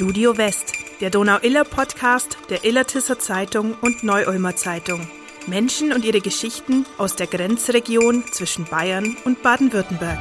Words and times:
Studio 0.00 0.38
West, 0.38 0.72
der 1.02 1.10
Donau-Iller-Podcast 1.10 2.38
der 2.48 2.64
Illertisser 2.64 3.18
Zeitung 3.18 3.74
und 3.82 4.02
Neu-Ulmer 4.02 4.56
Zeitung. 4.56 5.06
Menschen 5.46 5.92
und 5.92 6.06
ihre 6.06 6.22
Geschichten 6.22 6.86
aus 6.96 7.16
der 7.16 7.26
Grenzregion 7.26 8.24
zwischen 8.32 8.64
Bayern 8.64 9.14
und 9.26 9.42
Baden-Württemberg. 9.42 10.18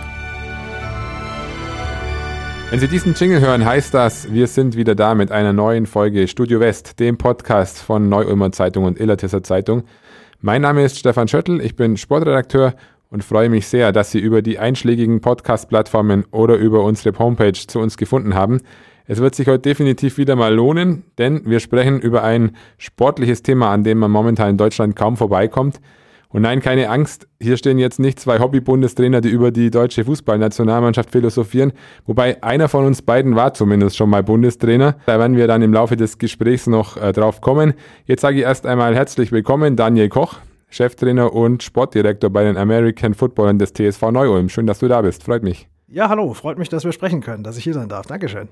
Wenn 2.70 2.80
Sie 2.82 2.90
diesen 2.90 3.14
Jingle 3.14 3.40
hören, 3.40 3.64
heißt 3.64 3.94
das, 3.94 4.34
wir 4.34 4.48
sind 4.48 4.76
wieder 4.76 4.96
da 4.96 5.16
mit 5.16 5.32
einer 5.32 5.54
neuen 5.54 5.86
Folge 5.86 6.28
Studio 6.28 6.60
West, 6.60 7.00
dem 7.00 7.18
Podcast 7.18 7.80
von 7.80 8.10
Neu-Ulmer 8.10 8.52
Zeitung 8.52 8.84
und 8.84 9.00
Illertisser 9.00 9.44
Zeitung. 9.44 9.84
Mein 10.42 10.62
Name 10.62 10.84
ist 10.84 11.00
Stefan 11.00 11.30
Schöttl, 11.30 11.62
ich 11.62 11.78
bin 11.78 11.96
Sportredakteur 11.96 12.74
und 13.12 13.24
freue 13.24 13.48
mich 13.48 13.66
sehr, 13.68 13.94
dass 13.94 14.12
Sie 14.12 14.20
über 14.20 14.42
die 14.42 14.60
einschlägigen 14.60 15.22
Podcast-Plattformen 15.22 16.26
oder 16.32 16.58
über 16.58 16.84
unsere 16.84 17.18
Homepage 17.18 17.54
zu 17.54 17.80
uns 17.80 17.96
gefunden 17.96 18.36
haben. 18.36 18.60
Es 19.12 19.20
wird 19.20 19.34
sich 19.34 19.48
heute 19.48 19.62
definitiv 19.62 20.20
wieder 20.20 20.36
mal 20.36 20.54
lohnen, 20.54 21.02
denn 21.18 21.42
wir 21.44 21.60
sprechen 21.60 22.00
über 22.00 22.24
ein 22.24 22.56
sportliches 22.78 23.42
Thema, 23.42 23.72
an 23.72 23.84
dem 23.84 23.98
man 23.98 24.12
momentan 24.12 24.52
in 24.52 24.58
Deutschland 24.58 24.96
kaum 24.96 25.18
vorbeikommt. 25.18 25.82
Und 26.28 26.44
nein, 26.44 26.60
keine 26.62 26.92
Angst, 26.92 27.28
hier 27.42 27.58
stehen 27.58 27.80
jetzt 27.80 28.00
nicht 28.00 28.20
zwei 28.20 28.38
Hobby-Bundestrainer, 28.38 29.22
die 29.22 29.30
über 29.30 29.50
die 29.50 29.72
deutsche 29.72 30.06
Fußballnationalmannschaft 30.06 31.10
philosophieren, 31.10 31.74
wobei 32.06 32.44
einer 32.44 32.70
von 32.70 32.86
uns 32.86 33.02
beiden 33.02 33.36
war 33.36 33.56
zumindest 33.56 33.98
schon 33.98 34.12
mal 34.12 34.22
Bundestrainer. 34.22 34.98
Da 35.08 35.18
werden 35.18 35.38
wir 35.38 35.48
dann 35.48 35.64
im 35.64 35.74
Laufe 35.74 35.98
des 35.98 36.20
Gesprächs 36.20 36.68
noch 36.68 36.96
äh, 36.96 37.12
drauf 37.12 37.42
kommen. 37.42 37.74
Jetzt 38.06 38.22
sage 38.22 38.38
ich 38.38 38.44
erst 38.44 38.68
einmal 38.68 38.94
herzlich 38.94 39.32
willkommen, 39.32 39.76
Daniel 39.76 40.10
Koch, 40.10 40.36
Cheftrainer 40.70 41.34
und 41.34 41.64
Sportdirektor 41.64 42.30
bei 42.30 42.44
den 42.44 42.58
American 42.58 43.16
Footballern 43.16 43.58
des 43.58 43.74
TSV 43.74 44.12
Neu-Ulm. 44.12 44.50
Schön, 44.50 44.68
dass 44.68 44.78
du 44.78 44.88
da 44.88 45.02
bist, 45.02 45.24
freut 45.24 45.42
mich. 45.42 45.68
Ja, 45.88 46.10
hallo, 46.10 46.36
freut 46.36 46.60
mich, 46.60 46.70
dass 46.70 46.86
wir 46.86 46.92
sprechen 46.92 47.22
können, 47.22 47.44
dass 47.44 47.58
ich 47.58 47.64
hier 47.64 47.74
sein 47.74 47.90
darf. 47.90 48.06
Dankeschön. 48.06 48.50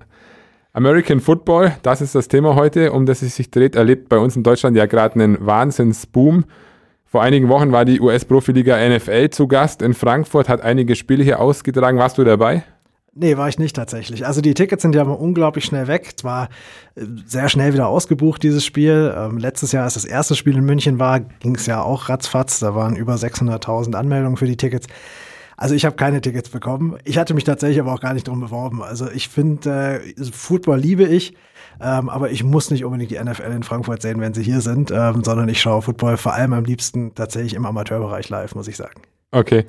American 0.73 1.19
Football, 1.19 1.73
das 1.81 2.01
ist 2.01 2.13
das 2.15 2.27
Thema 2.27 2.55
heute, 2.55 2.91
um 2.91 3.05
das 3.05 3.21
es 3.21 3.35
sich 3.35 3.49
dreht, 3.49 3.75
erlebt 3.75 4.09
bei 4.09 4.17
uns 4.17 4.35
in 4.35 4.43
Deutschland 4.43 4.77
ja 4.77 4.85
gerade 4.85 5.15
einen 5.15 5.45
Wahnsinnsboom. 5.45 6.45
Vor 7.05 7.21
einigen 7.21 7.49
Wochen 7.49 7.71
war 7.71 7.85
die 7.85 8.01
US-Profiliga 8.01 8.77
NFL 8.77 9.29
zu 9.29 9.47
Gast 9.47 9.81
in 9.81 9.93
Frankfurt, 9.93 10.49
hat 10.49 10.61
einige 10.61 10.95
Spiele 10.95 11.23
hier 11.23 11.39
ausgetragen. 11.39 11.97
Warst 11.97 12.17
du 12.17 12.23
dabei? 12.23 12.63
Nee, 13.19 13.35
war 13.35 13.49
ich 13.49 13.57
nicht 13.57 13.75
tatsächlich. 13.75 14.27
Also 14.27 14.41
die 14.41 14.53
Tickets 14.53 14.83
sind 14.83 14.93
ja 14.93 15.01
unglaublich 15.01 15.65
schnell 15.65 15.87
weg. 15.87 16.13
Es 16.15 16.23
war 16.23 16.49
äh, 16.95 17.01
sehr 17.25 17.49
schnell 17.49 17.73
wieder 17.73 17.87
ausgebucht, 17.87 18.43
dieses 18.43 18.63
Spiel. 18.63 19.11
Ähm, 19.17 19.39
letztes 19.39 19.71
Jahr, 19.71 19.85
als 19.85 19.95
das 19.95 20.05
erste 20.05 20.35
Spiel 20.35 20.55
in 20.55 20.65
München 20.65 20.99
war, 20.99 21.21
ging 21.21 21.55
es 21.55 21.65
ja 21.65 21.81
auch 21.81 22.09
ratzfatz. 22.09 22.59
Da 22.59 22.75
waren 22.75 22.95
über 22.95 23.15
600.000 23.15 23.95
Anmeldungen 23.95 24.37
für 24.37 24.45
die 24.45 24.57
Tickets. 24.57 24.85
Also 25.57 25.73
ich 25.73 25.85
habe 25.85 25.95
keine 25.95 26.21
Tickets 26.21 26.49
bekommen. 26.49 26.97
Ich 27.03 27.17
hatte 27.17 27.33
mich 27.33 27.43
tatsächlich 27.43 27.79
aber 27.79 27.91
auch 27.91 27.99
gar 27.99 28.13
nicht 28.13 28.27
drum 28.27 28.39
beworben. 28.39 28.83
Also 28.83 29.09
ich 29.09 29.27
finde, 29.27 30.01
äh, 30.01 30.23
Football 30.31 30.79
liebe 30.79 31.03
ich. 31.03 31.33
Ähm, 31.81 32.09
aber 32.09 32.31
ich 32.31 32.43
muss 32.43 32.71
nicht 32.71 32.85
unbedingt 32.85 33.11
die 33.11 33.19
NFL 33.19 33.51
in 33.51 33.63
Frankfurt 33.63 34.01
sehen, 34.01 34.19
wenn 34.21 34.33
sie 34.33 34.43
hier 34.43 34.61
sind, 34.61 34.91
ähm, 34.91 35.23
sondern 35.23 35.49
ich 35.49 35.59
schaue 35.59 35.81
Football 35.81 36.17
vor 36.17 36.33
allem 36.33 36.53
am 36.53 36.63
liebsten 36.63 37.13
tatsächlich 37.13 37.55
im 37.55 37.65
Amateurbereich 37.65 38.29
live, 38.29 38.55
muss 38.55 38.67
ich 38.67 38.77
sagen. 38.77 39.01
Okay. 39.31 39.65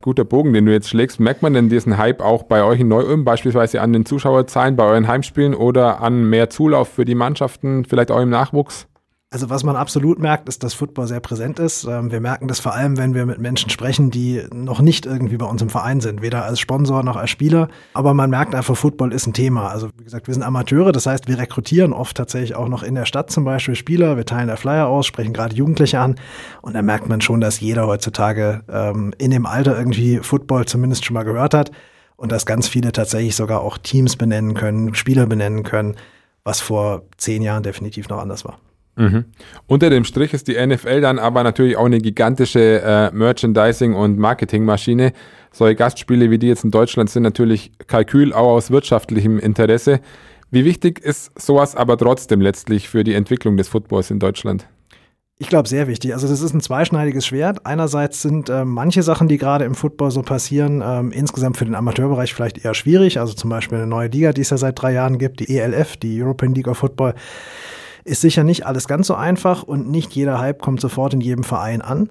Guter 0.00 0.24
Bogen, 0.24 0.52
den 0.52 0.66
du 0.66 0.72
jetzt 0.72 0.88
schlägst. 0.88 1.18
Merkt 1.18 1.42
man 1.42 1.54
denn 1.54 1.68
diesen 1.68 1.98
Hype 1.98 2.20
auch 2.20 2.44
bei 2.44 2.62
euch 2.62 2.80
in 2.80 2.88
Neu-Ulm, 2.88 3.24
beispielsweise 3.24 3.80
an 3.80 3.92
den 3.92 4.06
Zuschauerzahlen 4.06 4.76
bei 4.76 4.84
euren 4.84 5.08
Heimspielen 5.08 5.54
oder 5.54 6.00
an 6.00 6.28
mehr 6.28 6.50
Zulauf 6.50 6.88
für 6.88 7.04
die 7.04 7.14
Mannschaften, 7.14 7.84
vielleicht 7.84 8.10
auch 8.10 8.20
im 8.20 8.30
Nachwuchs? 8.30 8.86
Also 9.28 9.50
was 9.50 9.64
man 9.64 9.74
absolut 9.74 10.20
merkt, 10.20 10.48
ist, 10.48 10.62
dass 10.62 10.74
Football 10.74 11.08
sehr 11.08 11.18
präsent 11.18 11.58
ist. 11.58 11.82
Ähm, 11.82 12.12
wir 12.12 12.20
merken 12.20 12.46
das 12.46 12.60
vor 12.60 12.74
allem, 12.74 12.96
wenn 12.96 13.12
wir 13.12 13.26
mit 13.26 13.40
Menschen 13.40 13.70
sprechen, 13.70 14.12
die 14.12 14.44
noch 14.54 14.80
nicht 14.80 15.04
irgendwie 15.04 15.36
bei 15.36 15.46
uns 15.46 15.60
im 15.60 15.68
Verein 15.68 16.00
sind, 16.00 16.22
weder 16.22 16.44
als 16.44 16.60
Sponsor 16.60 17.02
noch 17.02 17.16
als 17.16 17.30
Spieler. 17.30 17.66
Aber 17.92 18.14
man 18.14 18.30
merkt 18.30 18.54
einfach, 18.54 18.76
Football 18.76 19.12
ist 19.12 19.26
ein 19.26 19.32
Thema. 19.32 19.68
Also 19.68 19.90
wie 19.98 20.04
gesagt, 20.04 20.28
wir 20.28 20.34
sind 20.34 20.44
Amateure, 20.44 20.92
das 20.92 21.06
heißt, 21.06 21.26
wir 21.26 21.38
rekrutieren 21.38 21.92
oft 21.92 22.16
tatsächlich 22.16 22.54
auch 22.54 22.68
noch 22.68 22.84
in 22.84 22.94
der 22.94 23.04
Stadt 23.04 23.32
zum 23.32 23.44
Beispiel 23.44 23.74
Spieler. 23.74 24.16
Wir 24.16 24.26
teilen 24.26 24.46
da 24.46 24.54
Flyer 24.54 24.86
aus, 24.86 25.06
sprechen 25.06 25.32
gerade 25.32 25.56
Jugendliche 25.56 25.98
an. 25.98 26.14
Und 26.62 26.74
da 26.74 26.82
merkt 26.82 27.08
man 27.08 27.20
schon, 27.20 27.40
dass 27.40 27.58
jeder 27.58 27.88
heutzutage 27.88 28.62
ähm, 28.68 29.12
in 29.18 29.32
dem 29.32 29.44
Alter 29.44 29.76
irgendwie 29.76 30.18
Football 30.18 30.66
zumindest 30.66 31.04
schon 31.04 31.14
mal 31.14 31.24
gehört 31.24 31.52
hat. 31.52 31.72
Und 32.14 32.30
dass 32.30 32.46
ganz 32.46 32.68
viele 32.68 32.92
tatsächlich 32.92 33.34
sogar 33.34 33.60
auch 33.60 33.76
Teams 33.76 34.14
benennen 34.14 34.54
können, 34.54 34.94
Spieler 34.94 35.26
benennen 35.26 35.64
können, 35.64 35.96
was 36.44 36.60
vor 36.60 37.02
zehn 37.16 37.42
Jahren 37.42 37.64
definitiv 37.64 38.08
noch 38.08 38.18
anders 38.18 38.44
war. 38.44 38.60
Mhm. 38.96 39.26
Unter 39.66 39.90
dem 39.90 40.04
Strich 40.04 40.32
ist 40.32 40.48
die 40.48 40.54
NFL 40.54 41.02
dann 41.02 41.18
aber 41.18 41.42
natürlich 41.42 41.76
auch 41.76 41.84
eine 41.84 41.98
gigantische 41.98 42.82
äh, 42.82 43.10
Merchandising- 43.12 43.94
und 43.94 44.18
Marketingmaschine. 44.18 45.12
Solche 45.52 45.76
Gastspiele 45.76 46.30
wie 46.30 46.38
die 46.38 46.48
jetzt 46.48 46.64
in 46.64 46.70
Deutschland 46.70 47.10
sind 47.10 47.22
natürlich 47.22 47.72
Kalkül 47.86 48.32
auch 48.32 48.54
aus 48.54 48.70
wirtschaftlichem 48.70 49.38
Interesse. 49.38 50.00
Wie 50.50 50.64
wichtig 50.64 51.00
ist 51.00 51.38
sowas 51.38 51.76
aber 51.76 51.98
trotzdem 51.98 52.40
letztlich 52.40 52.88
für 52.88 53.04
die 53.04 53.14
Entwicklung 53.14 53.56
des 53.56 53.68
Footballs 53.68 54.10
in 54.10 54.18
Deutschland? 54.18 54.66
Ich 55.38 55.48
glaube, 55.48 55.68
sehr 55.68 55.86
wichtig. 55.86 56.14
Also 56.14 56.26
das 56.28 56.40
ist 56.40 56.54
ein 56.54 56.62
zweischneidiges 56.62 57.26
Schwert. 57.26 57.66
Einerseits 57.66 58.22
sind 58.22 58.48
äh, 58.48 58.64
manche 58.64 59.02
Sachen, 59.02 59.28
die 59.28 59.36
gerade 59.36 59.66
im 59.66 59.74
Football 59.74 60.10
so 60.10 60.22
passieren, 60.22 60.82
ähm, 60.82 61.12
insgesamt 61.12 61.58
für 61.58 61.66
den 61.66 61.74
Amateurbereich 61.74 62.32
vielleicht 62.32 62.64
eher 62.64 62.72
schwierig. 62.72 63.20
Also 63.20 63.34
zum 63.34 63.50
Beispiel 63.50 63.76
eine 63.76 63.86
neue 63.86 64.08
Liga, 64.08 64.32
die 64.32 64.40
es 64.40 64.48
ja 64.48 64.56
seit 64.56 64.80
drei 64.80 64.94
Jahren 64.94 65.18
gibt, 65.18 65.40
die 65.40 65.58
ELF, 65.58 65.98
die 65.98 66.22
European 66.22 66.54
League 66.54 66.68
of 66.68 66.78
Football 66.78 67.14
ist 68.06 68.20
sicher 68.20 68.44
nicht 68.44 68.66
alles 68.66 68.88
ganz 68.88 69.06
so 69.06 69.14
einfach 69.14 69.62
und 69.62 69.90
nicht 69.90 70.14
jeder 70.14 70.38
Hype 70.38 70.62
kommt 70.62 70.80
sofort 70.80 71.14
in 71.14 71.20
jedem 71.20 71.44
Verein 71.44 71.82
an. 71.82 72.10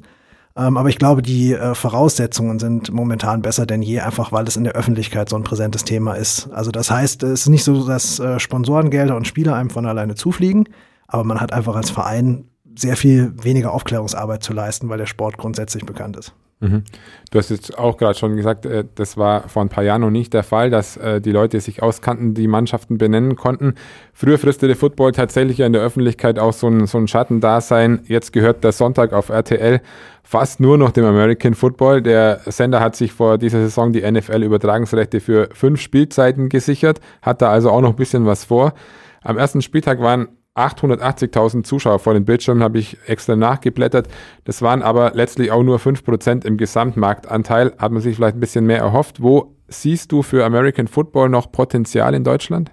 Ähm, 0.57 0.77
aber 0.77 0.89
ich 0.89 0.97
glaube, 0.97 1.21
die 1.21 1.53
äh, 1.53 1.75
Voraussetzungen 1.75 2.59
sind 2.59 2.91
momentan 2.91 3.41
besser 3.41 3.65
denn 3.65 3.81
je, 3.81 3.99
einfach 3.99 4.31
weil 4.31 4.47
es 4.47 4.55
in 4.55 4.63
der 4.63 4.73
Öffentlichkeit 4.73 5.29
so 5.29 5.35
ein 5.35 5.43
präsentes 5.43 5.83
Thema 5.83 6.13
ist. 6.13 6.49
Also 6.51 6.71
das 6.71 6.89
heißt, 6.91 7.23
es 7.23 7.41
ist 7.41 7.49
nicht 7.49 7.63
so, 7.63 7.85
dass 7.85 8.19
äh, 8.19 8.39
Sponsorengelder 8.39 9.15
und 9.15 9.27
Spieler 9.27 9.55
einem 9.55 9.69
von 9.69 9.85
alleine 9.85 10.15
zufliegen, 10.15 10.65
aber 11.07 11.23
man 11.23 11.41
hat 11.41 11.51
einfach 11.51 11.75
als 11.75 11.89
Verein 11.89 12.45
sehr 12.77 12.97
viel 12.97 13.33
weniger 13.41 13.73
Aufklärungsarbeit 13.73 14.43
zu 14.43 14.53
leisten, 14.53 14.89
weil 14.89 14.97
der 14.97 15.05
Sport 15.05 15.37
grundsätzlich 15.37 15.85
bekannt 15.85 16.17
ist. 16.17 16.33
Mhm. 16.61 16.83
Du 17.31 17.39
hast 17.39 17.49
jetzt 17.49 17.77
auch 17.77 17.97
gerade 17.97 18.17
schon 18.17 18.37
gesagt, 18.37 18.65
äh, 18.65 18.85
das 18.95 19.17
war 19.17 19.49
vor 19.49 19.61
ein 19.61 19.69
paar 19.69 19.83
Jahren 19.83 20.01
noch 20.01 20.09
nicht 20.09 20.33
der 20.33 20.43
Fall, 20.43 20.69
dass 20.69 20.95
äh, 20.95 21.19
die 21.19 21.31
Leute 21.31 21.59
sich 21.59 21.83
auskannten, 21.83 22.33
die 22.33 22.47
Mannschaften 22.47 22.97
benennen 22.97 23.35
konnten. 23.35 23.75
Früher 24.13 24.37
fristete 24.37 24.75
Football 24.75 25.11
tatsächlich 25.11 25.59
in 25.59 25.73
der 25.73 25.81
Öffentlichkeit 25.81 26.39
auch 26.39 26.53
so 26.53 26.67
ein, 26.67 26.87
so 26.87 26.97
ein 26.97 27.07
Schattendasein. 27.07 28.01
Jetzt 28.07 28.31
gehört 28.31 28.63
der 28.63 28.71
Sonntag 28.71 29.11
auf 29.11 29.29
RTL 29.29 29.81
fast 30.23 30.59
nur 30.59 30.77
noch 30.77 30.91
dem 30.91 31.05
American 31.05 31.53
Football. 31.53 32.01
Der 32.01 32.39
Sender 32.45 32.79
hat 32.79 32.95
sich 32.95 33.11
vor 33.11 33.37
dieser 33.37 33.59
Saison 33.59 33.91
die 33.91 34.09
NFL-Übertragungsrechte 34.09 35.19
für 35.19 35.49
fünf 35.53 35.81
Spielzeiten 35.81 36.49
gesichert, 36.49 37.01
hat 37.21 37.41
da 37.41 37.51
also 37.51 37.69
auch 37.69 37.81
noch 37.81 37.91
ein 37.91 37.95
bisschen 37.95 38.25
was 38.25 38.45
vor. 38.45 38.73
Am 39.21 39.37
ersten 39.37 39.61
Spieltag 39.61 39.99
waren 39.99 40.29
880.000 40.55 41.63
Zuschauer 41.63 41.99
vor 41.99 42.13
den 42.13 42.23
Bildschirmen, 42.23 42.63
habe 42.63 42.79
ich 42.79 42.97
extra 43.07 43.35
nachgeblättert. 43.35 44.07
Das 44.45 44.61
waren 44.61 44.81
aber 44.81 45.11
letztlich 45.13 45.51
auch 45.51 45.63
nur 45.63 45.79
5% 45.79 46.45
im 46.45 46.57
Gesamtmarktanteil. 46.57 47.73
Hat 47.77 47.91
man 47.91 48.01
sich 48.01 48.15
vielleicht 48.15 48.37
ein 48.37 48.39
bisschen 48.39 48.65
mehr 48.65 48.79
erhofft. 48.79 49.21
Wo 49.21 49.55
siehst 49.67 50.11
du 50.11 50.21
für 50.21 50.45
American 50.45 50.87
Football 50.87 51.29
noch 51.29 51.51
Potenzial 51.51 52.13
in 52.13 52.23
Deutschland? 52.23 52.71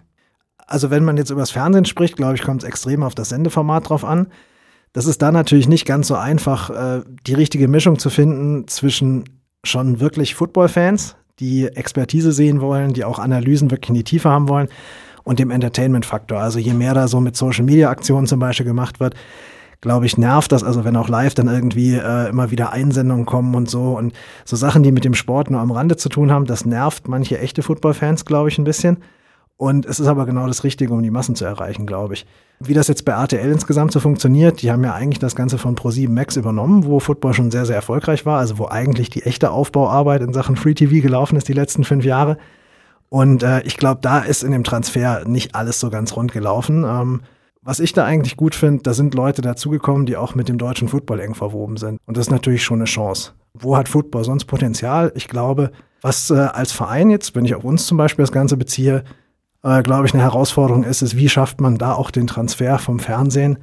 Also 0.67 0.91
wenn 0.91 1.05
man 1.05 1.17
jetzt 1.17 1.31
über 1.31 1.41
das 1.41 1.51
Fernsehen 1.51 1.85
spricht, 1.85 2.17
glaube 2.17 2.37
ich, 2.37 2.43
kommt 2.43 2.63
es 2.63 2.69
extrem 2.69 3.03
auf 3.03 3.17
das 3.17 3.31
Sendeformat 3.31 3.89
drauf 3.89 4.05
an. 4.05 4.29
Das 4.93 5.07
ist 5.07 5.21
da 5.21 5.33
natürlich 5.33 5.69
nicht 5.69 5.87
ganz 5.87 6.07
so 6.07 6.15
einfach, 6.15 6.71
äh, 6.71 7.03
die 7.27 7.35
richtige 7.35 7.67
Mischung 7.67 7.99
zu 7.99 8.11
finden 8.11 8.69
zwischen 8.69 9.25
schon 9.65 10.01
wirklich 10.01 10.35
Football-Fans, 10.35 11.17
die 11.41 11.67
Expertise 11.67 12.31
sehen 12.31 12.61
wollen, 12.61 12.93
die 12.93 13.05
auch 13.05 13.19
Analysen 13.19 13.71
wirklich 13.71 13.89
in 13.89 13.95
die 13.97 14.05
Tiefe 14.05 14.29
haben 14.29 14.49
wollen 14.49 14.69
und 15.25 15.39
dem 15.39 15.51
Entertainment-Faktor. 15.51 16.39
Also 16.39 16.59
je 16.59 16.75
mehr 16.75 16.95
da 16.95 17.09
so 17.09 17.21
mit 17.21 17.37
Social-Media-Aktionen 17.37 18.27
zum 18.27 18.41
Beispiel 18.41 18.67
gemacht 18.67 19.01
wird, 19.01 19.15
glaube 19.83 20.07
ich, 20.07 20.17
nervt 20.17 20.53
das, 20.53 20.63
also 20.63 20.85
wenn 20.85 20.97
auch 20.97 21.09
live 21.09 21.35
dann 21.35 21.49
irgendwie 21.49 21.95
äh, 21.95 22.29
immer 22.29 22.51
wieder 22.51 22.73
Einsendungen 22.73 23.27
kommen 23.27 23.55
und 23.55 23.69
so 23.69 23.99
und 23.99 24.15
so 24.45 24.57
Sachen, 24.57 24.85
die 24.85 24.93
mit 24.93 25.05
dem 25.05 25.15
Sport 25.15 25.51
nur 25.51 25.61
am 25.61 25.73
Rande 25.73 25.97
zu 25.97 26.09
tun 26.09 26.31
haben, 26.31 26.47
das 26.47 26.65
nervt 26.65 27.09
manche 27.09 27.39
echte 27.39 27.63
Football-Fans, 27.63 28.25
glaube 28.25 28.49
ich, 28.49 28.59
ein 28.59 28.65
bisschen. 28.65 28.99
Und 29.57 29.87
es 29.87 30.01
ist 30.01 30.07
aber 30.07 30.27
genau 30.27 30.47
das 30.47 30.65
Richtige, 30.65 30.93
um 30.93 31.03
die 31.03 31.11
Massen 31.11 31.37
zu 31.37 31.45
erreichen, 31.45 31.87
glaube 31.87 32.15
ich. 32.15 32.27
Wie 32.59 32.75
das 32.75 32.89
jetzt 32.89 33.05
bei 33.05 33.13
RTL 33.13 33.51
insgesamt 33.51 33.93
so 33.93 34.01
funktioniert, 34.01 34.63
die 34.63 34.73
haben 34.73 34.83
ja 34.83 34.95
eigentlich 34.95 35.19
das 35.19 35.37
Ganze 35.37 35.59
von 35.59 35.77
Pro7 35.77 36.09
Max 36.09 36.37
übernommen, 36.37 36.85
wo 36.85 37.01
Football 37.01 37.35
schon 37.35 37.51
sehr, 37.51 37.67
sehr 37.67 37.77
erfolgreich 37.77 38.25
war, 38.25 38.39
also 38.39 38.59
wo 38.59 38.67
eigentlich 38.67 39.11
die 39.11 39.23
echte 39.23 39.51
Aufbauarbeit 39.51 40.23
in 40.23 40.33
Sachen 40.33 40.57
Free 40.57 40.75
TV 40.75 41.01
gelaufen 41.03 41.37
ist 41.37 41.49
die 41.49 41.53
letzten 41.53 41.85
fünf 41.85 42.05
Jahre. 42.05 42.39
Und 43.13 43.43
äh, 43.43 43.61
ich 43.65 43.77
glaube, 43.77 44.01
da 44.01 44.21
ist 44.21 44.43
in 44.43 44.53
dem 44.53 44.65
Transfer 44.65 45.29
nicht 45.29 45.55
alles 45.55 45.79
so 45.79 45.91
ganz 45.91 46.17
rund 46.17 46.33
gelaufen. 46.33 46.83
Ähm, 46.83 47.21
was 47.61 47.79
ich 47.79 47.93
da 47.93 48.07
eigentlich 48.07 48.39
gut 48.39 48.55
finde, 48.55 48.85
da 48.85 48.95
sind 48.95 49.13
Leute 49.13 49.43
dazugekommen, 49.43 50.07
die 50.07 50.17
auch 50.17 50.35
mit 50.35 50.49
dem 50.49 50.57
deutschen 50.57 50.89
Football 50.89 51.21
eng 51.21 51.35
verwoben 51.35 51.77
sind. 51.77 52.01
Und 52.07 52.17
das 52.17 52.29
ist 52.29 52.31
natürlich 52.31 52.65
schon 52.65 52.79
eine 52.79 52.87
Chance. 52.87 53.33
Wo 53.53 53.77
hat 53.77 53.91
Football 53.91 54.25
sonst 54.25 54.47
Potenzial? 54.47 55.13
Ich 55.15 55.29
glaube, 55.29 55.73
was 56.01 56.31
äh, 56.31 56.37
als 56.37 56.73
Verein 56.73 57.11
jetzt, 57.11 57.37
wenn 57.37 57.45
ich 57.45 57.55
auf 57.55 57.65
uns 57.65 57.85
zum 57.85 57.99
Beispiel 57.99 58.23
das 58.23 58.33
Ganze 58.33 58.57
beziehe, 58.57 59.05
äh, 59.63 59.83
glaube 59.83 60.07
ich, 60.07 60.15
eine 60.15 60.23
Herausforderung 60.23 60.83
ist, 60.85 61.03
ist, 61.03 61.15
wie 61.15 61.29
schafft 61.29 61.61
man 61.61 61.77
da 61.77 61.93
auch 61.93 62.11
den 62.11 62.27
Transfer 62.27 62.79
vom 62.79 62.99
Fernsehen 62.99 63.59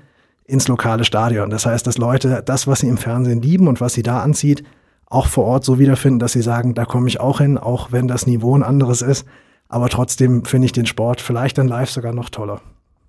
ins 0.45 0.67
lokale 0.67 1.05
Stadion? 1.05 1.49
Das 1.49 1.65
heißt, 1.65 1.87
dass 1.87 1.97
Leute 1.97 2.43
das, 2.45 2.67
was 2.67 2.81
sie 2.81 2.87
im 2.87 2.97
Fernsehen 2.97 3.41
lieben 3.41 3.67
und 3.67 3.81
was 3.81 3.93
sie 3.93 4.03
da 4.03 4.21
anzieht, 4.21 4.63
auch 5.09 5.27
vor 5.27 5.45
Ort 5.45 5.65
so 5.65 5.79
wiederfinden, 5.79 6.19
dass 6.19 6.33
sie 6.33 6.41
sagen, 6.41 6.75
da 6.75 6.85
komme 6.85 7.07
ich 7.07 7.19
auch 7.19 7.39
hin, 7.39 7.57
auch 7.57 7.91
wenn 7.91 8.07
das 8.07 8.27
Niveau 8.27 8.55
ein 8.55 8.63
anderes 8.63 9.01
ist. 9.01 9.25
Aber 9.67 9.89
trotzdem 9.89 10.45
finde 10.45 10.65
ich 10.65 10.71
den 10.71 10.85
Sport 10.85 11.21
vielleicht 11.21 11.57
dann 11.57 11.67
live 11.67 11.89
sogar 11.89 12.13
noch 12.13 12.29
toller. 12.29 12.61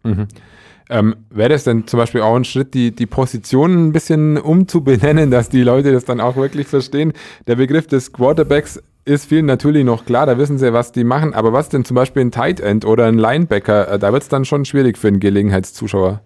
Mhm. 0.03 0.29
Ähm, 0.89 1.17
Wäre 1.31 1.51
das 1.51 1.65
denn 1.65 1.87
zum 1.87 1.99
Beispiel 1.99 2.23
auch 2.23 2.35
ein 2.35 2.45
Schritt, 2.45 2.75
die, 2.75 2.91
die 2.91 3.07
Positionen 3.07 3.89
ein 3.89 3.93
bisschen 3.93 4.39
umzubenennen, 4.39 5.31
dass 5.31 5.49
die 5.49 5.63
Leute 5.63 5.93
das 5.93 6.05
dann 6.05 6.21
auch 6.21 6.37
wirklich 6.37 6.67
verstehen? 6.67 7.13
Der 7.47 7.57
Begriff 7.57 7.87
des 7.87 8.13
Quarterbacks 8.13 8.83
ist 9.05 9.27
vielen 9.27 9.47
natürlich 9.47 9.85
noch 9.85 10.05
klar, 10.05 10.27
da 10.27 10.37
wissen 10.37 10.59
sie, 10.59 10.73
was 10.73 10.93
die 10.93 11.05
machen. 11.05 11.33
Aber 11.33 11.53
was 11.53 11.69
denn 11.69 11.85
zum 11.85 11.95
Beispiel 11.95 12.23
ein 12.23 12.33
Tight 12.33 12.61
End 12.61 12.85
oder 12.85 13.07
ein 13.07 13.19
Linebacker? 13.19 13.93
Äh, 13.93 13.99
da 13.99 14.13
wird 14.13 14.23
es 14.23 14.29
dann 14.29 14.45
schon 14.45 14.65
schwierig 14.65 14.99
für 14.99 15.09
einen 15.09 15.21
Gelegenheitszuschauer. 15.21 16.23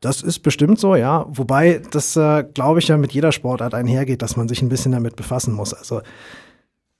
Das 0.00 0.22
ist 0.22 0.40
bestimmt 0.40 0.78
so, 0.78 0.94
ja. 0.94 1.26
Wobei 1.28 1.82
das, 1.90 2.14
äh, 2.16 2.44
glaube 2.54 2.78
ich, 2.78 2.88
ja 2.88 2.96
mit 2.96 3.12
jeder 3.12 3.32
Sportart 3.32 3.74
einhergeht, 3.74 4.22
dass 4.22 4.36
man 4.36 4.48
sich 4.48 4.62
ein 4.62 4.68
bisschen 4.68 4.92
damit 4.92 5.16
befassen 5.16 5.52
muss. 5.52 5.74
Also 5.74 6.02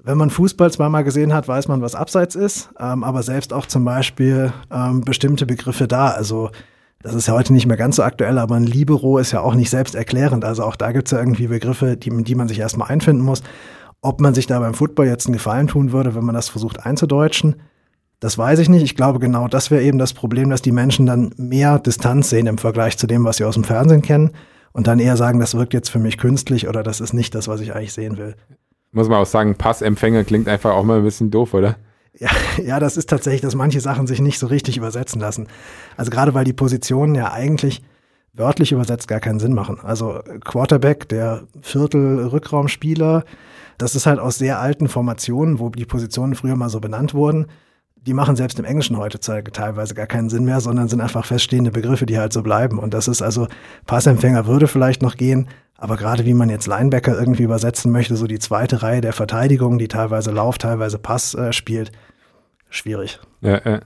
wenn 0.02 0.18
man 0.18 0.30
Fußball 0.30 0.72
zweimal 0.72 1.04
gesehen 1.04 1.32
hat, 1.32 1.48
weiß 1.48 1.68
man, 1.68 1.82
was 1.82 1.94
Abseits 1.94 2.34
ist, 2.34 2.70
ähm, 2.78 3.04
aber 3.04 3.22
selbst 3.22 3.52
auch 3.52 3.66
zum 3.66 3.84
Beispiel 3.84 4.52
ähm, 4.72 5.02
bestimmte 5.02 5.46
Begriffe 5.46 5.86
da. 5.86 6.08
Also 6.08 6.50
das 7.02 7.14
ist 7.14 7.28
ja 7.28 7.34
heute 7.34 7.52
nicht 7.52 7.66
mehr 7.66 7.76
ganz 7.76 7.96
so 7.96 8.02
aktuell, 8.02 8.38
aber 8.38 8.56
ein 8.56 8.64
Libero 8.64 9.18
ist 9.18 9.32
ja 9.32 9.40
auch 9.40 9.54
nicht 9.54 9.70
selbsterklärend. 9.70 10.44
Also 10.44 10.64
auch 10.64 10.76
da 10.76 10.90
gibt 10.92 11.06
es 11.06 11.12
ja 11.12 11.18
irgendwie 11.18 11.46
Begriffe, 11.46 11.96
die, 11.96 12.10
die 12.24 12.34
man 12.34 12.48
sich 12.48 12.58
erstmal 12.58 12.88
einfinden 12.88 13.22
muss. 13.22 13.42
Ob 14.00 14.20
man 14.20 14.34
sich 14.34 14.46
da 14.46 14.58
beim 14.58 14.74
Football 14.74 15.06
jetzt 15.06 15.26
einen 15.26 15.34
Gefallen 15.34 15.68
tun 15.68 15.92
würde, 15.92 16.14
wenn 16.14 16.24
man 16.24 16.34
das 16.34 16.48
versucht 16.48 16.84
einzudeutschen, 16.84 17.56
das 18.20 18.36
weiß 18.36 18.58
ich 18.58 18.68
nicht. 18.68 18.82
Ich 18.82 18.96
glaube, 18.96 19.18
genau 19.18 19.48
das 19.48 19.70
wäre 19.70 19.82
eben 19.82 19.98
das 19.98 20.12
Problem, 20.12 20.50
dass 20.50 20.62
die 20.62 20.72
Menschen 20.72 21.06
dann 21.06 21.32
mehr 21.36 21.78
Distanz 21.78 22.30
sehen 22.30 22.46
im 22.46 22.58
Vergleich 22.58 22.98
zu 22.98 23.06
dem, 23.06 23.24
was 23.24 23.36
sie 23.36 23.44
aus 23.44 23.54
dem 23.54 23.64
Fernsehen 23.64 24.02
kennen 24.02 24.32
und 24.72 24.86
dann 24.86 24.98
eher 24.98 25.16
sagen, 25.16 25.38
das 25.38 25.54
wirkt 25.54 25.74
jetzt 25.74 25.90
für 25.90 25.98
mich 25.98 26.18
künstlich 26.18 26.68
oder 26.68 26.82
das 26.82 27.00
ist 27.00 27.12
nicht 27.12 27.34
das, 27.34 27.48
was 27.48 27.60
ich 27.60 27.74
eigentlich 27.74 27.92
sehen 27.92 28.18
will. 28.18 28.34
Muss 28.92 29.08
man 29.08 29.18
auch 29.18 29.26
sagen, 29.26 29.54
Passempfänger 29.54 30.24
klingt 30.24 30.48
einfach 30.48 30.72
auch 30.72 30.84
mal 30.84 30.98
ein 30.98 31.04
bisschen 31.04 31.30
doof, 31.30 31.54
oder? 31.54 31.76
Ja, 32.18 32.30
ja, 32.64 32.80
das 32.80 32.96
ist 32.96 33.08
tatsächlich, 33.08 33.42
dass 33.42 33.54
manche 33.54 33.80
Sachen 33.80 34.06
sich 34.06 34.20
nicht 34.20 34.38
so 34.38 34.46
richtig 34.46 34.76
übersetzen 34.76 35.20
lassen. 35.20 35.46
Also 35.96 36.10
gerade 36.10 36.34
weil 36.34 36.44
die 36.44 36.52
Positionen 36.52 37.14
ja 37.14 37.32
eigentlich 37.32 37.82
wörtlich 38.32 38.72
übersetzt 38.72 39.08
gar 39.08 39.20
keinen 39.20 39.40
Sinn 39.40 39.54
machen. 39.54 39.78
Also 39.82 40.20
Quarterback, 40.44 41.08
der 41.08 41.42
Viertel-Rückraumspieler, 41.60 43.24
das 43.78 43.94
ist 43.94 44.06
halt 44.06 44.18
aus 44.18 44.38
sehr 44.38 44.60
alten 44.60 44.88
Formationen, 44.88 45.58
wo 45.58 45.70
die 45.70 45.86
Positionen 45.86 46.34
früher 46.34 46.56
mal 46.56 46.68
so 46.68 46.80
benannt 46.80 47.14
wurden. 47.14 47.46
Die 48.06 48.14
machen 48.14 48.36
selbst 48.36 48.58
im 48.58 48.64
Englischen 48.64 48.96
heute 48.96 49.20
teilweise 49.20 49.94
gar 49.94 50.06
keinen 50.06 50.30
Sinn 50.30 50.44
mehr, 50.44 50.60
sondern 50.60 50.88
sind 50.88 51.00
einfach 51.00 51.24
feststehende 51.24 51.70
Begriffe, 51.70 52.06
die 52.06 52.18
halt 52.18 52.32
so 52.32 52.42
bleiben. 52.42 52.78
Und 52.78 52.94
das 52.94 53.08
ist 53.08 53.22
also, 53.22 53.48
Passempfänger 53.86 54.46
würde 54.46 54.66
vielleicht 54.66 55.02
noch 55.02 55.16
gehen, 55.16 55.48
aber 55.76 55.96
gerade 55.96 56.24
wie 56.24 56.34
man 56.34 56.50
jetzt 56.50 56.66
Linebacker 56.66 57.18
irgendwie 57.18 57.44
übersetzen 57.44 57.92
möchte, 57.92 58.16
so 58.16 58.26
die 58.26 58.38
zweite 58.38 58.82
Reihe 58.82 59.00
der 59.00 59.12
Verteidigung, 59.12 59.78
die 59.78 59.88
teilweise 59.88 60.30
Lauf, 60.30 60.58
teilweise 60.58 60.98
Pass 60.98 61.34
äh, 61.34 61.52
spielt, 61.52 61.92
schwierig. 62.70 63.20
Ja, 63.40 63.60
ja. 63.64 63.80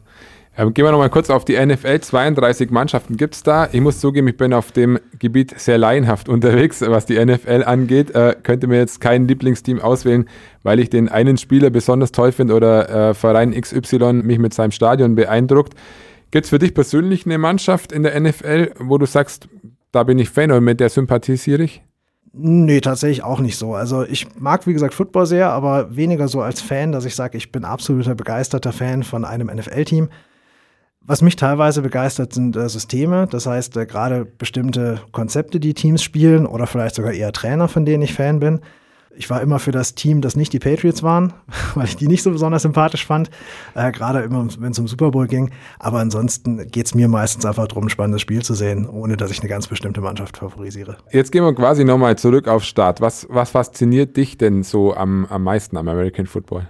Ähm, 0.54 0.74
gehen 0.74 0.84
wir 0.84 0.92
nochmal 0.92 1.08
kurz 1.08 1.30
auf 1.30 1.46
die 1.46 1.58
NFL. 1.58 2.00
32 2.00 2.70
Mannschaften 2.70 3.16
gibt 3.16 3.34
es 3.34 3.42
da. 3.42 3.68
Ich 3.72 3.80
muss 3.80 4.00
zugeben, 4.00 4.28
ich 4.28 4.36
bin 4.36 4.52
auf 4.52 4.70
dem 4.70 4.98
Gebiet 5.18 5.58
sehr 5.58 5.78
laienhaft 5.78 6.28
unterwegs, 6.28 6.82
was 6.82 7.06
die 7.06 7.24
NFL 7.24 7.62
angeht. 7.64 8.14
Äh, 8.14 8.36
könnte 8.42 8.66
mir 8.66 8.76
jetzt 8.76 9.00
kein 9.00 9.26
Lieblingsteam 9.26 9.80
auswählen, 9.80 10.28
weil 10.62 10.78
ich 10.78 10.90
den 10.90 11.08
einen 11.08 11.38
Spieler 11.38 11.70
besonders 11.70 12.12
toll 12.12 12.32
finde 12.32 12.54
oder 12.54 13.10
äh, 13.10 13.14
Verein 13.14 13.58
XY 13.58 14.12
mich 14.24 14.38
mit 14.38 14.52
seinem 14.52 14.72
Stadion 14.72 15.14
beeindruckt. 15.14 15.74
Gibt 16.30 16.44
es 16.44 16.50
für 16.50 16.58
dich 16.58 16.74
persönlich 16.74 17.24
eine 17.24 17.38
Mannschaft 17.38 17.92
in 17.92 18.02
der 18.02 18.18
NFL, 18.18 18.72
wo 18.78 18.98
du 18.98 19.06
sagst, 19.06 19.48
da 19.90 20.02
bin 20.02 20.18
ich 20.18 20.30
Fan 20.30 20.50
und 20.50 20.64
mit 20.64 20.80
der 20.80 20.90
sympathisiere 20.90 21.62
ich? 21.62 21.82
Nee, 22.34 22.80
tatsächlich 22.80 23.22
auch 23.22 23.40
nicht 23.40 23.58
so. 23.58 23.74
Also 23.74 24.04
ich 24.04 24.26
mag, 24.38 24.66
wie 24.66 24.72
gesagt, 24.72 24.94
Football 24.94 25.26
sehr, 25.26 25.50
aber 25.50 25.94
weniger 25.94 26.28
so 26.28 26.40
als 26.40 26.62
Fan, 26.62 26.92
dass 26.92 27.04
ich 27.04 27.14
sage, 27.14 27.36
ich 27.36 27.52
bin 27.52 27.64
absoluter 27.64 28.14
begeisterter 28.14 28.72
Fan 28.72 29.02
von 29.02 29.26
einem 29.26 29.48
NFL-Team. 29.48 30.08
Was 31.04 31.20
mich 31.20 31.34
teilweise 31.34 31.82
begeistert, 31.82 32.32
sind 32.32 32.56
äh, 32.56 32.68
Systeme. 32.68 33.26
Das 33.28 33.46
heißt, 33.46 33.76
äh, 33.76 33.86
gerade 33.86 34.24
bestimmte 34.24 35.00
Konzepte, 35.10 35.58
die 35.58 35.74
Teams 35.74 36.02
spielen 36.02 36.46
oder 36.46 36.66
vielleicht 36.66 36.94
sogar 36.94 37.12
eher 37.12 37.32
Trainer, 37.32 37.66
von 37.66 37.84
denen 37.84 38.02
ich 38.02 38.14
Fan 38.14 38.38
bin. 38.38 38.60
Ich 39.14 39.28
war 39.28 39.42
immer 39.42 39.58
für 39.58 39.72
das 39.72 39.94
Team, 39.94 40.22
das 40.22 40.36
nicht 40.36 40.52
die 40.52 40.58
Patriots 40.58 41.02
waren, 41.02 41.34
weil 41.74 41.86
ich 41.86 41.96
die 41.96 42.06
nicht 42.06 42.22
so 42.22 42.30
besonders 42.30 42.62
sympathisch 42.62 43.04
fand, 43.04 43.30
äh, 43.74 43.90
gerade 43.90 44.20
immer, 44.20 44.46
wenn 44.58 44.70
es 44.70 44.78
um 44.78 44.86
Super 44.86 45.10
Bowl 45.10 45.26
ging. 45.26 45.50
Aber 45.80 45.98
ansonsten 45.98 46.68
geht 46.68 46.86
es 46.86 46.94
mir 46.94 47.08
meistens 47.08 47.44
einfach 47.44 47.66
darum, 47.66 47.86
ein 47.86 47.90
spannendes 47.90 48.22
Spiel 48.22 48.42
zu 48.42 48.54
sehen, 48.54 48.88
ohne 48.88 49.16
dass 49.16 49.32
ich 49.32 49.40
eine 49.40 49.48
ganz 49.48 49.66
bestimmte 49.66 50.00
Mannschaft 50.00 50.36
favorisiere. 50.36 50.98
Jetzt 51.10 51.32
gehen 51.32 51.42
wir 51.42 51.54
quasi 51.54 51.84
nochmal 51.84 52.16
zurück 52.16 52.46
auf 52.46 52.62
Start. 52.62 53.00
Was, 53.00 53.26
was 53.28 53.50
fasziniert 53.50 54.16
dich 54.16 54.38
denn 54.38 54.62
so 54.62 54.94
am, 54.94 55.26
am 55.26 55.42
meisten 55.42 55.76
am 55.76 55.88
American 55.88 56.26
Football? 56.26 56.68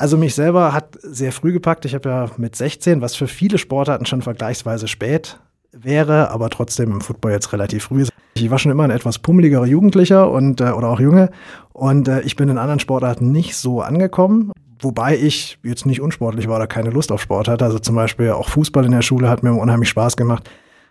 Also 0.00 0.16
mich 0.16 0.34
selber 0.34 0.72
hat 0.72 0.96
sehr 1.02 1.30
früh 1.30 1.52
gepackt. 1.52 1.84
Ich 1.84 1.94
habe 1.94 2.08
ja 2.08 2.30
mit 2.38 2.56
16, 2.56 3.02
was 3.02 3.14
für 3.14 3.26
viele 3.26 3.58
Sportarten 3.58 4.06
schon 4.06 4.22
vergleichsweise 4.22 4.88
spät 4.88 5.38
wäre, 5.72 6.30
aber 6.30 6.48
trotzdem 6.48 6.90
im 6.90 7.02
Football 7.02 7.32
jetzt 7.32 7.52
relativ 7.52 7.84
früh. 7.84 8.06
Ich 8.32 8.50
war 8.50 8.58
schon 8.58 8.72
immer 8.72 8.84
ein 8.84 8.90
etwas 8.90 9.18
pummeligerer 9.18 9.66
Jugendlicher 9.66 10.30
und 10.30 10.62
äh, 10.62 10.70
oder 10.70 10.88
auch 10.88 11.00
Junge 11.00 11.28
und 11.74 12.08
äh, 12.08 12.22
ich 12.22 12.34
bin 12.34 12.48
in 12.48 12.56
anderen 12.56 12.80
Sportarten 12.80 13.30
nicht 13.30 13.56
so 13.56 13.82
angekommen. 13.82 14.52
Wobei 14.80 15.18
ich 15.18 15.58
jetzt 15.62 15.84
nicht 15.84 16.00
unsportlich 16.00 16.48
war 16.48 16.56
oder 16.56 16.66
keine 16.66 16.88
Lust 16.88 17.12
auf 17.12 17.20
Sport 17.20 17.48
hatte. 17.48 17.66
Also 17.66 17.78
zum 17.78 17.94
Beispiel 17.94 18.30
auch 18.30 18.48
Fußball 18.48 18.86
in 18.86 18.92
der 18.92 19.02
Schule 19.02 19.28
hat 19.28 19.42
mir 19.42 19.52
unheimlich 19.52 19.90
Spaß 19.90 20.16
gemacht. 20.16 20.48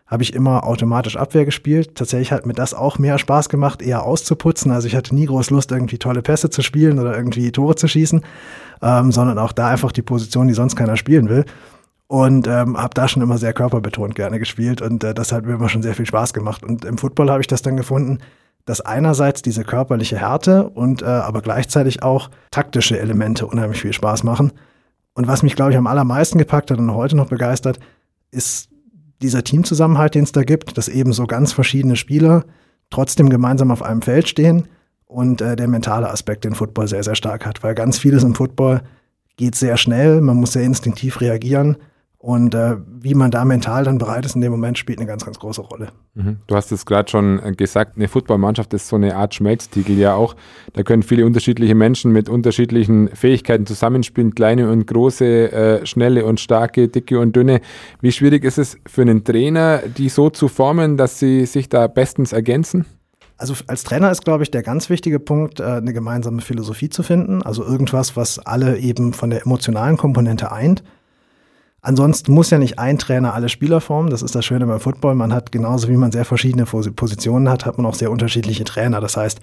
Habe 0.09 0.23
ich 0.23 0.33
immer 0.33 0.65
automatisch 0.65 1.17
Abwehr 1.17 1.45
gespielt. 1.45 1.95
Tatsächlich 1.95 2.31
hat 2.31 2.45
mir 2.45 2.53
das 2.53 2.73
auch 2.73 2.97
mehr 2.97 3.17
Spaß 3.17 3.47
gemacht, 3.47 3.81
eher 3.81 4.03
auszuputzen. 4.03 4.71
Also 4.71 4.87
ich 4.87 4.95
hatte 4.95 5.13
nie 5.13 5.27
groß 5.27 5.51
Lust, 5.51 5.71
irgendwie 5.71 5.99
tolle 5.99 6.21
Pässe 6.21 6.49
zu 6.49 6.63
spielen 6.63 6.99
oder 6.99 7.15
irgendwie 7.15 7.51
Tore 7.51 7.75
zu 7.75 7.87
schießen, 7.87 8.21
ähm, 8.81 9.11
sondern 9.11 9.37
auch 9.37 9.51
da 9.51 9.67
einfach 9.67 9.91
die 9.91 10.01
Position, 10.01 10.47
die 10.47 10.55
sonst 10.55 10.75
keiner 10.75 10.97
spielen 10.97 11.29
will 11.29 11.45
und 12.09 12.47
ähm, 12.47 12.75
habe 12.75 12.95
da 12.95 13.07
schon 13.07 13.21
immer 13.21 13.37
sehr 13.37 13.53
körperbetont 13.53 14.15
gerne 14.15 14.39
gespielt 14.39 14.81
und 14.81 15.03
äh, 15.03 15.13
das 15.13 15.31
hat 15.31 15.45
mir 15.45 15.53
immer 15.53 15.69
schon 15.69 15.83
sehr 15.83 15.93
viel 15.93 16.07
Spaß 16.07 16.33
gemacht. 16.33 16.63
Und 16.63 16.83
im 16.83 16.97
Football 16.97 17.29
habe 17.29 17.41
ich 17.41 17.47
das 17.47 17.61
dann 17.61 17.77
gefunden, 17.77 18.17
dass 18.65 18.81
einerseits 18.81 19.43
diese 19.43 19.63
körperliche 19.63 20.17
Härte 20.17 20.69
und 20.69 21.03
äh, 21.03 21.05
aber 21.05 21.41
gleichzeitig 21.41 22.01
auch 22.01 22.31
taktische 22.49 22.99
Elemente 22.99 23.45
unheimlich 23.45 23.81
viel 23.81 23.93
Spaß 23.93 24.23
machen. 24.23 24.53
Und 25.13 25.27
was 25.27 25.43
mich, 25.43 25.55
glaube 25.55 25.71
ich, 25.71 25.77
am 25.77 25.85
allermeisten 25.85 26.39
gepackt 26.39 26.71
hat 26.71 26.79
und 26.79 26.93
heute 26.95 27.15
noch 27.15 27.29
begeistert, 27.29 27.79
ist 28.31 28.69
dieser 29.21 29.43
Teamzusammenhalt, 29.43 30.15
den 30.15 30.23
es 30.23 30.31
da 30.31 30.43
gibt, 30.43 30.77
dass 30.77 30.87
eben 30.87 31.13
so 31.13 31.27
ganz 31.27 31.51
verschiedene 31.51 31.95
Spieler 31.95 32.45
trotzdem 32.89 33.29
gemeinsam 33.29 33.71
auf 33.71 33.83
einem 33.83 34.01
Feld 34.01 34.29
stehen 34.29 34.67
und 35.05 35.41
äh, 35.41 35.55
der 35.55 35.67
mentale 35.67 36.09
Aspekt 36.09 36.45
den 36.45 36.55
Football 36.55 36.87
sehr, 36.87 37.03
sehr 37.03 37.15
stark 37.15 37.45
hat, 37.45 37.63
weil 37.63 37.75
ganz 37.75 37.97
vieles 37.97 38.23
im 38.23 38.35
Football 38.35 38.81
geht 39.37 39.55
sehr 39.55 39.77
schnell, 39.77 40.21
man 40.21 40.37
muss 40.37 40.53
sehr 40.53 40.63
instinktiv 40.63 41.21
reagieren 41.21 41.77
und 42.21 42.53
äh, 42.53 42.75
wie 42.85 43.15
man 43.15 43.31
da 43.31 43.45
mental 43.45 43.85
dann 43.85 43.97
bereit 43.97 44.25
ist 44.25 44.35
in 44.35 44.41
dem 44.41 44.51
Moment, 44.51 44.77
spielt 44.77 44.99
eine 44.99 45.07
ganz, 45.07 45.23
ganz 45.23 45.39
große 45.39 45.61
Rolle. 45.61 45.87
Mhm. 46.15 46.39
Du 46.47 46.55
hast 46.57 46.69
es 46.73 46.85
gerade 46.85 47.09
schon 47.09 47.39
äh, 47.41 47.53
gesagt, 47.53 47.95
eine 47.95 48.09
Footballmannschaft 48.09 48.73
ist 48.73 48.89
so 48.89 48.97
eine 48.97 49.15
Art 49.15 49.35
Schmelztiegel 49.35 49.97
ja 49.97 50.15
auch. 50.15 50.35
Da 50.73 50.83
können 50.83 51.01
viele 51.01 51.25
unterschiedliche 51.25 51.75
Menschen 51.75 52.11
mit 52.11 52.27
unterschiedlichen 52.27 53.07
Fähigkeiten 53.15 53.65
zusammenspielen, 53.65 54.35
kleine 54.35 54.69
und 54.69 54.85
große, 54.85 55.51
äh, 55.51 55.85
schnelle 55.85 56.25
und 56.25 56.41
starke, 56.41 56.89
dicke 56.89 57.17
und 57.21 57.37
dünne. 57.37 57.61
Wie 58.01 58.11
schwierig 58.11 58.43
ist 58.43 58.57
es 58.57 58.77
für 58.85 59.03
einen 59.03 59.23
Trainer, 59.23 59.77
die 59.77 60.09
so 60.09 60.29
zu 60.29 60.49
formen, 60.49 60.97
dass 60.97 61.19
sie 61.19 61.45
sich 61.45 61.69
da 61.69 61.87
bestens 61.87 62.33
ergänzen? 62.33 62.85
Also 63.37 63.53
als 63.67 63.85
Trainer 63.85 64.11
ist, 64.11 64.25
glaube 64.25 64.43
ich, 64.43 64.51
der 64.51 64.61
ganz 64.61 64.89
wichtige 64.89 65.21
Punkt, 65.21 65.61
äh, 65.61 65.63
eine 65.63 65.93
gemeinsame 65.93 66.41
Philosophie 66.41 66.89
zu 66.89 67.01
finden. 67.01 67.41
Also 67.43 67.63
irgendwas, 67.63 68.17
was 68.17 68.39
alle 68.39 68.77
eben 68.77 69.13
von 69.13 69.29
der 69.29 69.43
emotionalen 69.43 69.95
Komponente 69.95 70.51
eint 70.51 70.83
Ansonsten 71.81 72.33
muss 72.33 72.49
ja 72.49 72.57
nicht 72.57 72.77
ein 72.77 72.97
Trainer 72.97 73.33
alle 73.33 73.49
Spieler 73.49 73.79
formen. 73.79 74.09
Das 74.09 74.21
ist 74.21 74.35
das 74.35 74.45
Schöne 74.45 74.65
beim 74.67 74.79
Football. 74.79 75.15
Man 75.15 75.33
hat 75.33 75.51
genauso 75.51 75.87
wie 75.87 75.97
man 75.97 76.11
sehr 76.11 76.25
verschiedene 76.25 76.65
Positionen 76.65 77.49
hat, 77.49 77.65
hat 77.65 77.77
man 77.77 77.85
auch 77.85 77.95
sehr 77.95 78.11
unterschiedliche 78.11 78.65
Trainer. 78.65 78.99
Das 78.99 79.15
heißt, 79.15 79.39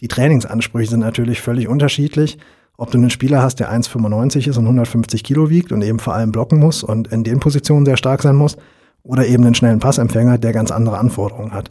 die 0.00 0.08
Trainingsansprüche 0.08 0.90
sind 0.90 1.00
natürlich 1.00 1.40
völlig 1.40 1.68
unterschiedlich. 1.68 2.38
Ob 2.76 2.90
du 2.90 2.98
einen 2.98 3.10
Spieler 3.10 3.42
hast, 3.42 3.60
der 3.60 3.72
1,95 3.72 4.48
ist 4.48 4.56
und 4.56 4.64
150 4.64 5.24
Kilo 5.24 5.50
wiegt 5.50 5.72
und 5.72 5.82
eben 5.82 5.98
vor 5.98 6.14
allem 6.14 6.32
blocken 6.32 6.58
muss 6.58 6.82
und 6.82 7.08
in 7.08 7.24
den 7.24 7.40
Positionen 7.40 7.84
sehr 7.84 7.96
stark 7.96 8.22
sein 8.22 8.36
muss, 8.36 8.56
oder 9.04 9.26
eben 9.26 9.44
einen 9.44 9.54
schnellen 9.54 9.80
Passempfänger, 9.80 10.38
der 10.38 10.52
ganz 10.52 10.70
andere 10.70 10.98
Anforderungen 10.98 11.52
hat. 11.52 11.70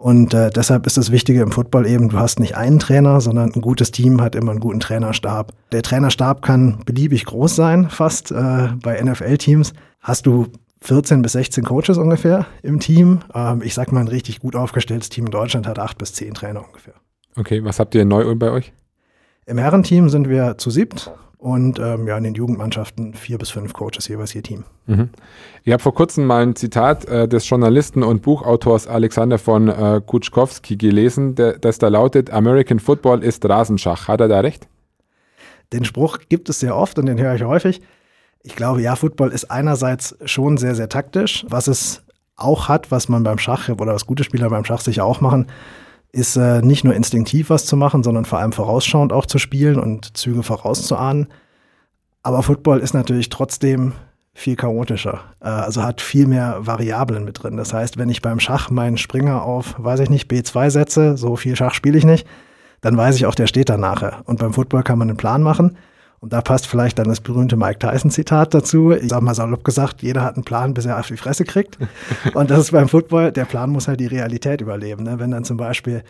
Und 0.00 0.32
äh, 0.32 0.48
deshalb 0.48 0.86
ist 0.86 0.96
das 0.96 1.12
Wichtige 1.12 1.42
im 1.42 1.52
Football 1.52 1.86
eben, 1.86 2.08
du 2.08 2.18
hast 2.18 2.40
nicht 2.40 2.56
einen 2.56 2.78
Trainer, 2.78 3.20
sondern 3.20 3.52
ein 3.52 3.60
gutes 3.60 3.90
Team 3.90 4.22
hat 4.22 4.34
immer 4.34 4.52
einen 4.52 4.60
guten 4.60 4.80
Trainerstab. 4.80 5.52
Der 5.72 5.82
Trainerstab 5.82 6.40
kann 6.40 6.78
beliebig 6.86 7.26
groß 7.26 7.54
sein, 7.54 7.90
fast. 7.90 8.30
Äh, 8.30 8.68
bei 8.82 8.98
NFL-Teams 8.98 9.74
hast 10.00 10.24
du 10.24 10.46
14 10.80 11.20
bis 11.20 11.32
16 11.32 11.64
Coaches 11.64 11.98
ungefähr 11.98 12.46
im 12.62 12.80
Team. 12.80 13.20
Ähm, 13.34 13.60
ich 13.62 13.74
sag 13.74 13.92
mal, 13.92 14.00
ein 14.00 14.08
richtig 14.08 14.40
gut 14.40 14.56
aufgestelltes 14.56 15.10
Team 15.10 15.26
in 15.26 15.32
Deutschland 15.32 15.66
hat 15.66 15.78
acht 15.78 15.98
bis 15.98 16.14
zehn 16.14 16.32
Trainer 16.32 16.64
ungefähr. 16.64 16.94
Okay, 17.36 17.62
was 17.62 17.78
habt 17.78 17.94
ihr 17.94 18.06
neu 18.06 18.34
bei 18.36 18.50
euch? 18.50 18.72
Im 19.44 19.58
Herrenteam 19.58 20.08
sind 20.08 20.30
wir 20.30 20.56
zu 20.56 20.70
siebt 20.70 21.12
und 21.40 21.78
ähm, 21.78 22.06
ja, 22.06 22.18
in 22.18 22.24
den 22.24 22.34
Jugendmannschaften 22.34 23.14
vier 23.14 23.38
bis 23.38 23.48
fünf 23.48 23.72
Coaches 23.72 24.08
jeweils 24.08 24.34
ihr 24.34 24.42
Team. 24.42 24.64
Mhm. 24.86 25.08
Ich 25.64 25.72
habe 25.72 25.82
vor 25.82 25.94
kurzem 25.94 26.26
mal 26.26 26.42
ein 26.42 26.54
Zitat 26.54 27.06
äh, 27.06 27.26
des 27.26 27.48
Journalisten 27.48 28.02
und 28.02 28.20
Buchautors 28.20 28.86
Alexander 28.86 29.38
von 29.38 29.68
äh, 29.68 30.02
Kutschkowski 30.04 30.76
gelesen, 30.76 31.34
der, 31.34 31.58
das 31.58 31.78
da 31.78 31.88
lautet, 31.88 32.30
American 32.30 32.78
Football 32.78 33.24
ist 33.24 33.48
Rasenschach. 33.48 34.06
Hat 34.06 34.20
er 34.20 34.28
da 34.28 34.40
recht? 34.40 34.68
Den 35.72 35.84
Spruch 35.84 36.18
gibt 36.28 36.50
es 36.50 36.60
sehr 36.60 36.76
oft 36.76 36.98
und 36.98 37.06
den 37.06 37.18
höre 37.18 37.34
ich 37.34 37.42
häufig. 37.42 37.80
Ich 38.42 38.54
glaube, 38.54 38.82
ja, 38.82 38.94
Football 38.94 39.30
ist 39.30 39.50
einerseits 39.50 40.16
schon 40.24 40.58
sehr, 40.58 40.74
sehr 40.74 40.90
taktisch. 40.90 41.46
Was 41.48 41.68
es 41.68 42.02
auch 42.36 42.68
hat, 42.68 42.90
was 42.90 43.08
man 43.08 43.22
beim 43.22 43.38
Schach 43.38 43.68
oder 43.70 43.94
was 43.94 44.06
gute 44.06 44.24
Spieler 44.24 44.50
beim 44.50 44.64
Schach 44.64 44.80
sicher 44.80 45.04
auch 45.04 45.22
machen, 45.22 45.46
ist 46.12 46.36
äh, 46.36 46.62
nicht 46.62 46.84
nur 46.84 46.94
instinktiv 46.94 47.50
was 47.50 47.66
zu 47.66 47.76
machen, 47.76 48.02
sondern 48.02 48.24
vor 48.24 48.38
allem 48.38 48.52
vorausschauend 48.52 49.12
auch 49.12 49.26
zu 49.26 49.38
spielen 49.38 49.78
und 49.78 50.16
Züge 50.16 50.42
vorauszuahnen. 50.42 51.28
Aber 52.22 52.42
Football 52.42 52.80
ist 52.80 52.94
natürlich 52.94 53.28
trotzdem 53.28 53.92
viel 54.32 54.56
chaotischer. 54.56 55.20
Äh, 55.40 55.48
also 55.48 55.82
hat 55.82 56.00
viel 56.00 56.26
mehr 56.26 56.58
Variablen 56.60 57.24
mit 57.24 57.42
drin. 57.42 57.56
Das 57.56 57.72
heißt, 57.72 57.98
wenn 57.98 58.08
ich 58.08 58.22
beim 58.22 58.40
Schach 58.40 58.70
meinen 58.70 58.98
Springer 58.98 59.42
auf, 59.42 59.74
weiß 59.78 60.00
ich 60.00 60.10
nicht, 60.10 60.30
B2 60.30 60.70
setze, 60.70 61.16
so 61.16 61.36
viel 61.36 61.56
Schach 61.56 61.74
spiele 61.74 61.98
ich 61.98 62.04
nicht, 62.04 62.26
dann 62.80 62.96
weiß 62.96 63.16
ich 63.16 63.26
auch, 63.26 63.34
der 63.34 63.46
steht 63.46 63.68
da 63.68 63.76
nachher. 63.76 64.22
Und 64.24 64.38
beim 64.38 64.52
Football 64.52 64.82
kann 64.82 64.98
man 64.98 65.08
einen 65.08 65.16
Plan 65.16 65.42
machen. 65.42 65.76
Und 66.20 66.34
da 66.34 66.42
passt 66.42 66.66
vielleicht 66.66 66.98
dann 66.98 67.08
das 67.08 67.20
berühmte 67.20 67.56
Mike 67.56 67.78
Tyson-Zitat 67.78 68.52
dazu. 68.52 68.92
Ich 68.92 69.08
sag 69.08 69.22
mal 69.22 69.34
salopp 69.34 69.64
gesagt, 69.64 70.02
jeder 70.02 70.22
hat 70.22 70.34
einen 70.34 70.44
Plan, 70.44 70.74
bis 70.74 70.84
er 70.84 71.00
auf 71.00 71.08
die 71.08 71.16
Fresse 71.16 71.44
kriegt. 71.44 71.78
Und 72.34 72.50
das 72.50 72.58
ist 72.58 72.72
beim 72.72 72.88
Football, 72.88 73.32
der 73.32 73.46
Plan 73.46 73.70
muss 73.70 73.88
halt 73.88 74.00
die 74.00 74.06
Realität 74.06 74.60
überleben. 74.60 75.04
Ne? 75.04 75.18
Wenn 75.18 75.30
dann 75.30 75.44
zum 75.44 75.56
Beispiel 75.56 76.02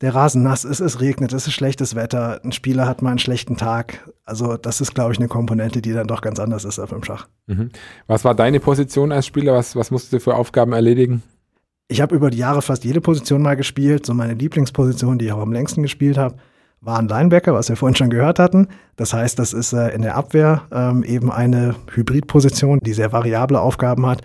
der 0.00 0.14
Rasen 0.14 0.42
nass 0.42 0.64
ist, 0.64 0.80
es 0.80 1.00
regnet, 1.00 1.32
es 1.32 1.46
ist 1.46 1.54
schlechtes 1.54 1.94
Wetter, 1.94 2.40
ein 2.44 2.52
Spieler 2.52 2.86
hat 2.86 3.00
mal 3.02 3.10
einen 3.10 3.18
schlechten 3.18 3.56
Tag. 3.56 4.08
Also 4.24 4.56
das 4.56 4.80
ist, 4.80 4.94
glaube 4.94 5.12
ich, 5.12 5.18
eine 5.18 5.28
Komponente, 5.28 5.82
die 5.82 5.92
dann 5.92 6.06
doch 6.06 6.20
ganz 6.20 6.40
anders 6.40 6.64
ist 6.64 6.78
als 6.78 6.90
beim 6.90 7.04
Schach. 7.04 7.28
Mhm. 7.46 7.70
Was 8.06 8.24
war 8.24 8.34
deine 8.34 8.58
Position 8.60 9.12
als 9.12 9.26
Spieler? 9.26 9.54
Was, 9.54 9.76
was 9.76 9.90
musstest 9.90 10.12
du 10.12 10.20
für 10.20 10.34
Aufgaben 10.34 10.72
erledigen? 10.72 11.22
Ich 11.88 12.00
habe 12.00 12.14
über 12.14 12.30
die 12.30 12.38
Jahre 12.38 12.62
fast 12.62 12.84
jede 12.84 13.00
Position 13.00 13.42
mal 13.42 13.56
gespielt. 13.56 14.04
So 14.04 14.14
meine 14.14 14.34
Lieblingsposition, 14.34 15.18
die 15.18 15.26
ich 15.26 15.32
auch 15.32 15.40
am 15.40 15.52
längsten 15.52 15.82
gespielt 15.82 16.18
habe, 16.18 16.36
war 16.80 16.98
ein 16.98 17.08
Linebacker, 17.08 17.54
was 17.54 17.68
wir 17.68 17.76
vorhin 17.76 17.96
schon 17.96 18.10
gehört 18.10 18.38
hatten. 18.38 18.68
Das 18.96 19.12
heißt, 19.12 19.38
das 19.38 19.52
ist 19.52 19.72
äh, 19.72 19.88
in 19.88 20.02
der 20.02 20.16
Abwehr 20.16 20.62
ähm, 20.72 21.02
eben 21.02 21.30
eine 21.30 21.74
Hybridposition, 21.92 22.80
die 22.80 22.92
sehr 22.92 23.12
variable 23.12 23.60
Aufgaben 23.60 24.06
hat. 24.06 24.22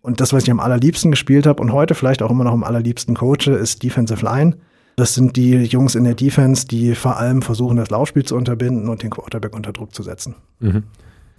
Und 0.00 0.20
das, 0.20 0.32
was 0.32 0.44
ich 0.44 0.50
am 0.50 0.60
allerliebsten 0.60 1.10
gespielt 1.10 1.46
habe 1.46 1.60
und 1.62 1.72
heute 1.72 1.94
vielleicht 1.94 2.22
auch 2.22 2.30
immer 2.30 2.44
noch 2.44 2.52
am 2.52 2.64
allerliebsten 2.64 3.14
coache, 3.14 3.50
ist 3.50 3.82
Defensive 3.82 4.24
Line. 4.24 4.56
Das 4.96 5.14
sind 5.14 5.36
die 5.36 5.52
Jungs 5.64 5.94
in 5.94 6.04
der 6.04 6.14
Defense, 6.14 6.66
die 6.66 6.94
vor 6.94 7.18
allem 7.18 7.42
versuchen, 7.42 7.76
das 7.76 7.90
Laufspiel 7.90 8.24
zu 8.24 8.36
unterbinden 8.36 8.88
und 8.88 9.02
den 9.02 9.10
Quarterback 9.10 9.54
unter 9.54 9.72
Druck 9.72 9.94
zu 9.94 10.02
setzen. 10.02 10.34
Mhm. 10.60 10.84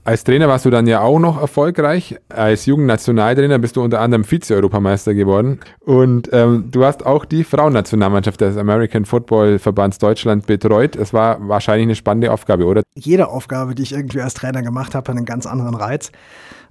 Als 0.03 0.23
Trainer 0.23 0.47
warst 0.47 0.65
du 0.65 0.69
dann 0.69 0.87
ja 0.87 1.01
auch 1.01 1.19
noch 1.19 1.39
erfolgreich. 1.39 2.17
Als 2.29 2.65
Jugendnationaltrainer 2.65 3.59
bist 3.59 3.75
du 3.75 3.83
unter 3.83 3.99
anderem 3.99 4.23
Vize-Europameister 4.23 5.13
geworden. 5.13 5.59
Und 5.81 6.29
ähm, 6.31 6.69
du 6.71 6.85
hast 6.85 7.05
auch 7.05 7.25
die 7.25 7.43
Frauennationalmannschaft 7.43 8.41
des 8.41 8.57
American 8.57 9.05
Football 9.05 9.59
Verbands 9.59 9.97
Deutschland 9.97 10.47
betreut. 10.47 10.95
Es 10.95 11.13
war 11.13 11.47
wahrscheinlich 11.47 11.85
eine 11.85 11.95
spannende 11.95 12.31
Aufgabe, 12.31 12.65
oder? 12.65 12.81
Jede 12.95 13.27
Aufgabe, 13.27 13.75
die 13.75 13.83
ich 13.83 13.91
irgendwie 13.91 14.21
als 14.21 14.33
Trainer 14.33 14.63
gemacht 14.63 14.95
habe, 14.95 15.09
hat 15.09 15.17
einen 15.17 15.25
ganz 15.25 15.45
anderen 15.45 15.75
Reiz. 15.75 16.11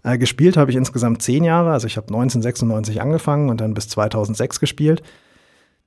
Äh, 0.02 0.18
gespielt 0.18 0.56
habe 0.56 0.70
ich 0.70 0.76
insgesamt 0.76 1.23
zehn 1.23 1.44
Jahre. 1.44 1.73
Also 1.73 1.87
ich 1.87 1.97
habe 1.97 2.08
1996 2.08 3.00
angefangen 3.00 3.50
und 3.50 3.61
dann 3.61 3.75
bis 3.75 3.88
2006 3.88 4.58
gespielt. 4.58 5.02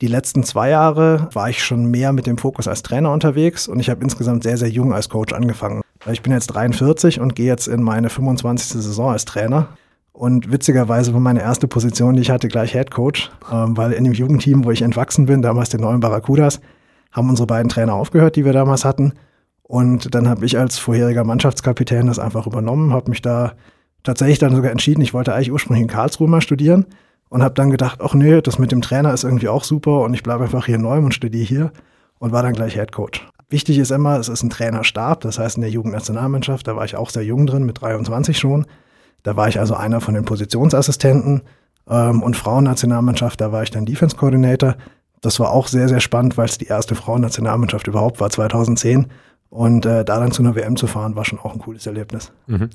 Die 0.01 0.07
letzten 0.07 0.43
zwei 0.43 0.69
Jahre 0.69 1.29
war 1.33 1.49
ich 1.49 1.63
schon 1.63 1.85
mehr 1.85 2.11
mit 2.11 2.25
dem 2.25 2.37
Fokus 2.37 2.67
als 2.67 2.81
Trainer 2.81 3.11
unterwegs 3.11 3.67
und 3.67 3.79
ich 3.79 3.89
habe 3.89 4.03
insgesamt 4.03 4.43
sehr, 4.43 4.57
sehr 4.57 4.69
jung 4.69 4.93
als 4.93 5.09
Coach 5.09 5.31
angefangen. 5.31 5.80
Ich 6.09 6.23
bin 6.23 6.33
jetzt 6.33 6.47
43 6.47 7.19
und 7.19 7.35
gehe 7.35 7.45
jetzt 7.45 7.67
in 7.67 7.83
meine 7.83 8.09
25. 8.09 8.81
Saison 8.81 9.11
als 9.11 9.25
Trainer. 9.25 9.67
Und 10.13 10.51
witzigerweise 10.51 11.13
war 11.13 11.19
meine 11.19 11.41
erste 11.41 11.67
Position, 11.67 12.15
die 12.15 12.21
ich 12.21 12.31
hatte, 12.31 12.47
gleich 12.47 12.71
Head 12.73 12.91
Coach, 12.91 13.31
ähm, 13.51 13.77
weil 13.77 13.91
in 13.93 14.03
dem 14.03 14.13
Jugendteam, 14.13 14.65
wo 14.65 14.71
ich 14.71 14.81
entwachsen 14.81 15.25
bin, 15.25 15.41
damals 15.41 15.69
den 15.69 15.81
neuen 15.81 15.99
Barracudas, 15.99 16.59
haben 17.11 17.29
unsere 17.29 17.47
beiden 17.47 17.69
Trainer 17.69 17.93
aufgehört, 17.93 18.35
die 18.35 18.45
wir 18.45 18.53
damals 18.53 18.83
hatten. 18.83 19.13
Und 19.63 20.13
dann 20.13 20.27
habe 20.27 20.45
ich 20.45 20.57
als 20.57 20.79
vorheriger 20.79 21.23
Mannschaftskapitän 21.23 22.07
das 22.07 22.19
einfach 22.19 22.47
übernommen, 22.47 22.93
habe 22.93 23.09
mich 23.09 23.21
da 23.21 23.53
tatsächlich 24.03 24.39
dann 24.39 24.55
sogar 24.55 24.71
entschieden, 24.71 25.01
ich 25.01 25.13
wollte 25.13 25.33
eigentlich 25.33 25.51
ursprünglich 25.51 25.83
in 25.83 25.87
Karlsruhe 25.87 26.27
mal 26.27 26.41
studieren 26.41 26.87
und 27.29 27.43
habe 27.43 27.53
dann 27.53 27.69
gedacht, 27.69 27.99
ach 28.03 28.13
nö, 28.13 28.41
das 28.41 28.59
mit 28.59 28.71
dem 28.71 28.81
Trainer 28.81 29.13
ist 29.13 29.23
irgendwie 29.23 29.47
auch 29.47 29.63
super 29.63 30.01
und 30.01 30.13
ich 30.13 30.23
bleibe 30.23 30.43
einfach 30.43 30.65
hier 30.65 30.77
neu 30.77 30.97
und 30.97 31.13
studiere 31.13 31.45
hier 31.45 31.71
und 32.19 32.31
war 32.31 32.43
dann 32.43 32.53
gleich 32.53 32.73
Head 32.73 32.91
Coach. 32.91 33.25
Wichtig 33.51 33.77
ist 33.79 33.91
immer, 33.91 34.17
es 34.17 34.29
ist 34.29 34.43
ein 34.43 34.49
Trainerstab, 34.49 35.19
das 35.21 35.37
heißt 35.37 35.57
in 35.57 35.61
der 35.61 35.69
Jugendnationalmannschaft, 35.69 36.65
da 36.67 36.77
war 36.77 36.85
ich 36.85 36.95
auch 36.95 37.09
sehr 37.09 37.25
jung 37.25 37.45
drin, 37.45 37.65
mit 37.65 37.81
23 37.81 38.39
schon. 38.39 38.65
Da 39.23 39.35
war 39.35 39.49
ich 39.49 39.59
also 39.59 39.75
einer 39.75 39.99
von 39.99 40.13
den 40.13 40.23
Positionsassistenten 40.23 41.41
ähm, 41.89 42.23
und 42.23 42.37
Frauennationalmannschaft, 42.37 43.41
da 43.41 43.51
war 43.51 43.61
ich 43.63 43.69
dann 43.69 43.85
Defense 43.85 44.15
Coordinator. 44.15 44.77
Das 45.19 45.37
war 45.41 45.51
auch 45.51 45.67
sehr, 45.67 45.89
sehr 45.89 45.99
spannend, 45.99 46.37
weil 46.37 46.45
es 46.45 46.57
die 46.57 46.67
erste 46.67 46.95
Frauennationalmannschaft 46.95 47.87
überhaupt 47.87 48.21
war, 48.21 48.29
2010. 48.29 49.07
Und 49.49 49.85
äh, 49.85 50.05
da 50.05 50.19
dann 50.19 50.31
zu 50.31 50.41
einer 50.41 50.55
WM 50.55 50.77
zu 50.77 50.87
fahren, 50.87 51.17
war 51.17 51.25
schon 51.25 51.37
auch 51.37 51.53
ein 51.53 51.59
cooles 51.59 51.85
Erlebnis. 51.85 52.31
Mhm. 52.47 52.69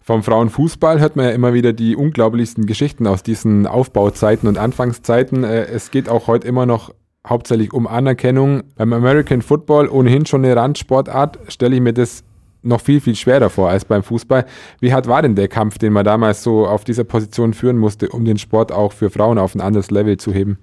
Vom 0.00 0.22
Frauenfußball 0.22 1.00
hört 1.00 1.16
man 1.16 1.26
ja 1.26 1.32
immer 1.32 1.52
wieder 1.52 1.74
die 1.74 1.96
unglaublichsten 1.96 2.64
Geschichten 2.64 3.06
aus 3.06 3.22
diesen 3.22 3.66
Aufbauzeiten 3.66 4.48
und 4.48 4.56
Anfangszeiten. 4.56 5.44
Äh, 5.44 5.64
es 5.66 5.90
geht 5.90 6.08
auch 6.08 6.26
heute 6.28 6.48
immer 6.48 6.64
noch 6.64 6.94
hauptsächlich 7.26 7.72
um 7.72 7.86
Anerkennung. 7.86 8.62
Beim 8.76 8.92
American 8.92 9.42
Football 9.42 9.88
ohnehin 9.88 10.26
schon 10.26 10.44
eine 10.44 10.56
Randsportart, 10.56 11.38
stelle 11.48 11.76
ich 11.76 11.80
mir 11.80 11.92
das 11.92 12.24
noch 12.62 12.80
viel, 12.80 13.00
viel 13.00 13.14
schwerer 13.14 13.50
vor 13.50 13.68
als 13.68 13.84
beim 13.84 14.02
Fußball. 14.02 14.46
Wie 14.80 14.92
hart 14.92 15.06
war 15.06 15.22
denn 15.22 15.34
der 15.36 15.48
Kampf, 15.48 15.78
den 15.78 15.92
man 15.92 16.04
damals 16.04 16.42
so 16.42 16.66
auf 16.66 16.84
dieser 16.84 17.04
Position 17.04 17.54
führen 17.54 17.78
musste, 17.78 18.08
um 18.08 18.24
den 18.24 18.38
Sport 18.38 18.72
auch 18.72 18.92
für 18.92 19.10
Frauen 19.10 19.38
auf 19.38 19.54
ein 19.54 19.60
anderes 19.60 19.90
Level 19.90 20.16
zu 20.16 20.32
heben? 20.32 20.58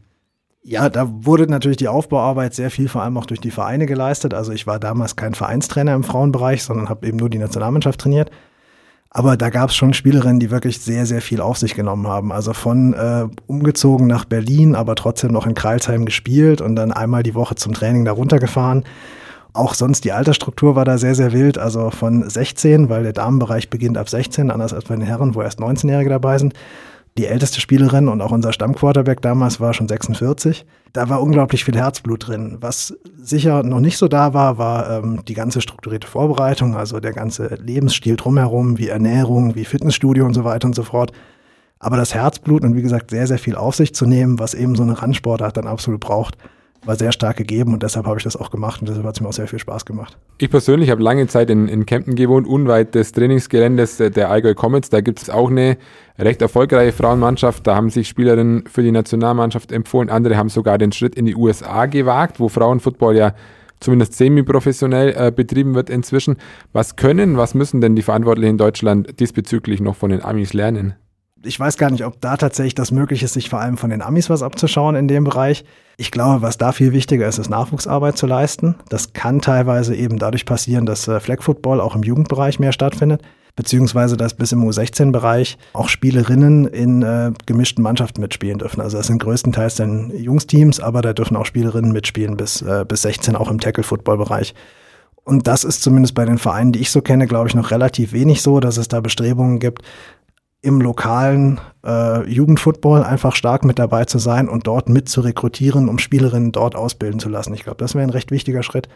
Ja, 0.63 0.89
da 0.89 1.07
wurde 1.09 1.47
natürlich 1.47 1.77
die 1.77 1.87
Aufbauarbeit 1.87 2.53
sehr 2.53 2.69
viel 2.69 2.87
vor 2.87 3.01
allem 3.01 3.17
auch 3.17 3.25
durch 3.25 3.39
die 3.39 3.49
Vereine 3.49 3.87
geleistet. 3.87 4.33
Also 4.33 4.51
ich 4.51 4.67
war 4.67 4.79
damals 4.79 5.15
kein 5.15 5.33
Vereinstrainer 5.33 5.95
im 5.95 6.03
Frauenbereich, 6.03 6.63
sondern 6.63 6.89
habe 6.89 7.07
eben 7.07 7.17
nur 7.17 7.29
die 7.29 7.39
Nationalmannschaft 7.39 7.99
trainiert. 7.99 8.29
Aber 9.13 9.35
da 9.35 9.49
gab 9.49 9.69
es 9.69 9.75
schon 9.75 9.93
Spielerinnen, 9.93 10.39
die 10.39 10.51
wirklich 10.51 10.79
sehr, 10.79 11.05
sehr 11.05 11.21
viel 11.21 11.41
auf 11.41 11.57
sich 11.57 11.75
genommen 11.75 12.07
haben. 12.07 12.31
Also 12.31 12.53
von 12.53 12.93
äh, 12.93 13.27
umgezogen 13.45 14.07
nach 14.07 14.23
Berlin, 14.23 14.73
aber 14.73 14.95
trotzdem 14.95 15.33
noch 15.33 15.45
in 15.45 15.53
Kreilsheim 15.53 16.05
gespielt 16.05 16.61
und 16.61 16.77
dann 16.77 16.93
einmal 16.93 17.21
die 17.21 17.35
Woche 17.35 17.55
zum 17.55 17.73
Training 17.73 18.05
da 18.05 18.13
runtergefahren. 18.13 18.85
Auch 19.51 19.73
sonst 19.73 20.05
die 20.05 20.13
Altersstruktur 20.13 20.77
war 20.77 20.85
da 20.85 20.97
sehr, 20.97 21.13
sehr 21.13 21.33
wild. 21.33 21.57
Also 21.57 21.89
von 21.89 22.27
16, 22.29 22.87
weil 22.87 23.03
der 23.03 23.11
Damenbereich 23.11 23.69
beginnt 23.69 23.97
ab 23.97 24.07
16, 24.07 24.49
anders 24.49 24.73
als 24.73 24.85
bei 24.85 24.95
den 24.95 25.03
Herren, 25.03 25.35
wo 25.35 25.41
erst 25.41 25.59
19-Jährige 25.59 26.09
dabei 26.09 26.37
sind, 26.37 26.53
die 27.17 27.25
älteste 27.25 27.59
Spielerin 27.59 28.07
und 28.07 28.21
auch 28.21 28.31
unser 28.31 28.53
Stammquarterback 28.53 29.21
damals 29.21 29.59
war 29.59 29.73
schon 29.73 29.87
46. 29.87 30.65
Da 30.93 31.09
war 31.09 31.21
unglaublich 31.21 31.65
viel 31.65 31.75
Herzblut 31.75 32.27
drin. 32.27 32.57
Was 32.61 32.93
sicher 33.17 33.63
noch 33.63 33.81
nicht 33.81 33.97
so 33.97 34.07
da 34.07 34.33
war, 34.33 34.57
war 34.57 34.89
ähm, 34.89 35.23
die 35.25 35.33
ganze 35.33 35.61
strukturierte 35.61 36.07
Vorbereitung, 36.07 36.75
also 36.75 36.99
der 36.99 37.13
ganze 37.13 37.55
Lebensstil 37.55 38.15
drumherum, 38.15 38.77
wie 38.77 38.87
Ernährung, 38.87 39.55
wie 39.55 39.65
Fitnessstudio 39.65 40.25
und 40.25 40.33
so 40.33 40.45
weiter 40.45 40.67
und 40.67 40.75
so 40.75 40.83
fort. 40.83 41.11
Aber 41.79 41.97
das 41.97 42.13
Herzblut 42.13 42.63
und 42.63 42.75
wie 42.75 42.81
gesagt 42.81 43.09
sehr, 43.09 43.27
sehr 43.27 43.39
viel 43.39 43.55
auf 43.55 43.75
sich 43.75 43.93
zu 43.93 44.05
nehmen, 44.05 44.39
was 44.39 44.53
eben 44.53 44.75
so 44.75 44.83
eine 44.83 45.01
Randsportart 45.01 45.57
dann 45.57 45.67
absolut 45.67 45.99
braucht, 45.99 46.37
war 46.85 46.95
sehr 46.95 47.11
stark 47.11 47.37
gegeben 47.37 47.73
und 47.73 47.83
deshalb 47.83 48.07
habe 48.07 48.17
ich 48.17 48.23
das 48.23 48.35
auch 48.35 48.49
gemacht 48.49 48.81
und 48.81 48.89
deshalb 48.89 49.05
hat 49.05 49.15
es 49.15 49.21
mir 49.21 49.27
auch 49.27 49.33
sehr 49.33 49.47
viel 49.47 49.59
Spaß 49.59 49.85
gemacht. 49.85 50.17
Ich 50.39 50.49
persönlich 50.49 50.89
habe 50.89 51.03
lange 51.03 51.27
Zeit 51.27 51.49
in, 51.49 51.67
in 51.67 51.85
Kempten 51.85 52.15
gewohnt, 52.15 52.47
unweit 52.47 52.95
des 52.95 53.11
Trainingsgeländes 53.11 53.97
der 53.97 54.29
Allgäu 54.29 54.55
Comets. 54.55 54.89
Da 54.89 55.01
gibt 55.01 55.21
es 55.21 55.29
auch 55.29 55.49
eine 55.49 55.77
recht 56.17 56.41
erfolgreiche 56.41 56.91
Frauenmannschaft. 56.91 57.67
Da 57.67 57.75
haben 57.75 57.89
sich 57.89 58.07
Spielerinnen 58.07 58.65
für 58.67 58.81
die 58.81 58.91
Nationalmannschaft 58.91 59.71
empfohlen. 59.71 60.09
Andere 60.09 60.37
haben 60.37 60.49
sogar 60.49 60.77
den 60.77 60.91
Schritt 60.91 61.15
in 61.15 61.25
die 61.25 61.35
USA 61.35 61.85
gewagt, 61.85 62.39
wo 62.39 62.49
Frauenfootball 62.49 63.15
ja 63.15 63.35
zumindest 63.79 64.13
semi-professionell 64.13 65.13
äh, 65.15 65.31
betrieben 65.31 65.75
wird 65.75 65.89
inzwischen. 65.89 66.37
Was 66.71 66.95
können, 66.95 67.37
was 67.37 67.53
müssen 67.53 67.81
denn 67.81 67.95
die 67.95 68.03
Verantwortlichen 68.03 68.51
in 68.51 68.57
Deutschland 68.57 69.19
diesbezüglich 69.19 69.81
noch 69.81 69.95
von 69.95 70.11
den 70.11 70.23
Amis 70.23 70.53
lernen? 70.53 70.95
Ich 71.43 71.59
weiß 71.59 71.77
gar 71.77 71.89
nicht, 71.89 72.05
ob 72.05 72.19
da 72.21 72.37
tatsächlich 72.37 72.75
das 72.75 72.91
möglich 72.91 73.23
ist, 73.23 73.33
sich 73.33 73.49
vor 73.49 73.59
allem 73.59 73.77
von 73.77 73.89
den 73.89 74.01
Amis 74.01 74.29
was 74.29 74.43
abzuschauen 74.43 74.95
in 74.95 75.07
dem 75.07 75.23
Bereich. 75.23 75.63
Ich 75.97 76.11
glaube, 76.11 76.41
was 76.41 76.57
da 76.57 76.71
viel 76.71 76.93
wichtiger 76.93 77.27
ist, 77.27 77.37
ist 77.37 77.49
Nachwuchsarbeit 77.49 78.17
zu 78.17 78.27
leisten. 78.27 78.75
Das 78.89 79.13
kann 79.13 79.41
teilweise 79.41 79.95
eben 79.95 80.19
dadurch 80.19 80.45
passieren, 80.45 80.85
dass 80.85 81.07
äh, 81.07 81.19
Flag 81.19 81.41
Football 81.41 81.81
auch 81.81 81.95
im 81.95 82.03
Jugendbereich 82.03 82.59
mehr 82.59 82.71
stattfindet, 82.71 83.21
beziehungsweise 83.55 84.17
dass 84.17 84.33
bis 84.33 84.51
im 84.51 84.63
U16-Bereich 84.63 85.57
auch 85.73 85.89
Spielerinnen 85.89 86.65
in 86.67 87.01
äh, 87.01 87.31
gemischten 87.45 87.83
Mannschaften 87.83 88.21
mitspielen 88.21 88.59
dürfen. 88.59 88.81
Also 88.81 88.97
das 88.97 89.07
sind 89.07 89.21
größtenteils 89.21 89.75
dann 89.75 90.11
Jungsteams, 90.15 90.79
aber 90.79 91.01
da 91.01 91.13
dürfen 91.13 91.37
auch 91.37 91.45
Spielerinnen 91.45 91.91
mitspielen 91.91 92.37
bis, 92.37 92.61
äh, 92.61 92.85
bis 92.87 93.03
16, 93.03 93.35
auch 93.35 93.49
im 93.49 93.59
Tackle-Football-Bereich. 93.59 94.53
Und 95.23 95.47
das 95.47 95.63
ist 95.63 95.83
zumindest 95.83 96.15
bei 96.15 96.25
den 96.25 96.39
Vereinen, 96.39 96.71
die 96.71 96.79
ich 96.79 96.89
so 96.89 97.01
kenne, 97.01 97.27
glaube 97.27 97.47
ich, 97.47 97.53
noch 97.53 97.69
relativ 97.69 98.11
wenig 98.11 98.41
so, 98.41 98.59
dass 98.59 98.77
es 98.77 98.87
da 98.87 99.01
Bestrebungen 99.01 99.59
gibt, 99.59 99.83
im 100.61 100.79
lokalen 100.79 101.59
äh, 101.83 102.29
Jugendfootball 102.29 103.03
einfach 103.03 103.35
stark 103.35 103.65
mit 103.65 103.79
dabei 103.79 104.05
zu 104.05 104.19
sein 104.19 104.47
und 104.47 104.67
dort 104.67 104.89
mit 104.89 105.09
zu 105.09 105.21
rekrutieren, 105.21 105.89
um 105.89 105.97
Spielerinnen 105.97 106.51
dort 106.51 106.75
ausbilden 106.75 107.19
zu 107.19 107.29
lassen. 107.29 107.53
Ich 107.53 107.63
glaube, 107.63 107.77
das 107.77 107.95
wäre 107.95 108.03
ein 108.03 108.11
recht 108.11 108.29
wichtiger 108.29 108.61
Schritt, 108.61 108.87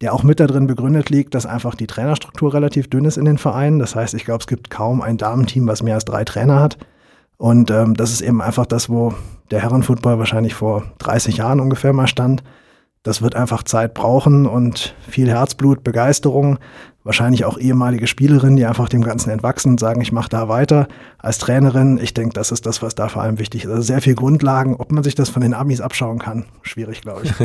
der 0.00 0.12
auch 0.12 0.24
mit 0.24 0.40
darin 0.40 0.66
begründet 0.66 1.08
liegt, 1.10 1.34
dass 1.34 1.46
einfach 1.46 1.76
die 1.76 1.86
Trainerstruktur 1.86 2.52
relativ 2.52 2.90
dünn 2.90 3.04
ist 3.04 3.16
in 3.16 3.24
den 3.24 3.38
Vereinen. 3.38 3.78
Das 3.78 3.94
heißt, 3.94 4.14
ich 4.14 4.24
glaube, 4.24 4.40
es 4.40 4.48
gibt 4.48 4.70
kaum 4.70 5.02
ein 5.02 5.18
Damenteam, 5.18 5.68
was 5.68 5.84
mehr 5.84 5.94
als 5.94 6.04
drei 6.04 6.24
Trainer 6.24 6.58
hat. 6.58 6.78
Und 7.36 7.70
ähm, 7.70 7.94
das 7.94 8.12
ist 8.12 8.20
eben 8.20 8.42
einfach 8.42 8.66
das, 8.66 8.88
wo 8.88 9.14
der 9.52 9.60
Herrenfootball 9.62 10.18
wahrscheinlich 10.18 10.54
vor 10.54 10.84
30 10.98 11.36
Jahren 11.36 11.60
ungefähr 11.60 11.92
mal 11.92 12.08
stand. 12.08 12.42
Das 13.04 13.20
wird 13.20 13.34
einfach 13.34 13.64
Zeit 13.64 13.94
brauchen 13.94 14.46
und 14.46 14.94
viel 15.08 15.28
Herzblut, 15.28 15.82
Begeisterung. 15.82 16.58
Wahrscheinlich 17.04 17.44
auch 17.44 17.58
ehemalige 17.58 18.06
Spielerinnen, 18.06 18.56
die 18.56 18.64
einfach 18.64 18.88
dem 18.88 19.02
Ganzen 19.02 19.30
entwachsen 19.30 19.70
und 19.70 19.80
sagen, 19.80 20.00
ich 20.00 20.12
mache 20.12 20.28
da 20.28 20.48
weiter. 20.48 20.86
Als 21.18 21.38
Trainerin, 21.38 21.98
ich 22.00 22.14
denke, 22.14 22.34
das 22.34 22.52
ist 22.52 22.64
das, 22.64 22.80
was 22.80 22.94
da 22.94 23.08
vor 23.08 23.22
allem 23.22 23.38
wichtig 23.38 23.64
ist. 23.64 23.70
Also 23.70 23.82
sehr 23.82 24.00
viel 24.00 24.14
Grundlagen. 24.14 24.76
Ob 24.76 24.92
man 24.92 25.02
sich 25.02 25.16
das 25.16 25.28
von 25.28 25.42
den 25.42 25.52
Amis 25.52 25.80
abschauen 25.80 26.20
kann, 26.20 26.44
schwierig, 26.62 27.02
glaube 27.02 27.22
ich. 27.24 27.32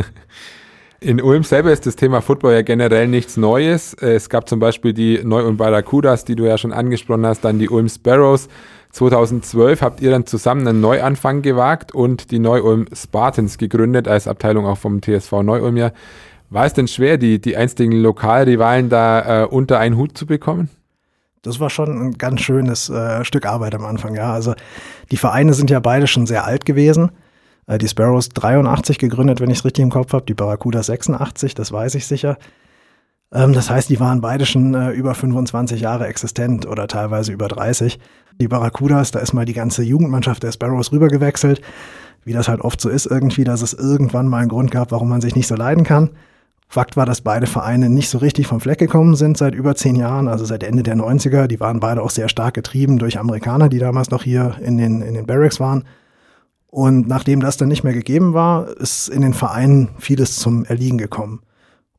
In 0.99 1.21
Ulm 1.21 1.43
selber 1.43 1.71
ist 1.71 1.85
das 1.85 1.95
Thema 1.95 2.21
Football 2.21 2.53
ja 2.53 2.61
generell 2.63 3.07
nichts 3.07 3.37
Neues. 3.37 3.93
Es 3.93 4.29
gab 4.29 4.49
zum 4.49 4.59
Beispiel 4.59 4.93
die 4.93 5.21
Neu-Ulm 5.23 5.55
Barracudas, 5.55 6.25
die 6.25 6.35
du 6.35 6.45
ja 6.45 6.57
schon 6.57 6.73
angesprochen 6.73 7.25
hast, 7.25 7.41
dann 7.41 7.59
die 7.59 7.69
Ulm 7.69 7.87
Sparrows. 7.87 8.47
2012 8.91 9.81
habt 9.81 10.01
ihr 10.01 10.09
dann 10.09 10.25
zusammen 10.25 10.67
einen 10.67 10.81
Neuanfang 10.81 11.43
gewagt 11.43 11.93
und 11.93 12.31
die 12.31 12.39
Neu-Ulm 12.39 12.87
Spartans 12.93 13.59
gegründet, 13.59 14.07
als 14.07 14.27
Abteilung 14.27 14.65
auch 14.65 14.77
vom 14.77 15.01
TSV 15.01 15.43
Neu-Ulm 15.43 15.77
ja. 15.77 15.91
War 16.49 16.65
es 16.65 16.73
denn 16.73 16.87
schwer, 16.87 17.17
die, 17.17 17.41
die 17.41 17.57
einstigen 17.57 17.93
Lokalrivalen 17.93 18.89
da 18.89 19.43
äh, 19.43 19.45
unter 19.45 19.79
einen 19.79 19.97
Hut 19.97 20.17
zu 20.17 20.25
bekommen? 20.25 20.69
Das 21.41 21.59
war 21.59 21.69
schon 21.69 21.89
ein 22.01 22.17
ganz 22.17 22.41
schönes 22.41 22.89
äh, 22.89 23.23
Stück 23.23 23.45
Arbeit 23.45 23.75
am 23.75 23.85
Anfang, 23.85 24.15
ja. 24.15 24.33
Also 24.33 24.53
die 25.11 25.17
Vereine 25.17 25.53
sind 25.53 25.69
ja 25.69 25.79
beide 25.79 26.07
schon 26.07 26.25
sehr 26.25 26.45
alt 26.45 26.65
gewesen. 26.65 27.11
Äh, 27.67 27.77
die 27.77 27.87
Sparrows 27.87 28.29
83 28.29 28.97
gegründet, 28.97 29.39
wenn 29.39 29.49
ich 29.49 29.59
es 29.59 29.65
richtig 29.65 29.83
im 29.83 29.91
Kopf 29.91 30.13
habe, 30.13 30.25
die 30.25 30.33
Barracuda 30.33 30.81
86, 30.81 31.53
das 31.53 31.71
weiß 31.71 31.95
ich 31.95 32.07
sicher. 32.07 32.37
Ähm, 33.33 33.53
das 33.53 33.69
heißt, 33.69 33.89
die 33.89 33.99
waren 33.99 34.21
beide 34.21 34.45
schon 34.45 34.73
äh, 34.73 34.91
über 34.91 35.13
25 35.13 35.81
Jahre 35.81 36.07
existent 36.07 36.65
oder 36.65 36.87
teilweise 36.87 37.31
über 37.31 37.47
30. 37.47 37.99
Die 38.39 38.47
Barracudas, 38.47 39.11
da 39.11 39.19
ist 39.19 39.33
mal 39.33 39.45
die 39.45 39.53
ganze 39.53 39.83
Jugendmannschaft 39.83 40.43
der 40.43 40.51
Sparrows 40.51 40.91
rübergewechselt. 40.91 41.61
Wie 42.23 42.33
das 42.33 42.47
halt 42.47 42.61
oft 42.61 42.81
so 42.81 42.89
ist, 42.89 43.05
irgendwie, 43.05 43.43
dass 43.43 43.61
es 43.61 43.73
irgendwann 43.73 44.27
mal 44.27 44.39
einen 44.39 44.49
Grund 44.49 44.71
gab, 44.71 44.91
warum 44.91 45.09
man 45.09 45.21
sich 45.21 45.35
nicht 45.35 45.47
so 45.47 45.55
leiden 45.55 45.83
kann. 45.83 46.11
Fakt 46.69 46.97
war, 46.97 47.05
dass 47.05 47.21
beide 47.21 47.47
Vereine 47.47 47.89
nicht 47.89 48.09
so 48.09 48.17
richtig 48.17 48.47
vom 48.47 48.59
Fleck 48.59 48.77
gekommen 48.77 49.15
sind 49.15 49.37
seit 49.37 49.55
über 49.55 49.75
zehn 49.75 49.95
Jahren, 49.95 50.27
also 50.27 50.43
seit 50.43 50.63
Ende 50.63 50.83
der 50.83 50.97
90er. 50.97 51.47
Die 51.47 51.61
waren 51.61 51.79
beide 51.79 52.01
auch 52.01 52.09
sehr 52.09 52.27
stark 52.27 52.55
getrieben 52.55 52.99
durch 52.99 53.17
Amerikaner, 53.17 53.69
die 53.69 53.79
damals 53.79 54.09
noch 54.11 54.23
hier 54.23 54.55
in 54.61 54.77
den, 54.77 55.01
in 55.01 55.13
den 55.13 55.25
Barracks 55.25 55.59
waren. 55.61 55.85
Und 56.67 57.07
nachdem 57.07 57.39
das 57.39 57.55
dann 57.55 57.69
nicht 57.69 57.85
mehr 57.85 57.93
gegeben 57.93 58.33
war, 58.33 58.67
ist 58.67 59.07
in 59.07 59.21
den 59.21 59.33
Vereinen 59.33 59.89
vieles 59.97 60.37
zum 60.37 60.65
Erliegen 60.65 60.97
gekommen. 60.97 61.39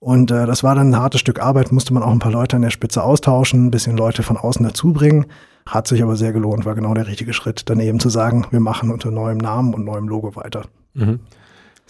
Und 0.01 0.31
äh, 0.31 0.47
das 0.47 0.63
war 0.63 0.75
dann 0.75 0.91
ein 0.91 1.01
hartes 1.01 1.21
Stück 1.21 1.41
Arbeit, 1.41 1.73
musste 1.73 1.95
man 1.95 2.03
auch 2.03 2.13
ein 2.13 2.21
paar 2.21 2.31
Leute 2.31 2.57
an 2.57 2.63
der 2.63 2.71
Spitze 2.71 3.03
austauschen, 3.03 3.67
ein 3.67 3.71
bisschen 3.71 3.97
Leute 3.97 4.23
von 4.23 4.37
außen 4.37 4.65
dazubringen. 4.65 5.27
Hat 5.67 5.89
sich 5.89 6.03
aber 6.03 6.17
sehr 6.17 6.33
gelohnt, 6.33 6.67
war 6.67 6.75
genau 6.75 6.95
der 6.95 7.07
richtige 7.07 7.33
Schritt, 7.33 7.69
dann 7.69 7.81
eben 7.81 7.99
zu 7.99 8.09
sagen, 8.09 8.47
wir 8.51 8.61
machen 8.61 8.91
unter 8.91 9.11
neuem 9.11 9.39
Namen 9.39 9.75
und 9.75 9.85
neuem 9.85 10.09
Logo 10.09 10.37
weiter. 10.37 10.63
Mhm. 10.95 11.21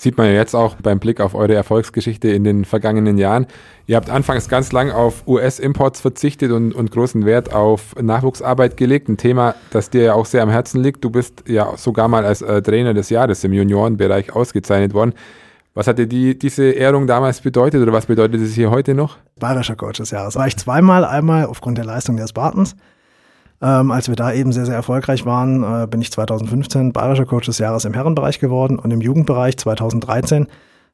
Sieht 0.00 0.16
man 0.16 0.28
ja 0.28 0.34
jetzt 0.34 0.54
auch 0.54 0.76
beim 0.76 1.00
Blick 1.00 1.20
auf 1.20 1.34
eure 1.34 1.54
Erfolgsgeschichte 1.54 2.28
in 2.28 2.44
den 2.44 2.64
vergangenen 2.64 3.18
Jahren. 3.18 3.48
Ihr 3.88 3.96
habt 3.96 4.10
anfangs 4.10 4.48
ganz 4.48 4.70
lang 4.70 4.92
auf 4.92 5.26
US-Imports 5.26 6.00
verzichtet 6.00 6.52
und, 6.52 6.72
und 6.72 6.92
großen 6.92 7.26
Wert 7.26 7.52
auf 7.52 7.96
Nachwuchsarbeit 8.00 8.76
gelegt. 8.76 9.08
Ein 9.08 9.16
Thema, 9.16 9.56
das 9.70 9.90
dir 9.90 10.02
ja 10.04 10.14
auch 10.14 10.24
sehr 10.24 10.44
am 10.44 10.50
Herzen 10.50 10.84
liegt. 10.84 11.02
Du 11.02 11.10
bist 11.10 11.42
ja 11.48 11.76
sogar 11.76 12.06
mal 12.06 12.24
als 12.24 12.42
äh, 12.42 12.62
Trainer 12.62 12.94
des 12.94 13.10
Jahres 13.10 13.42
im 13.42 13.52
Juniorenbereich 13.52 14.32
ausgezeichnet 14.32 14.94
worden. 14.94 15.14
Was 15.74 15.88
hat 15.88 15.98
dir 15.98 16.06
die, 16.06 16.38
diese 16.38 16.70
Ehrung 16.70 17.08
damals 17.08 17.40
bedeutet 17.40 17.82
oder 17.82 17.92
was 17.92 18.06
bedeutet 18.06 18.40
es 18.40 18.54
hier 18.54 18.70
heute 18.70 18.94
noch? 18.94 19.16
Bayerischer 19.40 19.74
Coach 19.74 19.98
des 19.98 20.12
Jahres. 20.12 20.36
War 20.36 20.46
ich 20.46 20.56
zweimal, 20.56 21.04
einmal 21.04 21.46
aufgrund 21.46 21.76
der 21.76 21.84
Leistung 21.84 22.16
der 22.16 22.28
Spartans 22.28 22.76
ähm, 23.60 23.90
als 23.90 24.08
wir 24.08 24.16
da 24.16 24.32
eben 24.32 24.52
sehr, 24.52 24.66
sehr 24.66 24.74
erfolgreich 24.74 25.26
waren, 25.26 25.62
äh, 25.62 25.86
bin 25.86 26.00
ich 26.00 26.12
2015 26.12 26.92
Bayerischer 26.92 27.26
Coach 27.26 27.46
des 27.46 27.58
Jahres 27.58 27.84
im 27.84 27.94
Herrenbereich 27.94 28.38
geworden 28.38 28.78
und 28.78 28.90
im 28.90 29.00
Jugendbereich 29.00 29.56
2013. 29.56 30.46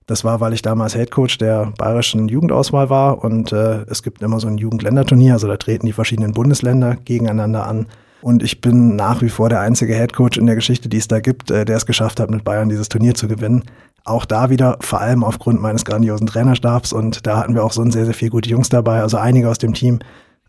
Das 0.07 0.25
war, 0.25 0.41
weil 0.41 0.53
ich 0.53 0.63
damals 0.63 0.95
Head 0.95 1.11
Coach 1.11 1.39
der 1.39 1.73
bayerischen 1.79 2.29
Jugendauswahl 2.29 2.91
war 2.91 3.25
und 3.25 3.53
äh, 3.53 3.85
es 3.89 4.03
gibt 4.03 4.23
immer 4.23 4.39
so 4.39 4.49
ein 4.49 4.59
Jugendländerturnier, 4.59 5.33
also 5.33 5.49
da 5.49 5.57
treten 5.57 5.87
die 5.87 5.93
verschiedenen 5.93 6.33
Bundesländer 6.33 6.97
gegeneinander 7.05 7.67
an. 7.67 7.87
Und 8.25 8.43
ich 8.43 8.63
bin 8.63 8.97
nach 8.97 9.21
wie 9.21 9.29
vor 9.29 9.51
der 9.51 9.61
einzige 9.61 9.95
Head 9.95 10.15
Coach 10.15 10.39
in 10.39 10.47
der 10.47 10.55
Geschichte, 10.55 10.89
die 10.89 10.97
es 10.97 11.09
da 11.09 11.21
gibt, 11.21 11.51
äh, 11.51 11.67
der 11.67 11.77
es 11.77 11.85
geschafft 11.85 12.21
hat, 12.21 12.31
mit 12.31 12.43
Bayern 12.43 12.71
dieses 12.71 12.89
Turnier 12.89 13.15
zu 13.15 13.29
gewinnen. 13.29 13.65
Auch 14.03 14.25
da 14.25 14.49
wieder, 14.49 14.79
vor 14.81 15.03
allem 15.03 15.23
aufgrund 15.23 15.61
meines 15.61 15.85
grandiosen 15.85 16.27
Trainerstabs. 16.27 16.95
Und 16.95 17.27
da 17.27 17.37
hatten 17.37 17.55
wir 17.55 17.63
auch 17.63 17.73
so 17.73 17.85
sehr, 17.91 18.07
sehr 18.07 18.15
viele 18.15 18.31
gute 18.31 18.49
Jungs 18.49 18.71
dabei. 18.71 19.03
Also 19.03 19.19
einige 19.19 19.51
aus 19.51 19.59
dem 19.59 19.75
Team, 19.75 19.99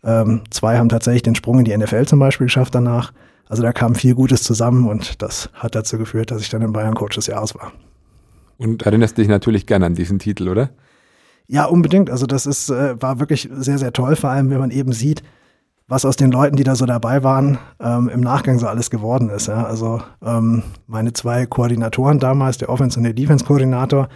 ähm, 0.04 0.42
zwei 0.50 0.78
haben 0.78 0.88
tatsächlich 0.88 1.22
den 1.22 1.34
Sprung 1.34 1.58
in 1.58 1.64
die 1.64 1.76
NFL 1.76 2.06
zum 2.06 2.18
Beispiel 2.18 2.46
geschafft 2.46 2.74
danach. 2.74 3.12
Also 3.48 3.62
da 3.62 3.72
kam 3.72 3.94
viel 3.94 4.14
Gutes 4.14 4.42
zusammen 4.42 4.88
und 4.88 5.22
das 5.22 5.50
hat 5.54 5.74
dazu 5.74 5.98
geführt, 5.98 6.30
dass 6.30 6.42
ich 6.42 6.50
dann 6.50 6.62
in 6.62 6.72
Bayern 6.72 6.94
Coach 6.94 7.16
des 7.16 7.26
Jahres 7.28 7.54
war. 7.54 7.72
Und 8.58 8.82
erinnerst 8.82 9.18
dich 9.18 9.28
natürlich 9.28 9.66
gerne 9.66 9.86
an 9.86 9.94
diesen 9.94 10.18
Titel, 10.18 10.48
oder? 10.48 10.70
Ja, 11.46 11.66
unbedingt. 11.66 12.10
Also 12.10 12.26
das 12.26 12.46
ist, 12.46 12.70
äh, 12.70 13.00
war 13.00 13.20
wirklich 13.20 13.48
sehr, 13.52 13.78
sehr 13.78 13.92
toll, 13.92 14.16
vor 14.16 14.30
allem 14.30 14.50
wenn 14.50 14.58
man 14.58 14.70
eben 14.70 14.92
sieht, 14.92 15.22
was 15.88 16.04
aus 16.04 16.16
den 16.16 16.32
Leuten, 16.32 16.56
die 16.56 16.64
da 16.64 16.74
so 16.74 16.84
dabei 16.86 17.22
waren, 17.22 17.58
ähm, 17.78 18.08
im 18.08 18.20
Nachgang 18.20 18.58
so 18.58 18.66
alles 18.66 18.90
geworden 18.90 19.30
ist. 19.30 19.46
Ja? 19.46 19.64
Also 19.64 20.02
ähm, 20.24 20.64
meine 20.88 21.12
zwei 21.12 21.46
Koordinatoren 21.46 22.18
damals, 22.18 22.58
der 22.58 22.68
Offense- 22.68 22.98
und 22.98 23.04
der 23.04 23.12
Defense-Koordinator, 23.12 24.08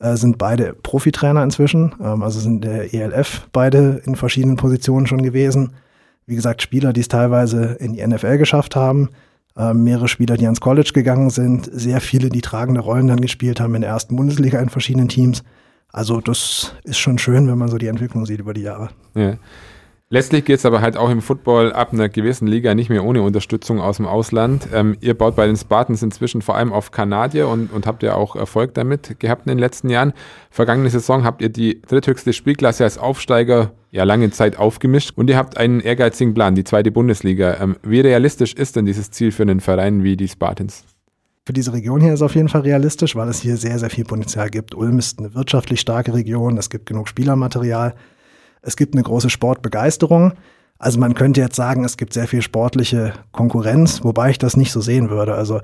äh, 0.00 0.16
sind 0.16 0.38
beide 0.38 0.74
Profitrainer 0.74 1.42
inzwischen, 1.42 1.94
ähm, 2.00 2.22
also 2.22 2.40
sind 2.40 2.64
der 2.64 2.94
ELF 2.94 3.48
beide 3.52 4.00
in 4.04 4.16
verschiedenen 4.16 4.56
Positionen 4.56 5.06
schon 5.06 5.22
gewesen. 5.22 5.72
Wie 6.26 6.36
gesagt, 6.36 6.62
Spieler, 6.62 6.92
die 6.92 7.00
es 7.00 7.08
teilweise 7.08 7.76
in 7.80 7.94
die 7.94 8.06
NFL 8.06 8.38
geschafft 8.38 8.76
haben, 8.76 9.10
äh, 9.56 9.74
mehrere 9.74 10.08
Spieler, 10.08 10.36
die 10.36 10.44
ans 10.44 10.60
College 10.60 10.90
gegangen 10.94 11.30
sind, 11.30 11.68
sehr 11.72 12.00
viele, 12.00 12.28
die 12.28 12.42
tragende 12.42 12.80
Rollen 12.80 13.08
dann 13.08 13.20
gespielt 13.20 13.60
haben 13.60 13.74
in 13.74 13.80
der 13.80 13.90
ersten 13.90 14.14
Bundesliga 14.14 14.60
in 14.60 14.68
verschiedenen 14.68 15.08
Teams. 15.08 15.42
Also 15.90 16.20
das 16.20 16.74
ist 16.84 16.98
schon 16.98 17.18
schön, 17.18 17.48
wenn 17.48 17.58
man 17.58 17.68
so 17.68 17.78
die 17.78 17.86
Entwicklung 17.86 18.26
sieht 18.26 18.40
über 18.40 18.54
die 18.54 18.62
Jahre. 18.62 18.90
Ja. 19.14 19.36
Letztlich 20.10 20.46
geht 20.46 20.58
es 20.58 20.64
aber 20.64 20.80
halt 20.80 20.96
auch 20.96 21.10
im 21.10 21.20
Football 21.20 21.70
ab 21.70 21.92
einer 21.92 22.08
gewissen 22.08 22.46
Liga 22.46 22.74
nicht 22.74 22.88
mehr 22.88 23.04
ohne 23.04 23.20
Unterstützung 23.20 23.78
aus 23.78 23.98
dem 23.98 24.06
Ausland. 24.06 24.66
Ähm, 24.72 24.96
ihr 25.02 25.12
baut 25.12 25.36
bei 25.36 25.46
den 25.46 25.56
Spartans 25.56 26.02
inzwischen 26.02 26.40
vor 26.40 26.56
allem 26.56 26.72
auf 26.72 26.92
Kanadier 26.92 27.46
und, 27.46 27.70
und 27.70 27.86
habt 27.86 28.02
ja 28.02 28.14
auch 28.14 28.34
Erfolg 28.34 28.72
damit 28.72 29.20
gehabt 29.20 29.42
in 29.44 29.50
den 29.50 29.58
letzten 29.58 29.90
Jahren. 29.90 30.14
Vergangene 30.50 30.88
Saison 30.88 31.24
habt 31.24 31.42
ihr 31.42 31.50
die 31.50 31.82
dritthöchste 31.82 32.32
Spielklasse 32.32 32.84
als 32.84 32.96
Aufsteiger 32.96 33.72
ja 33.90 34.04
lange 34.04 34.30
Zeit 34.30 34.58
aufgemischt 34.58 35.12
und 35.14 35.28
ihr 35.28 35.36
habt 35.36 35.58
einen 35.58 35.80
ehrgeizigen 35.80 36.32
Plan, 36.32 36.54
die 36.54 36.64
zweite 36.64 36.90
Bundesliga. 36.90 37.58
Ähm, 37.60 37.76
wie 37.82 38.00
realistisch 38.00 38.54
ist 38.54 38.76
denn 38.76 38.86
dieses 38.86 39.10
Ziel 39.10 39.30
für 39.30 39.42
einen 39.42 39.60
Verein 39.60 40.04
wie 40.04 40.16
die 40.16 40.28
Spartans? 40.28 40.84
Für 41.44 41.52
diese 41.52 41.74
Region 41.74 42.00
hier 42.00 42.14
ist 42.14 42.22
auf 42.22 42.34
jeden 42.34 42.48
Fall 42.48 42.62
realistisch, 42.62 43.14
weil 43.14 43.28
es 43.28 43.42
hier 43.42 43.58
sehr, 43.58 43.78
sehr 43.78 43.90
viel 43.90 44.04
Potenzial 44.04 44.48
gibt. 44.48 44.74
Ulm 44.74 44.98
ist 44.98 45.18
eine 45.18 45.34
wirtschaftlich 45.34 45.80
starke 45.80 46.14
Region, 46.14 46.56
es 46.56 46.70
gibt 46.70 46.86
genug 46.86 47.08
Spielermaterial. 47.08 47.94
Es 48.68 48.76
gibt 48.76 48.94
eine 48.94 49.02
große 49.02 49.30
Sportbegeisterung. 49.30 50.34
Also 50.78 51.00
man 51.00 51.14
könnte 51.14 51.40
jetzt 51.40 51.56
sagen, 51.56 51.84
es 51.84 51.96
gibt 51.96 52.12
sehr 52.12 52.28
viel 52.28 52.42
sportliche 52.42 53.14
Konkurrenz, 53.32 54.04
wobei 54.04 54.30
ich 54.30 54.38
das 54.38 54.58
nicht 54.58 54.70
so 54.70 54.82
sehen 54.82 55.08
würde. 55.08 55.34
Also 55.34 55.60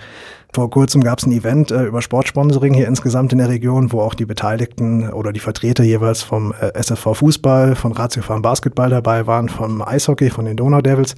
vor 0.53 0.71
kurzem 0.71 1.05
gab 1.05 1.19
es 1.19 1.27
ein 1.27 1.33
Event 1.33 1.71
äh, 1.71 1.85
über 1.85 2.01
Sportsponsoring 2.01 2.73
hier 2.73 2.88
insgesamt 2.88 3.31
in 3.33 3.38
der 3.38 3.51
Region, 3.51 3.93
wo 3.93 4.01
auch 4.01 4.14
die 4.14 4.25
Beteiligten 4.25 5.11
oder 5.12 5.33
die 5.33 5.40
Vertreter 5.40 5.85
jeweils 5.85 6.23
vom 6.23 6.53
äh, 6.59 6.73
SFV 6.73 7.14
Fußball, 7.14 7.77
von 7.77 7.93
Ratiofarm 7.93 8.43
Basketball 8.43 8.88
dabei 8.88 9.27
waren, 9.27 9.51
vom 9.51 9.83
Eishockey, 9.83 10.31
von 10.31 10.47
den 10.47 10.57
Donau 10.57 10.81
Devils. 10.81 11.14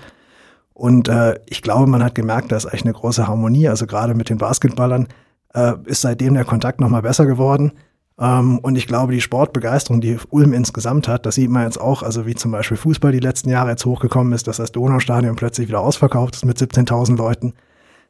Und 0.74 1.08
äh, 1.08 1.38
ich 1.46 1.62
glaube, 1.62 1.86
man 1.86 2.04
hat 2.04 2.16
gemerkt, 2.16 2.52
da 2.52 2.56
ist 2.56 2.66
eigentlich 2.66 2.84
eine 2.84 2.94
große 2.94 3.26
Harmonie. 3.28 3.68
Also 3.68 3.86
gerade 3.86 4.14
mit 4.14 4.28
den 4.28 4.38
Basketballern 4.38 5.06
äh, 5.54 5.72
ist 5.84 6.02
seitdem 6.02 6.34
der 6.34 6.44
Kontakt 6.44 6.80
nochmal 6.80 7.02
besser 7.02 7.24
geworden. 7.26 7.72
Ähm, 8.18 8.58
und 8.58 8.76
ich 8.76 8.86
glaube, 8.86 9.12
die 9.12 9.20
Sportbegeisterung, 9.20 10.00
die 10.00 10.18
Ulm 10.30 10.52
insgesamt 10.52 11.08
hat, 11.08 11.26
das 11.26 11.34
sieht 11.34 11.50
man 11.50 11.64
jetzt 11.64 11.80
auch, 11.80 12.02
also 12.02 12.26
wie 12.26 12.34
zum 12.34 12.50
Beispiel 12.50 12.76
Fußball 12.76 13.12
die 13.12 13.20
letzten 13.20 13.50
Jahre 13.50 13.70
jetzt 13.70 13.84
hochgekommen 13.84 14.32
ist, 14.32 14.46
dass 14.46 14.56
das 14.56 14.72
Donaustadion 14.72 15.36
plötzlich 15.36 15.68
wieder 15.68 15.80
ausverkauft 15.80 16.36
ist 16.36 16.44
mit 16.44 16.58
17.000 16.58 17.16
Leuten. 17.16 17.54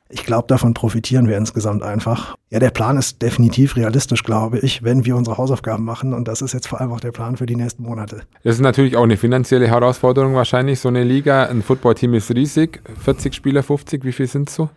Ich 0.09 0.25
glaube, 0.25 0.47
davon 0.47 0.73
profitieren 0.73 1.27
wir 1.27 1.37
insgesamt 1.37 1.83
einfach. 1.83 2.37
Ja, 2.51 2.61
der 2.61 2.71
Plan 2.71 2.97
ist 2.97 3.23
definitiv 3.23 3.75
realistisch, 3.75 4.23
glaube 4.23 4.61
ich, 4.61 4.85
wenn 4.85 5.05
wir 5.05 5.17
unsere 5.17 5.37
Hausaufgaben 5.37 5.85
machen. 5.85 6.15
Und 6.15 6.29
das 6.29 6.43
ist 6.43 6.55
jetzt 6.55 6.69
vor 6.69 6.81
allem 6.81 6.93
auch 6.93 7.01
der 7.01 7.11
Plan 7.11 7.37
für 7.37 7.47
die 7.47 7.57
nächsten 7.57 7.83
Monate. 7.83 8.23
Das 8.45 8.55
ist 8.55 8.61
natürlich 8.61 8.97
auch 8.97 9.03
eine 9.03 9.17
finanzielle 9.17 9.67
Herausforderung 9.67 10.37
wahrscheinlich. 10.37 10.79
So 10.79 10.89
eine 10.89 11.03
Liga, 11.03 11.47
ein 11.47 11.61
Footballteam 11.61 12.15
ist 12.15 12.33
riesig. 12.33 12.81
40 13.03 13.35
Spieler, 13.35 13.65
50, 13.65 14.05
wie 14.05 14.13
viel 14.13 14.29
sind 14.29 14.49
es 14.49 14.55
so? 14.55 14.71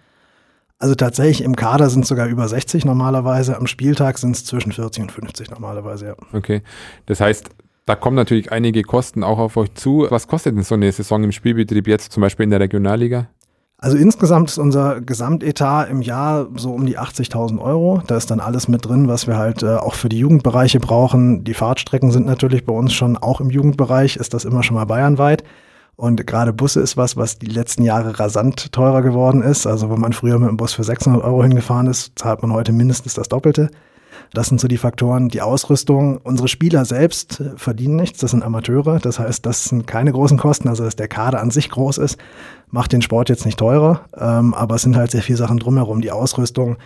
Also 0.79 0.95
tatsächlich 0.95 1.43
im 1.43 1.57
Kader 1.57 1.89
sind 1.89 2.03
es 2.03 2.07
sogar 2.07 2.27
über 2.27 2.47
60 2.47 2.85
normalerweise, 2.85 3.57
am 3.57 3.67
Spieltag 3.67 4.17
sind 4.17 4.35
es 4.35 4.45
zwischen 4.45 4.71
40 4.71 5.03
und 5.03 5.11
50 5.11 5.51
normalerweise, 5.51 6.07
ja. 6.07 6.15
Okay, 6.31 6.61
das 7.05 7.19
heißt, 7.19 7.49
da 7.85 7.95
kommen 7.95 8.15
natürlich 8.15 8.51
einige 8.51 8.83
Kosten 8.83 9.23
auch 9.23 9.39
auf 9.39 9.57
euch 9.57 9.73
zu. 9.73 10.07
Was 10.09 10.27
kostet 10.27 10.55
denn 10.55 10.63
so 10.63 10.75
eine 10.75 10.89
Saison 10.91 11.23
im 11.23 11.33
Spielbetrieb 11.33 11.87
jetzt 11.87 12.13
zum 12.13 12.21
Beispiel 12.21 12.45
in 12.45 12.51
der 12.51 12.61
Regionalliga? 12.61 13.27
Also 13.77 13.97
insgesamt 13.97 14.49
ist 14.49 14.57
unser 14.57 15.01
Gesamtetat 15.01 15.89
im 15.89 16.01
Jahr 16.01 16.47
so 16.55 16.71
um 16.71 16.85
die 16.85 16.99
80.000 16.99 17.59
Euro. 17.59 18.01
Da 18.07 18.15
ist 18.15 18.29
dann 18.29 18.41
alles 18.41 18.67
mit 18.67 18.85
drin, 18.85 19.07
was 19.07 19.25
wir 19.25 19.37
halt 19.37 19.63
äh, 19.63 19.75
auch 19.75 19.95
für 19.95 20.09
die 20.09 20.19
Jugendbereiche 20.19 20.79
brauchen. 20.79 21.43
Die 21.45 21.53
Fahrtstrecken 21.53 22.11
sind 22.11 22.25
natürlich 22.25 22.65
bei 22.65 22.73
uns 22.73 22.93
schon 22.93 23.17
auch 23.17 23.41
im 23.41 23.49
Jugendbereich, 23.49 24.17
ist 24.17 24.33
das 24.33 24.45
immer 24.45 24.63
schon 24.63 24.75
mal 24.75 24.85
bayernweit. 24.85 25.43
Und 25.99 26.25
gerade 26.25 26.53
Busse 26.53 26.79
ist 26.79 26.95
was, 26.95 27.17
was 27.17 27.39
die 27.39 27.47
letzten 27.47 27.83
Jahre 27.83 28.17
rasant 28.21 28.71
teurer 28.71 29.01
geworden 29.01 29.41
ist. 29.41 29.67
Also 29.67 29.91
wenn 29.91 29.99
man 29.99 30.13
früher 30.13 30.39
mit 30.39 30.47
dem 30.47 30.55
Bus 30.55 30.71
für 30.71 30.85
600 30.85 31.21
Euro 31.21 31.43
hingefahren 31.43 31.87
ist, 31.87 32.17
zahlt 32.17 32.41
man 32.41 32.53
heute 32.53 32.71
mindestens 32.71 33.15
das 33.15 33.27
Doppelte. 33.27 33.69
Das 34.31 34.47
sind 34.47 34.61
so 34.61 34.69
die 34.69 34.77
Faktoren, 34.77 35.27
die 35.27 35.41
Ausrüstung. 35.41 36.15
Unsere 36.23 36.47
Spieler 36.47 36.85
selbst 36.85 37.43
verdienen 37.57 37.97
nichts, 37.97 38.19
das 38.19 38.31
sind 38.31 38.43
Amateure. 38.43 38.99
Das 38.99 39.19
heißt, 39.19 39.45
das 39.45 39.65
sind 39.65 39.87
keine 39.87 40.13
großen 40.13 40.37
Kosten, 40.37 40.69
also 40.69 40.85
dass 40.85 40.95
der 40.95 41.09
Kader 41.09 41.41
an 41.41 41.51
sich 41.51 41.69
groß 41.69 41.97
ist, 41.97 42.17
macht 42.69 42.93
den 42.93 43.01
Sport 43.01 43.27
jetzt 43.27 43.45
nicht 43.45 43.59
teurer. 43.59 44.05
Ähm, 44.17 44.53
aber 44.53 44.75
es 44.75 44.83
sind 44.83 44.95
halt 44.95 45.11
sehr 45.11 45.21
viele 45.21 45.37
Sachen 45.37 45.59
drumherum, 45.59 45.99
die 45.99 46.11
Ausrüstung. 46.11 46.77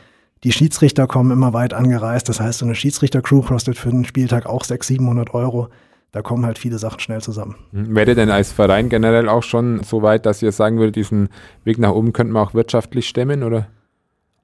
Die 0.43 0.51
Schiedsrichter 0.51 1.05
kommen 1.05 1.29
immer 1.29 1.53
weit 1.53 1.75
angereist. 1.75 2.29
Das 2.29 2.39
heißt, 2.39 2.57
so 2.57 2.65
eine 2.65 2.73
Schiedsrichter-Crew 2.73 3.43
kostet 3.43 3.77
für 3.77 3.91
den 3.91 4.05
Spieltag 4.05 4.47
auch 4.47 4.63
600, 4.63 4.85
700 4.85 5.33
Euro 5.35 5.69
da 6.13 6.21
kommen 6.21 6.45
halt 6.45 6.59
viele 6.59 6.77
Sachen 6.77 6.99
schnell 6.99 7.21
zusammen. 7.21 7.55
Mhm. 7.71 7.95
Wäre 7.95 8.15
denn 8.15 8.29
als 8.29 8.51
Verein 8.51 8.87
generell 8.87 9.27
auch 9.27 9.43
schon 9.43 9.81
so 9.83 10.03
weit, 10.03 10.25
dass 10.25 10.41
ihr 10.41 10.51
sagen 10.51 10.77
würdet, 10.77 10.95
diesen 10.95 11.27
Weg 11.65 11.79
nach 11.79 11.91
oben 11.91 12.13
könnten 12.13 12.33
wir 12.33 12.41
auch 12.41 12.53
wirtschaftlich 12.53 13.09
stemmen, 13.09 13.43
oder? 13.43 13.67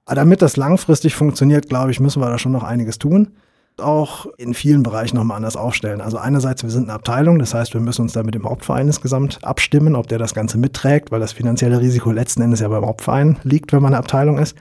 Aber 0.05 0.15
damit 0.15 0.41
das 0.41 0.58
langfristig 0.58 1.15
funktioniert, 1.15 1.69
glaube 1.69 1.91
ich, 1.91 1.99
müssen 1.99 2.21
wir 2.21 2.29
da 2.29 2.39
schon 2.39 2.51
noch 2.51 2.63
einiges 2.63 2.97
tun. 2.97 3.29
Auch 3.77 4.25
in 4.38 4.55
vielen 4.55 4.82
Bereichen 4.82 5.15
nochmal 5.15 5.38
anders 5.38 5.55
aufstellen. 5.55 6.01
Also 6.01 6.17
einerseits, 6.17 6.63
wir 6.63 6.71
sind 6.71 6.86
eine 6.86 6.93
Abteilung, 6.93 7.38
das 7.38 7.53
heißt, 7.53 7.75
wir 7.75 7.82
müssen 7.82 8.01
uns 8.01 8.13
da 8.13 8.23
mit 8.23 8.34
dem 8.34 8.45
Hauptverein 8.45 8.88
insgesamt 8.88 9.38
abstimmen, 9.43 9.95
ob 9.95 10.08
der 10.08 10.17
das 10.17 10.34
Ganze 10.34 10.58
mitträgt, 10.58 11.12
weil 11.12 11.19
das 11.19 11.34
finanzielle 11.34 11.79
Risiko 11.79 12.12
letzten 12.12 12.41
Endes 12.41 12.62
ja 12.62 12.67
beim 12.67 12.86
Hauptverein 12.86 13.38
liegt, 13.43 13.71
wenn 13.71 13.84
man 13.84 13.93
eine 13.93 13.99
Abteilung 13.99 14.39
ist. 14.39 14.58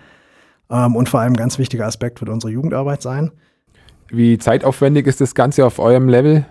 Ähm, 0.70 0.94
und 0.94 1.08
vor 1.08 1.20
allem 1.20 1.32
ein 1.32 1.36
ganz 1.36 1.58
wichtiger 1.58 1.86
Aspekt 1.86 2.20
wird 2.20 2.28
unsere 2.28 2.52
Jugendarbeit 2.52 3.00
sein. 3.00 3.32
Wie 4.10 4.36
zeitaufwendig 4.36 5.06
ist 5.06 5.22
das 5.22 5.34
Ganze 5.34 5.64
auf 5.64 5.78
eurem 5.78 6.10
Level? 6.10 6.44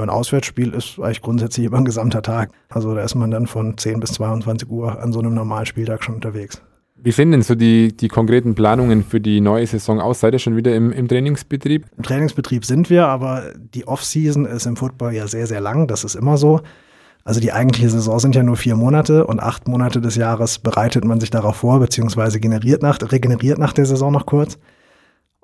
Ja, 0.00 0.04
ein 0.06 0.10
Auswärtsspiel 0.10 0.72
ist 0.72 0.98
eigentlich 0.98 1.20
grundsätzlich 1.20 1.66
immer 1.66 1.76
ein 1.76 1.84
gesamter 1.84 2.22
Tag. 2.22 2.50
Also 2.70 2.94
da 2.94 3.02
ist 3.02 3.14
man 3.14 3.30
dann 3.30 3.46
von 3.46 3.76
10 3.76 4.00
bis 4.00 4.12
22 4.12 4.70
Uhr 4.70 4.98
an 4.98 5.12
so 5.12 5.18
einem 5.18 5.34
normalen 5.34 5.66
Spieltag 5.66 6.02
schon 6.02 6.14
unterwegs. 6.14 6.62
Wie 6.96 7.12
sehen 7.12 7.32
denn 7.32 7.42
so 7.42 7.54
die, 7.54 7.94
die 7.94 8.08
konkreten 8.08 8.54
Planungen 8.54 9.04
für 9.04 9.20
die 9.20 9.42
neue 9.42 9.66
Saison 9.66 10.00
aus? 10.00 10.20
Seid 10.20 10.32
ihr 10.32 10.38
schon 10.38 10.56
wieder 10.56 10.74
im, 10.74 10.90
im 10.90 11.06
Trainingsbetrieb? 11.06 11.84
Im 11.98 12.02
Trainingsbetrieb 12.02 12.64
sind 12.64 12.88
wir, 12.88 13.08
aber 13.08 13.52
die 13.74 13.86
Off-Season 13.86 14.46
ist 14.46 14.64
im 14.64 14.76
Football 14.76 15.12
ja 15.12 15.26
sehr, 15.26 15.46
sehr 15.46 15.60
lang. 15.60 15.86
Das 15.86 16.04
ist 16.04 16.14
immer 16.14 16.38
so. 16.38 16.60
Also 17.24 17.40
die 17.40 17.52
eigentliche 17.52 17.90
Saison 17.90 18.18
sind 18.20 18.34
ja 18.34 18.42
nur 18.42 18.56
vier 18.56 18.76
Monate 18.76 19.26
und 19.26 19.40
acht 19.40 19.68
Monate 19.68 20.00
des 20.00 20.16
Jahres 20.16 20.58
bereitet 20.58 21.04
man 21.04 21.20
sich 21.20 21.30
darauf 21.30 21.56
vor, 21.56 21.78
beziehungsweise 21.78 22.40
generiert 22.40 22.82
nach, 22.82 22.98
regeneriert 23.12 23.58
nach 23.58 23.74
der 23.74 23.84
Saison 23.84 24.12
noch 24.12 24.24
kurz. 24.24 24.58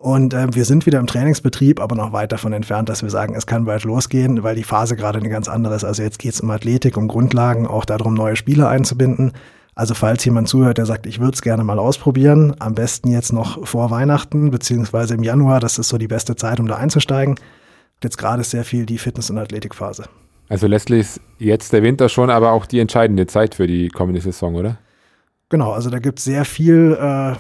Und 0.07 0.35
äh, 0.35 0.47
wir 0.55 0.64
sind 0.64 0.87
wieder 0.87 1.01
im 1.01 1.09
Trainingsbetrieb, 1.09 1.81
aber 1.81 1.97
noch 1.97 2.12
weit 2.12 2.31
davon 2.31 2.53
entfernt, 2.53 2.88
dass 2.88 3.03
wir 3.03 3.11
sagen, 3.11 3.35
es 3.35 3.45
kann 3.45 3.64
bald 3.64 3.83
losgehen, 3.83 4.45
weil 4.45 4.55
die 4.55 4.62
Phase 4.62 4.95
gerade 4.95 5.19
eine 5.19 5.29
ganz 5.29 5.49
andere 5.49 5.75
ist. 5.75 5.83
Also 5.83 6.05
jetzt 6.05 6.21
geht 6.21 6.33
es 6.33 6.40
um 6.40 6.51
Athletik, 6.51 6.97
um 6.97 7.09
Grundlagen, 7.09 7.66
auch 7.66 7.85
darum, 7.85 8.14
neue 8.14 8.37
Spieler 8.37 8.69
einzubinden. 8.69 9.33
Also 9.75 9.95
falls 9.95 10.25
jemand 10.25 10.47
zuhört, 10.47 10.79
der 10.79 10.87
sagt, 10.87 11.07
ich 11.07 11.19
würde 11.19 11.33
es 11.33 11.42
gerne 11.42 11.64
mal 11.64 11.81
ausprobieren, 11.81 12.55
am 12.61 12.77
besten 12.77 13.09
jetzt 13.09 13.33
noch 13.33 13.66
vor 13.66 13.90
Weihnachten, 13.90 14.53
beziehungsweise 14.53 15.14
im 15.14 15.25
Januar, 15.25 15.59
das 15.59 15.77
ist 15.77 15.88
so 15.88 15.99
die 15.99 16.07
beste 16.07 16.37
Zeit, 16.37 16.61
um 16.61 16.69
da 16.69 16.77
einzusteigen. 16.77 17.35
Jetzt 18.01 18.16
gerade 18.16 18.42
ist 18.42 18.53
sehr 18.53 18.62
viel 18.62 18.87
die 18.87 18.99
Fitness- 18.99 19.31
und 19.31 19.38
Athletikphase. 19.38 20.05
Also 20.49 20.69
letztlich 20.69 21.01
ist 21.01 21.21
jetzt 21.40 21.73
der 21.73 21.83
Winter 21.83 22.09
schon, 22.09 22.31
aber 22.31 22.53
auch 22.53 22.66
die 22.66 22.79
entscheidende 22.79 23.27
Zeit 23.27 23.57
für 23.57 23.66
die 23.66 23.88
kommende 23.88 24.21
Saison, 24.21 24.55
oder? 24.55 24.79
Genau, 25.49 25.73
also 25.73 25.90
da 25.90 25.99
gibt 25.99 26.21
es 26.21 26.25
sehr 26.27 26.45
viel 26.45 26.97
äh, 27.01 27.35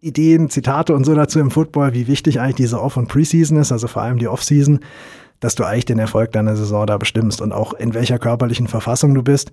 Ideen, 0.00 0.48
Zitate 0.48 0.94
und 0.94 1.04
so 1.04 1.14
dazu 1.14 1.38
im 1.40 1.50
Football, 1.50 1.94
wie 1.94 2.06
wichtig 2.06 2.40
eigentlich 2.40 2.56
diese 2.56 2.80
Off- 2.80 2.96
und 2.96 3.08
Preseason 3.08 3.58
ist, 3.58 3.72
also 3.72 3.86
vor 3.86 4.02
allem 4.02 4.18
die 4.18 4.28
Off-Season, 4.28 4.80
dass 5.40 5.54
du 5.54 5.64
eigentlich 5.64 5.86
den 5.86 5.98
Erfolg 5.98 6.32
deiner 6.32 6.56
Saison 6.56 6.86
da 6.86 6.96
bestimmst 6.96 7.40
und 7.40 7.52
auch 7.52 7.72
in 7.74 7.94
welcher 7.94 8.18
körperlichen 8.18 8.66
Verfassung 8.66 9.14
du 9.14 9.22
bist, 9.22 9.50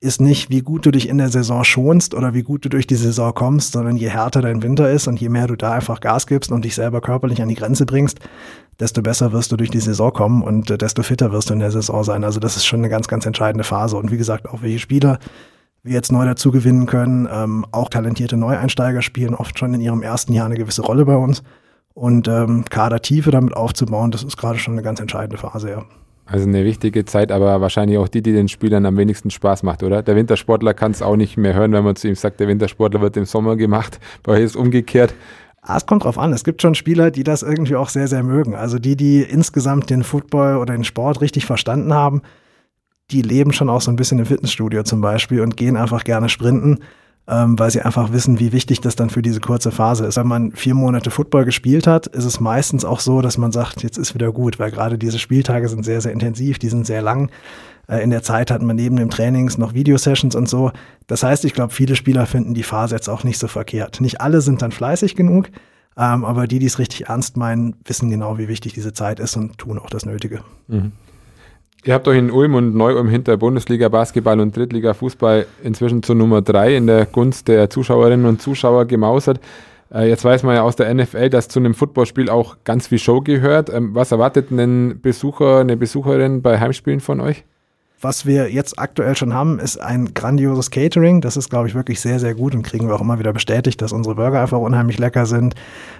ist 0.00 0.20
nicht, 0.20 0.50
wie 0.50 0.60
gut 0.60 0.84
du 0.84 0.90
dich 0.90 1.08
in 1.08 1.18
der 1.18 1.30
Saison 1.30 1.64
schonst 1.64 2.14
oder 2.14 2.34
wie 2.34 2.42
gut 2.42 2.64
du 2.64 2.68
durch 2.68 2.86
die 2.86 2.94
Saison 2.94 3.32
kommst, 3.32 3.72
sondern 3.72 3.96
je 3.96 4.10
härter 4.10 4.42
dein 4.42 4.62
Winter 4.62 4.90
ist 4.90 5.08
und 5.08 5.20
je 5.20 5.30
mehr 5.30 5.46
du 5.46 5.56
da 5.56 5.72
einfach 5.72 6.00
Gas 6.00 6.26
gibst 6.26 6.52
und 6.52 6.64
dich 6.64 6.74
selber 6.74 7.00
körperlich 7.00 7.40
an 7.40 7.48
die 7.48 7.54
Grenze 7.54 7.86
bringst, 7.86 8.18
desto 8.78 9.00
besser 9.00 9.32
wirst 9.32 9.50
du 9.50 9.56
durch 9.56 9.70
die 9.70 9.80
Saison 9.80 10.12
kommen 10.12 10.42
und 10.42 10.70
äh, 10.70 10.76
desto 10.76 11.02
fitter 11.02 11.32
wirst 11.32 11.48
du 11.48 11.54
in 11.54 11.60
der 11.60 11.70
Saison 11.70 12.04
sein. 12.04 12.24
Also 12.24 12.38
das 12.38 12.56
ist 12.56 12.66
schon 12.66 12.80
eine 12.80 12.90
ganz, 12.90 13.08
ganz 13.08 13.24
entscheidende 13.24 13.64
Phase. 13.64 13.96
Und 13.96 14.10
wie 14.10 14.18
gesagt, 14.18 14.48
auch 14.48 14.62
welche 14.62 14.78
Spieler 14.78 15.18
wir 15.84 15.92
jetzt 15.92 16.10
neu 16.10 16.24
dazu 16.24 16.50
gewinnen 16.50 16.86
können. 16.86 17.28
Ähm, 17.30 17.64
auch 17.70 17.88
talentierte 17.88 18.36
Neueinsteiger 18.36 19.02
spielen 19.02 19.34
oft 19.34 19.58
schon 19.58 19.74
in 19.74 19.80
ihrem 19.80 20.02
ersten 20.02 20.32
Jahr 20.32 20.46
eine 20.46 20.56
gewisse 20.56 20.82
Rolle 20.82 21.04
bei 21.04 21.16
uns. 21.16 21.42
Und 21.92 22.26
ähm, 22.26 22.64
Kadertiefe 22.68 23.30
damit 23.30 23.56
aufzubauen, 23.56 24.10
das 24.10 24.24
ist 24.24 24.36
gerade 24.36 24.58
schon 24.58 24.74
eine 24.74 24.82
ganz 24.82 24.98
entscheidende 24.98 25.36
Phase, 25.36 25.70
ja. 25.70 25.84
Also 26.26 26.48
eine 26.48 26.64
wichtige 26.64 27.04
Zeit, 27.04 27.30
aber 27.30 27.60
wahrscheinlich 27.60 27.98
auch 27.98 28.08
die, 28.08 28.22
die 28.22 28.32
den 28.32 28.48
Spielern 28.48 28.86
am 28.86 28.96
wenigsten 28.96 29.30
Spaß 29.30 29.62
macht, 29.62 29.82
oder? 29.82 30.02
Der 30.02 30.16
Wintersportler 30.16 30.72
kann 30.72 30.92
es 30.92 31.02
auch 31.02 31.16
nicht 31.16 31.36
mehr 31.36 31.54
hören, 31.54 31.72
wenn 31.72 31.84
man 31.84 31.96
zu 31.96 32.08
ihm 32.08 32.14
sagt, 32.14 32.40
der 32.40 32.48
Wintersportler 32.48 33.02
wird 33.02 33.18
im 33.18 33.26
Sommer 33.26 33.56
gemacht. 33.56 34.00
Bei 34.22 34.32
euch 34.32 34.40
ist 34.40 34.56
umgekehrt. 34.56 35.14
Ah, 35.60 35.76
es 35.76 35.84
kommt 35.84 36.04
drauf 36.04 36.18
an. 36.18 36.32
Es 36.32 36.42
gibt 36.42 36.62
schon 36.62 36.74
Spieler, 36.74 37.10
die 37.10 37.24
das 37.24 37.42
irgendwie 37.42 37.76
auch 37.76 37.90
sehr, 37.90 38.08
sehr 38.08 38.22
mögen. 38.22 38.54
Also 38.54 38.78
die, 38.78 38.96
die 38.96 39.20
insgesamt 39.22 39.90
den 39.90 40.02
Football 40.02 40.56
oder 40.56 40.74
den 40.74 40.84
Sport 40.84 41.20
richtig 41.20 41.44
verstanden 41.44 41.92
haben, 41.92 42.22
die 43.10 43.22
leben 43.22 43.52
schon 43.52 43.68
auch 43.68 43.80
so 43.80 43.90
ein 43.90 43.96
bisschen 43.96 44.18
im 44.18 44.26
Fitnessstudio 44.26 44.82
zum 44.82 45.00
Beispiel 45.00 45.40
und 45.40 45.56
gehen 45.56 45.76
einfach 45.76 46.04
gerne 46.04 46.28
sprinten, 46.28 46.78
ähm, 47.26 47.58
weil 47.58 47.70
sie 47.70 47.82
einfach 47.82 48.12
wissen, 48.12 48.38
wie 48.38 48.52
wichtig 48.52 48.80
das 48.80 48.96
dann 48.96 49.10
für 49.10 49.22
diese 49.22 49.40
kurze 49.40 49.70
Phase 49.70 50.06
ist. 50.06 50.16
Wenn 50.16 50.26
man 50.26 50.52
vier 50.52 50.74
Monate 50.74 51.10
Football 51.10 51.44
gespielt 51.44 51.86
hat, 51.86 52.06
ist 52.06 52.24
es 52.24 52.40
meistens 52.40 52.84
auch 52.84 53.00
so, 53.00 53.22
dass 53.22 53.38
man 53.38 53.52
sagt, 53.52 53.82
jetzt 53.82 53.98
ist 53.98 54.14
wieder 54.14 54.32
gut, 54.32 54.58
weil 54.58 54.70
gerade 54.70 54.98
diese 54.98 55.18
Spieltage 55.18 55.68
sind 55.68 55.84
sehr, 55.84 56.00
sehr 56.00 56.12
intensiv, 56.12 56.58
die 56.58 56.68
sind 56.68 56.86
sehr 56.86 57.02
lang. 57.02 57.30
Äh, 57.88 58.02
in 58.02 58.10
der 58.10 58.22
Zeit 58.22 58.50
hat 58.50 58.62
man 58.62 58.76
neben 58.76 58.96
dem 58.96 59.10
Trainings 59.10 59.58
noch 59.58 59.74
Videosessions 59.74 60.34
und 60.34 60.48
so. 60.48 60.72
Das 61.06 61.22
heißt, 61.22 61.44
ich 61.44 61.54
glaube, 61.54 61.72
viele 61.72 61.96
Spieler 61.96 62.26
finden 62.26 62.54
die 62.54 62.62
Phase 62.62 62.94
jetzt 62.94 63.08
auch 63.08 63.24
nicht 63.24 63.38
so 63.38 63.48
verkehrt. 63.48 64.00
Nicht 64.00 64.20
alle 64.20 64.40
sind 64.40 64.62
dann 64.62 64.72
fleißig 64.72 65.16
genug, 65.16 65.48
ähm, 65.96 66.24
aber 66.24 66.46
die, 66.46 66.58
die 66.58 66.66
es 66.66 66.78
richtig 66.78 67.08
ernst 67.08 67.36
meinen, 67.36 67.76
wissen 67.84 68.10
genau, 68.10 68.38
wie 68.38 68.48
wichtig 68.48 68.74
diese 68.74 68.92
Zeit 68.92 69.20
ist 69.20 69.36
und 69.36 69.58
tun 69.58 69.78
auch 69.78 69.90
das 69.90 70.06
Nötige. 70.06 70.42
Mhm. 70.68 70.92
Ihr 71.86 71.92
habt 71.92 72.08
euch 72.08 72.16
in 72.16 72.30
Ulm 72.30 72.54
und 72.54 72.74
Neu-Ulm 72.74 73.10
hinter 73.10 73.36
Bundesliga 73.36 73.90
Basketball 73.90 74.40
und 74.40 74.56
Drittliga 74.56 74.94
Fußball 74.94 75.44
inzwischen 75.62 76.02
zur 76.02 76.14
Nummer 76.14 76.40
drei 76.40 76.76
in 76.76 76.86
der 76.86 77.04
Gunst 77.04 77.46
der 77.46 77.68
Zuschauerinnen 77.68 78.24
und 78.24 78.40
Zuschauer 78.40 78.86
gemausert. 78.86 79.38
Äh, 79.92 80.08
jetzt 80.08 80.24
weiß 80.24 80.44
man 80.44 80.54
ja 80.54 80.62
aus 80.62 80.76
der 80.76 80.92
NFL, 80.94 81.28
dass 81.28 81.48
zu 81.48 81.58
einem 81.58 81.74
Footballspiel 81.74 82.30
auch 82.30 82.56
ganz 82.64 82.86
viel 82.86 82.98
Show 82.98 83.20
gehört. 83.20 83.68
Ähm, 83.68 83.94
was 83.94 84.12
erwartet 84.12 84.50
ein 84.50 85.02
Besucher, 85.02 85.58
eine 85.58 85.76
Besucherin 85.76 86.40
bei 86.40 86.58
Heimspielen 86.58 87.00
von 87.00 87.20
euch? 87.20 87.44
Was 88.04 88.26
wir 88.26 88.52
jetzt 88.52 88.78
aktuell 88.78 89.16
schon 89.16 89.32
haben, 89.32 89.58
ist 89.58 89.80
ein 89.80 90.12
grandioses 90.12 90.70
Catering. 90.70 91.22
Das 91.22 91.38
ist, 91.38 91.48
glaube 91.48 91.68
ich, 91.68 91.74
wirklich 91.74 92.02
sehr, 92.02 92.20
sehr 92.20 92.34
gut 92.34 92.54
und 92.54 92.62
kriegen 92.62 92.86
wir 92.86 92.94
auch 92.94 93.00
immer 93.00 93.18
wieder 93.18 93.32
bestätigt, 93.32 93.80
dass 93.80 93.92
unsere 93.92 94.16
Burger 94.16 94.42
einfach 94.42 94.58
unheimlich 94.58 94.98
lecker 94.98 95.24
sind. 95.24 95.54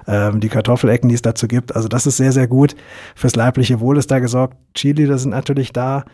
Ähm, 0.06 0.38
die 0.38 0.50
Kartoffelecken, 0.50 1.08
die 1.08 1.14
es 1.14 1.22
dazu 1.22 1.48
gibt. 1.48 1.74
Also 1.74 1.88
das 1.88 2.06
ist 2.06 2.18
sehr, 2.18 2.30
sehr 2.30 2.46
gut. 2.46 2.76
Fürs 3.16 3.36
leibliche 3.36 3.80
Wohl 3.80 3.96
ist 3.96 4.10
da 4.10 4.18
gesorgt. 4.18 4.54
Chili, 4.74 5.06
das 5.06 5.22
sind 5.22 5.30
natürlich 5.30 5.72
da. 5.72 6.04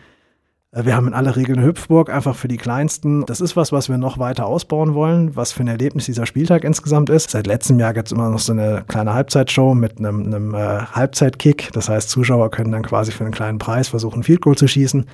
Äh, 0.71 0.85
wir 0.85 0.95
haben 0.95 1.07
in 1.07 1.13
aller 1.13 1.35
Regel 1.35 1.57
eine 1.57 1.67
Hüpfburg, 1.67 2.09
einfach 2.09 2.37
für 2.37 2.47
die 2.47 2.55
Kleinsten. 2.55 3.25
Das 3.25 3.41
ist 3.41 3.57
was, 3.57 3.73
was 3.73 3.89
wir 3.89 3.97
noch 3.97 4.17
weiter 4.17 4.45
ausbauen 4.45 4.93
wollen, 4.93 5.35
was 5.35 5.51
für 5.51 5.59
ein 5.63 5.67
Erlebnis 5.67 6.05
dieser 6.05 6.25
Spieltag 6.25 6.63
insgesamt 6.63 7.09
ist. 7.09 7.31
Seit 7.31 7.47
letztem 7.47 7.77
Jahr 7.79 7.93
gibt 7.93 8.07
es 8.07 8.13
immer 8.13 8.29
noch 8.29 8.39
so 8.39 8.53
eine 8.53 8.85
kleine 8.87 9.13
Halbzeitshow 9.13 9.73
mit 9.73 9.99
einem, 9.99 10.23
einem 10.23 10.53
äh, 10.53 10.85
Halbzeitkick. 10.93 11.69
Das 11.73 11.89
heißt, 11.89 12.09
Zuschauer 12.09 12.49
können 12.49 12.71
dann 12.71 12.83
quasi 12.83 13.11
für 13.11 13.25
einen 13.25 13.33
kleinen 13.33 13.57
Preis 13.57 13.89
versuchen, 13.89 14.23
Field 14.23 14.39
Goal 14.39 14.55
zu 14.55 14.69
schießen. 14.69 15.05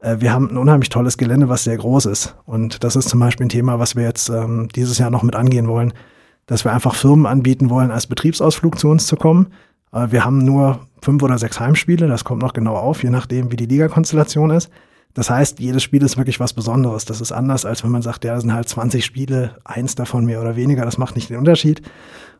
Äh, 0.00 0.16
wir 0.20 0.32
haben 0.32 0.50
ein 0.50 0.56
unheimlich 0.56 0.88
tolles 0.88 1.16
Gelände, 1.16 1.48
was 1.48 1.64
sehr 1.64 1.76
groß 1.76 2.06
ist. 2.06 2.34
Und 2.46 2.84
das 2.84 2.96
ist 2.96 3.08
zum 3.08 3.20
Beispiel 3.20 3.46
ein 3.46 3.50
Thema, 3.50 3.78
was 3.78 3.96
wir 3.96 4.04
jetzt 4.04 4.28
ähm, 4.28 4.68
dieses 4.74 4.98
Jahr 4.98 5.10
noch 5.10 5.22
mit 5.22 5.36
angehen 5.36 5.68
wollen, 5.68 5.92
dass 6.46 6.64
wir 6.64 6.72
einfach 6.72 6.94
Firmen 6.94 7.26
anbieten 7.26 7.70
wollen, 7.70 7.90
als 7.90 8.06
Betriebsausflug 8.06 8.78
zu 8.78 8.88
uns 8.88 9.06
zu 9.06 9.16
kommen. 9.16 9.48
Äh, 9.92 10.08
wir 10.10 10.24
haben 10.24 10.44
nur 10.44 10.80
fünf 11.02 11.22
oder 11.22 11.38
sechs 11.38 11.60
Heimspiele, 11.60 12.08
das 12.08 12.24
kommt 12.24 12.42
noch 12.42 12.52
genau 12.52 12.76
auf, 12.76 13.02
je 13.02 13.10
nachdem, 13.10 13.50
wie 13.50 13.56
die 13.56 13.66
Ligakonstellation 13.66 14.50
ist. 14.50 14.70
Das 15.14 15.28
heißt, 15.28 15.58
jedes 15.58 15.82
Spiel 15.82 16.02
ist 16.02 16.16
wirklich 16.16 16.38
was 16.38 16.52
Besonderes. 16.52 17.04
Das 17.04 17.20
ist 17.20 17.32
anders, 17.32 17.64
als 17.64 17.82
wenn 17.82 17.90
man 17.90 18.02
sagt, 18.02 18.24
ja, 18.24 18.34
das 18.34 18.42
sind 18.42 18.54
halt 18.54 18.68
20 18.68 19.04
Spiele, 19.04 19.56
eins 19.64 19.96
davon 19.96 20.24
mehr 20.24 20.40
oder 20.40 20.54
weniger, 20.54 20.84
das 20.84 20.98
macht 20.98 21.16
nicht 21.16 21.30
den 21.30 21.38
Unterschied. 21.38 21.82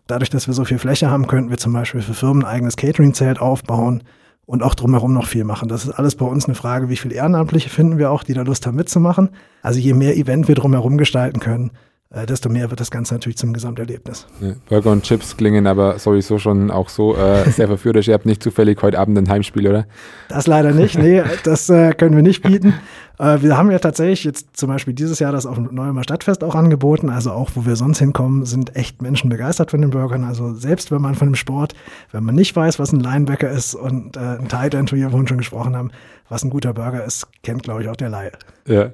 Dadurch, 0.07 0.31
dass 0.31 0.47
wir 0.47 0.55
so 0.55 0.65
viel 0.65 0.79
Fläche 0.79 1.11
haben, 1.11 1.27
könnten 1.27 1.51
wir 1.51 1.59
zum 1.59 1.73
Beispiel 1.73 2.01
für 2.01 2.15
Firmen 2.15 2.45
ein 2.45 2.49
eigenes 2.49 2.77
Catering-Zelt 2.77 3.41
aufbauen 3.41 4.05
und 4.51 4.65
auch 4.65 4.75
drumherum 4.75 5.15
noch 5.15 5.29
viel 5.29 5.45
machen. 5.45 5.69
Das 5.69 5.85
ist 5.85 5.93
alles 5.93 6.17
bei 6.17 6.27
uns 6.27 6.47
eine 6.47 6.57
Frage, 6.57 6.89
wie 6.89 6.97
viele 6.97 7.15
Ehrenamtliche 7.15 7.71
finden 7.71 7.99
wir 7.99 8.11
auch, 8.11 8.25
die 8.25 8.35
da 8.35 8.43
Lust 8.43 8.67
haben 8.67 8.75
mitzumachen. 8.75 9.31
Also 9.63 9.79
je 9.79 9.95
mehr 9.95 10.17
Event 10.17 10.49
wir 10.49 10.57
drumherum 10.57 10.99
gestalten 10.99 11.39
können, 11.39 11.71
äh, 12.13 12.27
desto 12.27 12.49
mehr 12.49 12.69
wird 12.69 12.81
das 12.81 12.91
Ganze 12.91 13.15
natürlich 13.15 13.39
zum 13.39 13.53
Gesamterlebnis. 13.53 14.27
Ja, 14.41 14.55
Burger 14.69 14.91
und 14.91 15.05
Chips 15.05 15.37
klingen 15.37 15.69
aber 15.69 16.01
sowieso 16.01 16.39
schon 16.39 16.73
auch 16.73 16.89
so 16.89 17.17
äh, 17.17 17.49
sehr 17.53 17.69
verführerisch. 17.69 18.09
Ihr 18.09 18.15
habt 18.15 18.27
nicht 18.27 18.43
zufällig 18.43 18.83
heute 18.83 18.99
Abend 18.99 19.17
ein 19.19 19.29
Heimspiel, 19.29 19.69
oder? 19.69 19.87
Das 20.29 20.49
leider 20.49 20.73
nicht, 20.73 20.99
nee, 20.99 21.23
das 21.45 21.71
äh, 21.71 21.93
können 21.93 22.17
wir 22.17 22.25
nicht 22.25 22.43
bieten. 22.43 22.75
Äh, 23.21 23.43
wir 23.43 23.57
haben 23.57 23.71
ja 23.71 23.79
tatsächlich 23.79 24.25
jetzt 24.25 24.57
zum 24.57 24.71
Beispiel 24.71 24.95
dieses 24.95 25.19
Jahr 25.19 25.31
das 25.31 25.45
auf 25.45 25.57
dem 25.57 25.69
Neuer 25.75 26.03
Stadtfest 26.03 26.43
auch 26.43 26.55
angeboten. 26.55 27.11
Also 27.11 27.33
auch, 27.33 27.51
wo 27.55 27.67
wir 27.67 27.77
sonst 27.77 27.99
hinkommen, 27.99 28.47
sind 28.47 28.75
echt 28.77 29.03
Menschen 29.03 29.29
begeistert 29.29 29.71
von 29.71 29.83
den 29.83 29.91
Burgern. 29.91 30.25
Also 30.25 30.55
selbst 30.55 30.91
wenn 30.91 31.03
man 31.03 31.15
von 31.15 31.29
dem 31.29 31.35
Sport, 31.35 31.75
wenn 32.13 32.25
man 32.25 32.35
nicht 32.35 32.57
weiß, 32.57 32.79
was 32.79 32.93
ein 32.93 33.01
Linebacker 33.01 33.51
ist 33.51 33.75
und 33.75 34.17
äh, 34.17 34.21
ein 34.21 34.49
Tight 34.49 34.75
End, 34.75 34.93
wie 34.93 34.97
wir 34.97 35.11
vorhin 35.11 35.29
schon 35.29 35.39
gesprochen 35.39 35.77
haben, 35.77 35.91
was 36.31 36.45
ein 36.45 36.51
guter 36.51 36.73
Burger 36.73 37.05
ist, 37.05 37.27
kennt, 37.43 37.65
glaube 37.65 37.83
ich, 37.83 37.89
auch 37.89 37.97
der 37.97 38.09
Laie. 38.09 38.33
Ja. 38.67 38.91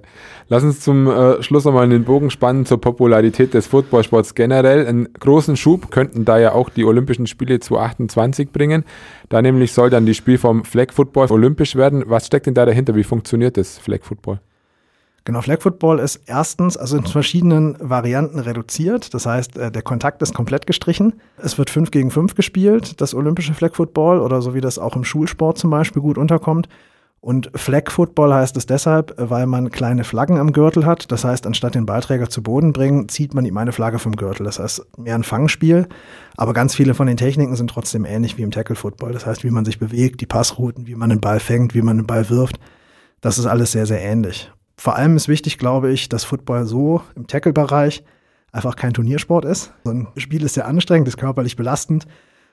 Lass 0.49 0.65
uns 0.65 0.81
zum 0.81 1.07
äh, 1.07 1.43
Schluss 1.43 1.65
nochmal 1.65 1.89
den 1.89 2.05
Bogen 2.05 2.31
spannen 2.31 2.65
zur 2.65 2.81
Popularität 2.81 3.53
des 3.53 3.67
Footballsports 3.67 4.35
generell. 4.35 4.87
Einen 4.87 5.13
großen 5.13 5.57
Schub 5.57 5.91
könnten 5.91 6.25
da 6.25 6.39
ja 6.39 6.53
auch 6.53 6.71
die 6.71 6.85
Olympischen 6.85 7.27
Spiele 7.27 7.61
2028 7.61 8.51
bringen. 8.53 8.85
Da 9.29 9.43
nämlich 9.43 9.73
soll 9.73 9.91
dann 9.91 10.07
die 10.07 10.15
Spielform 10.15 10.65
Flag 10.65 10.93
Football 10.93 11.31
olympisch 11.31 11.77
werden. 11.77 12.05
Was 12.07 12.27
steckt 12.27 12.47
denn 12.47 12.55
da 12.55 12.65
dahinter? 12.65 12.95
Wie 12.95 13.05
funktioniert 13.05 13.59
das 13.59 13.77
Flag 13.77 14.03
Football? 14.03 14.16
Genau, 15.27 15.43
Flag 15.43 15.61
Football 15.61 15.99
ist 15.99 16.21
erstens 16.27 16.77
also 16.77 16.97
in 16.99 17.05
verschiedenen 17.05 17.77
Varianten 17.81 18.39
reduziert. 18.39 19.13
Das 19.13 19.27
heißt, 19.27 19.59
äh, 19.59 19.73
der 19.73 19.83
Kontakt 19.83 20.23
ist 20.23 20.33
komplett 20.33 20.69
gestrichen. 20.69 21.15
Es 21.37 21.59
wird 21.59 21.69
5 21.69 21.91
gegen 21.91 22.13
5 22.13 22.37
gespielt, 22.37 23.01
das 23.01 23.13
olympische 23.13 23.53
Flag 23.53 23.75
Football 23.75 24.21
oder 24.21 24.41
so 24.41 24.55
wie 24.55 24.61
das 24.61 24.79
auch 24.79 24.95
im 24.95 25.03
Schulsport 25.03 25.59
zum 25.59 25.71
Beispiel 25.71 26.01
gut 26.01 26.17
unterkommt. 26.17 26.69
Und 27.21 27.51
Flag 27.57 27.91
Football 27.91 28.33
heißt 28.33 28.57
es 28.57 28.67
deshalb, 28.67 29.15
weil 29.19 29.49
man 29.49 29.73
kleine 29.73 30.05
Flaggen 30.05 30.39
am 30.39 30.53
Gürtel 30.53 30.87
hat. 30.87 31.11
Das 31.11 31.25
heißt, 31.25 31.45
anstatt 31.49 31.75
den 31.75 31.87
Ballträger 31.87 32.31
zu 32.31 32.41
Boden 32.41 32.73
bringen, 32.73 33.09
zieht 33.09 33.35
man 33.35 33.45
ihm 33.45 33.57
eine 33.57 33.73
Flagge 33.73 33.99
vom 33.99 34.15
Gürtel. 34.15 34.45
Das 34.45 34.61
heißt, 34.61 34.87
mehr 34.97 35.17
ein 35.17 35.25
Fangspiel. 35.25 35.89
Aber 36.37 36.53
ganz 36.53 36.77
viele 36.77 36.95
von 36.95 37.09
den 37.09 37.17
Techniken 37.17 37.57
sind 37.57 37.69
trotzdem 37.69 38.05
ähnlich 38.05 38.39
wie 38.39 38.43
im 38.43 38.53
Tackle 38.53 38.77
Football. 38.77 39.13
Das 39.13 39.27
heißt, 39.27 39.43
wie 39.43 39.51
man 39.51 39.65
sich 39.65 39.81
bewegt, 39.81 40.21
die 40.21 40.27
Passrouten, 40.27 40.87
wie 40.87 40.95
man 40.95 41.11
den 41.11 41.21
Ball 41.21 41.41
fängt, 41.41 41.75
wie 41.75 41.83
man 41.83 41.97
den 41.97 42.07
Ball 42.07 42.31
wirft. 42.31 42.61
Das 43.27 43.39
ist 43.39 43.47
alles 43.47 43.73
sehr, 43.73 43.87
sehr 43.87 44.01
ähnlich. 44.01 44.53
Vor 44.77 44.95
allem 44.95 45.17
ist 45.17 45.27
wichtig, 45.27 45.59
glaube 45.59 45.91
ich, 45.91 46.09
dass 46.09 46.23
Football 46.23 46.65
so 46.65 47.03
im 47.17 47.27
Tackle-Bereich 47.27 48.05
einfach 48.53 48.77
kein 48.77 48.93
Turniersport 48.93 49.45
ist. 49.45 49.73
So 49.83 49.91
ein 49.91 50.07
Spiel 50.17 50.45
ist 50.45 50.55
sehr 50.55 50.69
anstrengend, 50.69 51.09
ist 51.09 51.17
körperlich 51.17 51.57
belastend. 51.57 52.07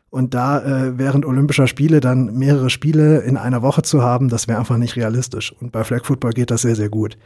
Und 0.10 0.34
da 0.34 0.64
äh, 0.64 0.98
während 0.98 1.28
Olympischer 1.28 1.68
Spiele 1.68 2.00
dann 2.00 2.34
mehrere 2.40 2.72
Spiele 2.72 3.20
in 3.20 3.38
einer 3.38 3.62
Woche 3.62 3.84
zu 3.84 4.02
haben, 4.02 4.30
das 4.30 4.48
wäre 4.48 4.58
einfach 4.58 4.78
nicht 4.78 4.96
realistisch. 4.96 5.54
Und 5.62 5.72
bei 5.72 5.84
Flag 5.84 6.06
Football 6.06 6.32
geht 6.32 6.50
das 6.50 6.64
sehr, 6.64 6.76
sehr 6.76 6.90
gut. 6.90 7.20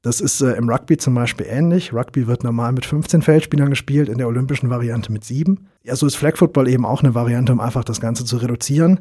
Das 0.00 0.22
ist 0.22 0.40
äh, 0.40 0.52
im 0.52 0.70
Rugby 0.70 0.96
zum 0.96 1.14
Beispiel 1.14 1.44
ähnlich. 1.46 1.92
Rugby 1.92 2.26
wird 2.26 2.42
normal 2.42 2.72
mit 2.72 2.86
15 2.86 3.20
Feldspielern 3.20 3.68
gespielt, 3.68 4.08
in 4.08 4.16
der 4.16 4.28
olympischen 4.28 4.70
Variante 4.70 5.12
mit 5.12 5.24
sieben. 5.24 5.68
Ja, 5.82 5.94
so 5.94 6.06
ist 6.06 6.16
Flag 6.16 6.38
Football 6.38 6.68
eben 6.68 6.86
auch 6.86 7.02
eine 7.02 7.14
Variante, 7.14 7.52
um 7.52 7.60
einfach 7.60 7.84
das 7.84 8.00
Ganze 8.00 8.24
zu 8.24 8.38
reduzieren. 8.38 9.00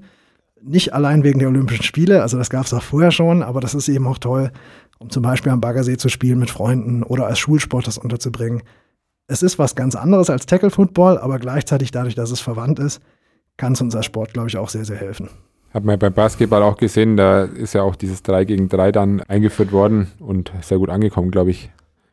Nicht 0.62 0.94
allein 0.94 1.24
wegen 1.24 1.40
der 1.40 1.48
Olympischen 1.50 1.84
Spiele, 1.84 2.22
also 2.22 2.38
das 2.38 2.50
gab 2.50 2.66
es 2.66 2.74
auch 2.74 2.84
vorher 2.84 3.12
schon, 3.12 3.44
aber 3.44 3.62
das 3.62 3.76
ist 3.76 3.88
eben 3.90 4.08
auch 4.08 4.18
toll, 4.18 4.52
um 5.00 5.10
zum 5.10 5.24
Beispiel 5.24 5.52
am 5.52 5.62
Baggersee 5.62 5.98
zu 5.98 6.10
spielen 6.10 6.40
mit 6.40 6.50
Freunden 6.50 7.04
oder 7.04 7.28
als 7.28 7.40
Schulsport 7.40 7.88
das 7.88 7.98
unterzubringen. 7.98 8.64
Es 9.28 9.44
ist 9.44 9.60
was 9.60 9.76
ganz 9.76 9.96
anderes 9.96 10.30
als 10.30 10.46
Tackle 10.46 10.70
Football, 10.70 11.18
aber 11.18 11.40
gleichzeitig 11.40 11.92
dadurch, 11.92 12.16
dass 12.16 12.32
es 12.32 12.40
verwandt 12.40 12.80
ist, 12.80 13.02
kann 13.58 13.74
es 13.74 13.82
unser 13.82 14.04
Sport, 14.04 14.34
glaube 14.34 14.50
ich, 14.50 14.58
auch 14.58 14.70
sehr, 14.70 14.86
sehr 14.86 14.98
helfen. 14.98 15.30
Hat 15.74 15.84
man 15.84 16.00
beim 16.00 16.14
Basketball 16.14 16.64
auch 16.64 16.78
gesehen, 16.78 17.18
da 17.18 17.44
ist 17.44 17.74
ja 17.74 17.84
auch 17.84 17.96
dieses 17.96 18.24
3 18.24 18.46
gegen 18.46 18.70
3 18.70 18.92
dann 18.92 19.22
eingeführt 19.22 19.72
worden 19.72 20.08
und 20.20 20.52
sehr 20.62 20.78
gut 20.78 20.90
angekommen, 20.90 21.30
glaube 21.30 21.52
ich, 21.52 21.70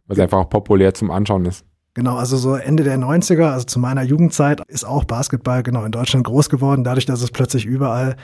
weil 0.07 0.17
es 0.17 0.23
einfach 0.23 0.39
auch 0.39 0.51
populär 0.51 0.93
zum 0.93 1.11
Anschauen 1.11 1.47
ist. 1.47 1.65
Genau, 1.95 2.17
also 2.17 2.37
so 2.37 2.57
Ende 2.57 2.83
der 2.83 2.99
90er, 2.99 3.53
also 3.53 3.67
zu 3.67 3.79
meiner 3.79 4.03
Jugendzeit, 4.03 4.61
ist 4.67 4.85
auch 4.85 5.05
Basketball 5.05 5.63
genau 5.63 5.85
in 5.85 5.93
Deutschland 5.93 6.27
groß 6.27 6.51
geworden, 6.51 6.83
dadurch, 6.83 7.07
dass 7.07 7.23
es 7.23 7.31
plötzlich 7.31 7.67
überall 7.67 8.17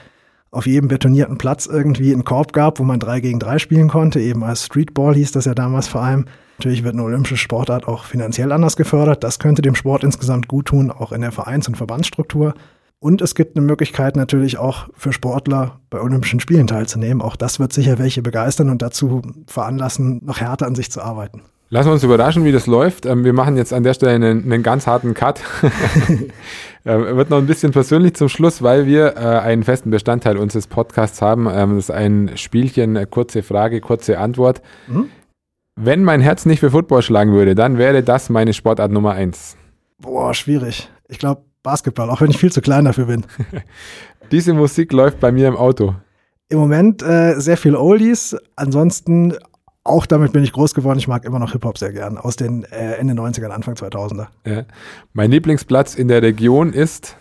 auf 0.51 0.67
jedem 0.67 0.89
betonierten 0.89 1.37
Platz 1.37 1.65
irgendwie 1.65 2.11
einen 2.11 2.25
Korb 2.25 2.51
gab, 2.51 2.79
wo 2.79 2.83
man 2.83 2.99
3 2.99 3.21
gegen 3.21 3.39
3 3.39 3.59
spielen 3.59 3.87
konnte, 3.87 4.19
eben 4.19 4.43
als 4.43 4.65
Streetball 4.65 5.15
hieß 5.15 5.31
das 5.31 5.45
ja 5.45 5.53
damals 5.53 5.87
vor 5.87 6.01
allem. 6.01 6.25
Natürlich 6.57 6.83
wird 6.83 6.95
eine 6.95 7.03
olympische 7.03 7.37
Sportart 7.37 7.87
auch 7.87 8.03
finanziell 8.03 8.51
anders 8.51 8.75
gefördert. 8.75 9.23
Das 9.23 9.39
könnte 9.39 9.61
dem 9.61 9.75
Sport 9.75 10.03
insgesamt 10.03 10.49
gut 10.49 10.67
tun, 10.67 10.91
auch 10.91 11.13
in 11.13 11.21
der 11.21 11.31
Vereins- 11.31 11.69
und 11.69 11.77
Verbandsstruktur. 11.77 12.53
Und 12.99 13.21
es 13.21 13.33
gibt 13.33 13.55
eine 13.55 13.65
Möglichkeit 13.65 14.17
natürlich 14.17 14.57
auch 14.57 14.89
für 14.93 15.13
Sportler 15.13 15.79
bei 15.89 15.99
Olympischen 16.01 16.41
Spielen 16.41 16.67
teilzunehmen. 16.67 17.21
Auch 17.21 17.37
das 17.37 17.59
wird 17.59 17.73
sicher 17.73 17.97
welche 17.97 18.21
begeistern 18.21 18.69
und 18.69 18.81
dazu 18.81 19.21
veranlassen, 19.47 20.19
noch 20.23 20.41
härter 20.41 20.67
an 20.67 20.75
sich 20.75 20.91
zu 20.91 21.01
arbeiten. 21.01 21.41
Lassen 21.73 21.87
wir 21.87 21.93
uns 21.93 22.03
überraschen, 22.03 22.43
wie 22.43 22.51
das 22.51 22.67
läuft. 22.67 23.05
Ähm, 23.05 23.23
wir 23.23 23.31
machen 23.31 23.55
jetzt 23.55 23.71
an 23.71 23.83
der 23.83 23.93
Stelle 23.93 24.11
einen, 24.11 24.43
einen 24.43 24.61
ganz 24.61 24.85
harten 24.85 25.13
Cut. 25.13 25.41
Ähm, 26.83 27.15
wird 27.15 27.29
noch 27.29 27.37
ein 27.37 27.45
bisschen 27.45 27.71
persönlich 27.71 28.15
zum 28.15 28.27
Schluss, 28.27 28.63
weil 28.63 28.87
wir 28.87 29.15
äh, 29.15 29.19
einen 29.19 29.61
festen 29.61 29.91
Bestandteil 29.91 30.35
unseres 30.35 30.65
Podcasts 30.65 31.21
haben. 31.21 31.47
Ähm, 31.47 31.75
das 31.75 31.89
ist 31.89 31.91
ein 31.91 32.31
Spielchen, 32.37 33.07
kurze 33.11 33.43
Frage, 33.43 33.81
kurze 33.81 34.17
Antwort. 34.17 34.63
Mhm. 34.87 35.09
Wenn 35.75 36.03
mein 36.03 36.21
Herz 36.21 36.47
nicht 36.47 36.59
für 36.59 36.71
Football 36.71 37.03
schlagen 37.03 37.33
würde, 37.33 37.53
dann 37.53 37.77
wäre 37.77 38.01
das 38.01 38.31
meine 38.31 38.53
Sportart 38.53 38.91
Nummer 38.91 39.11
eins. 39.11 39.57
Boah, 39.99 40.33
schwierig. 40.33 40.89
Ich 41.07 41.19
glaube, 41.19 41.43
Basketball, 41.61 42.09
auch 42.09 42.21
wenn 42.21 42.31
ich 42.31 42.39
viel 42.39 42.51
zu 42.51 42.61
klein 42.61 42.85
dafür 42.85 43.05
bin. 43.05 43.27
Diese 44.31 44.55
Musik 44.55 44.91
läuft 44.91 45.19
bei 45.19 45.31
mir 45.31 45.49
im 45.49 45.57
Auto. 45.57 45.93
Im 46.49 46.57
Moment 46.57 47.03
äh, 47.03 47.39
sehr 47.39 47.57
viel 47.57 47.75
Oldies. 47.75 48.35
Ansonsten 48.55 49.35
auch 49.83 50.05
damit 50.05 50.31
bin 50.31 50.43
ich 50.43 50.51
groß 50.53 50.73
geworden. 50.73 50.99
Ich 50.99 51.07
mag 51.07 51.25
immer 51.25 51.39
noch 51.39 51.53
Hip-Hop 51.53 51.77
sehr 51.77 51.91
gern. 51.91 52.17
Aus 52.17 52.35
den 52.35 52.63
äh, 52.65 52.93
Ende 52.93 53.13
90er, 53.13 53.47
Anfang 53.47 53.73
2000er. 53.75 54.27
Ja. 54.45 54.63
Mein 55.13 55.31
Lieblingsplatz 55.31 55.95
in 55.95 56.07
der 56.07 56.21
Region 56.21 56.73
ist? 56.73 57.17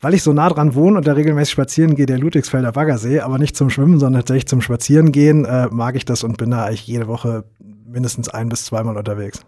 Weil 0.00 0.14
ich 0.14 0.22
so 0.22 0.32
nah 0.32 0.48
dran 0.48 0.74
wohne 0.74 0.98
und 0.98 1.06
da 1.06 1.14
regelmäßig 1.14 1.52
spazieren 1.52 1.94
gehe, 1.94 2.06
der 2.06 2.18
Ludwigsfelder 2.18 2.72
Baggersee, 2.72 3.20
aber 3.20 3.38
nicht 3.38 3.56
zum 3.56 3.70
Schwimmen, 3.70 3.98
sondern 3.98 4.20
tatsächlich 4.20 4.46
zum 4.46 4.60
Spazierengehen, 4.60 5.44
äh, 5.44 5.68
mag 5.70 5.96
ich 5.96 6.04
das 6.04 6.22
und 6.24 6.36
bin 6.36 6.50
da 6.50 6.64
eigentlich 6.64 6.86
jede 6.86 7.08
Woche 7.08 7.44
mindestens 7.86 8.28
ein 8.28 8.48
bis 8.48 8.66
zweimal 8.66 8.96
unterwegs. 8.96 9.40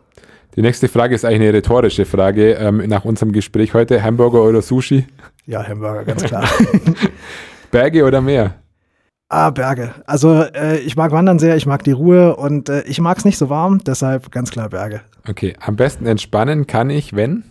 Die 0.57 0.63
nächste 0.63 0.89
Frage 0.89 1.15
ist 1.15 1.25
eigentlich 1.25 1.43
eine 1.43 1.53
rhetorische 1.53 2.07
Frage 2.07 2.55
ähm, 2.55 2.83
nach 2.89 3.05
unserem 3.05 3.33
Gespräch 3.33 3.75
heute. 3.75 4.03
Hamburger 4.03 4.43
oder 4.43 4.63
Sushi? 4.63 5.07
Ja, 5.45 5.63
Hamburger, 5.63 6.05
ganz 6.05 6.23
klar. 6.25 6.49
Berge 7.71 8.05
oder 8.05 8.23
Meer? 8.23 8.55
Ah, 9.29 9.51
Berge. 9.51 9.93
Also 10.07 10.43
äh, 10.43 10.79
ich 10.79 10.97
mag 10.97 11.11
Wandern 11.13 11.39
sehr, 11.39 11.57
ich 11.57 11.67
mag 11.67 11.83
die 11.83 11.93
Ruhe 11.93 12.37
und 12.37 12.69
äh, 12.69 12.83
ich 12.83 13.01
mag 13.01 13.19
es 13.19 13.25
nicht 13.25 13.39
so 13.39 13.51
warm, 13.51 13.83
deshalb 13.85 14.31
ganz 14.31 14.51
klar 14.51 14.69
Berge. 14.69 15.01
Okay, 15.29 15.57
am 15.61 15.77
besten 15.77 16.07
entspannen 16.07 16.67
kann 16.67 16.91
ich, 16.91 17.15
wenn? 17.15 17.45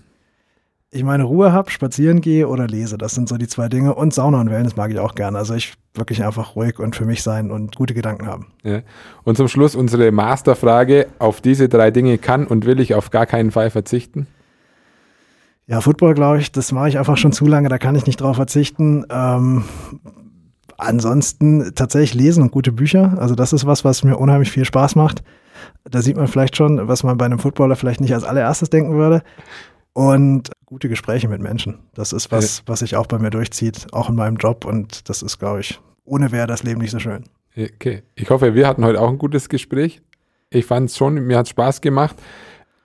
ich 0.95 1.03
meine 1.03 1.23
Ruhe 1.23 1.51
habe, 1.51 1.69
spazieren 1.69 2.21
gehe 2.21 2.47
oder 2.47 2.67
lese. 2.67 2.97
Das 2.97 3.13
sind 3.13 3.27
so 3.27 3.37
die 3.37 3.47
zwei 3.47 3.67
Dinge. 3.67 3.93
Und 3.95 4.13
Sauna 4.13 4.39
und 4.39 4.49
Wellness 4.49 4.77
mag 4.77 4.91
ich 4.91 4.99
auch 4.99 5.13
gerne. 5.13 5.37
Also 5.37 5.53
ich 5.53 5.73
wirklich 5.93 6.23
einfach 6.23 6.55
ruhig 6.55 6.79
und 6.79 6.95
für 6.95 7.05
mich 7.05 7.21
sein 7.21 7.51
und 7.51 7.75
gute 7.75 7.93
Gedanken 7.93 8.27
haben. 8.27 8.47
Ja. 8.63 8.81
Und 9.23 9.35
zum 9.35 9.49
Schluss 9.49 9.75
unsere 9.75 10.11
Masterfrage. 10.11 11.07
Auf 11.19 11.41
diese 11.41 11.67
drei 11.67 11.91
Dinge 11.91 12.17
kann 12.17 12.47
und 12.47 12.65
will 12.65 12.79
ich 12.79 12.95
auf 12.95 13.11
gar 13.11 13.25
keinen 13.25 13.51
Fall 13.51 13.69
verzichten? 13.69 14.27
Ja, 15.67 15.81
Football, 15.81 16.13
glaube 16.13 16.39
ich, 16.39 16.51
das 16.51 16.71
mache 16.71 16.89
ich 16.89 16.97
einfach 16.97 17.17
schon 17.17 17.31
zu 17.31 17.45
lange, 17.45 17.69
da 17.69 17.79
kann 17.79 17.95
ich 17.95 18.05
nicht 18.05 18.21
drauf 18.21 18.35
verzichten. 18.35 19.05
Ähm, 19.09 19.63
ansonsten 20.77 21.73
tatsächlich 21.75 22.13
lesen 22.13 22.43
und 22.43 22.51
gute 22.51 22.71
Bücher. 22.71 23.15
Also 23.19 23.35
das 23.35 23.53
ist 23.53 23.65
was, 23.65 23.85
was 23.85 24.03
mir 24.03 24.17
unheimlich 24.17 24.51
viel 24.51 24.65
Spaß 24.65 24.95
macht. 24.95 25.23
Da 25.89 26.01
sieht 26.01 26.17
man 26.17 26.27
vielleicht 26.27 26.55
schon, 26.55 26.87
was 26.87 27.03
man 27.03 27.17
bei 27.17 27.25
einem 27.25 27.39
Footballer 27.39 27.75
vielleicht 27.75 28.01
nicht 28.01 28.13
als 28.13 28.23
allererstes 28.23 28.69
denken 28.69 28.95
würde 28.95 29.23
und 29.93 30.51
gute 30.65 30.89
Gespräche 30.89 31.29
mit 31.29 31.41
Menschen. 31.41 31.79
Das 31.93 32.11
ist 32.11 32.31
was, 32.31 32.63
was 32.65 32.79
sich 32.79 32.95
auch 32.95 33.07
bei 33.07 33.17
mir 33.17 33.29
durchzieht, 33.29 33.87
auch 33.93 34.09
in 34.09 34.15
meinem 34.15 34.35
Job 34.37 34.65
und 34.65 35.09
das 35.09 35.21
ist, 35.21 35.39
glaube 35.39 35.61
ich, 35.61 35.79
ohne 36.03 36.31
wäre 36.31 36.47
das 36.47 36.63
Leben 36.63 36.81
nicht 36.81 36.91
so 36.91 36.99
schön. 36.99 37.23
Okay, 37.57 38.03
ich 38.15 38.29
hoffe, 38.29 38.53
wir 38.53 38.67
hatten 38.67 38.83
heute 38.83 38.99
auch 38.99 39.09
ein 39.09 39.17
gutes 39.17 39.47
Gespräch. 39.47 40.01
Ich 40.49 40.65
fand 40.65 40.89
es 40.89 40.97
schon, 40.97 41.15
mir 41.25 41.37
hat 41.37 41.47
Spaß 41.47 41.79
gemacht. 41.79 42.17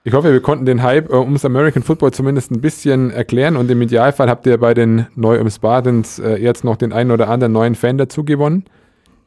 Ich 0.03 0.13
hoffe, 0.13 0.31
wir 0.33 0.41
konnten 0.41 0.65
den 0.65 0.81
Hype 0.81 1.11
äh, 1.11 1.15
ums 1.15 1.45
American 1.45 1.83
Football 1.83 2.11
zumindest 2.11 2.49
ein 2.49 2.59
bisschen 2.59 3.11
erklären 3.11 3.55
und 3.55 3.69
im 3.69 3.79
Idealfall 3.83 4.31
habt 4.31 4.47
ihr 4.47 4.57
bei 4.57 4.73
den 4.73 5.05
Neu 5.13 5.37
ums 5.37 5.59
Badens 5.59 6.17
äh, 6.17 6.37
jetzt 6.37 6.63
noch 6.63 6.75
den 6.75 6.91
einen 6.91 7.11
oder 7.11 7.29
anderen 7.29 7.53
neuen 7.53 7.75
Fan 7.75 7.99
dazu 7.99 8.25
gewonnen. 8.25 8.65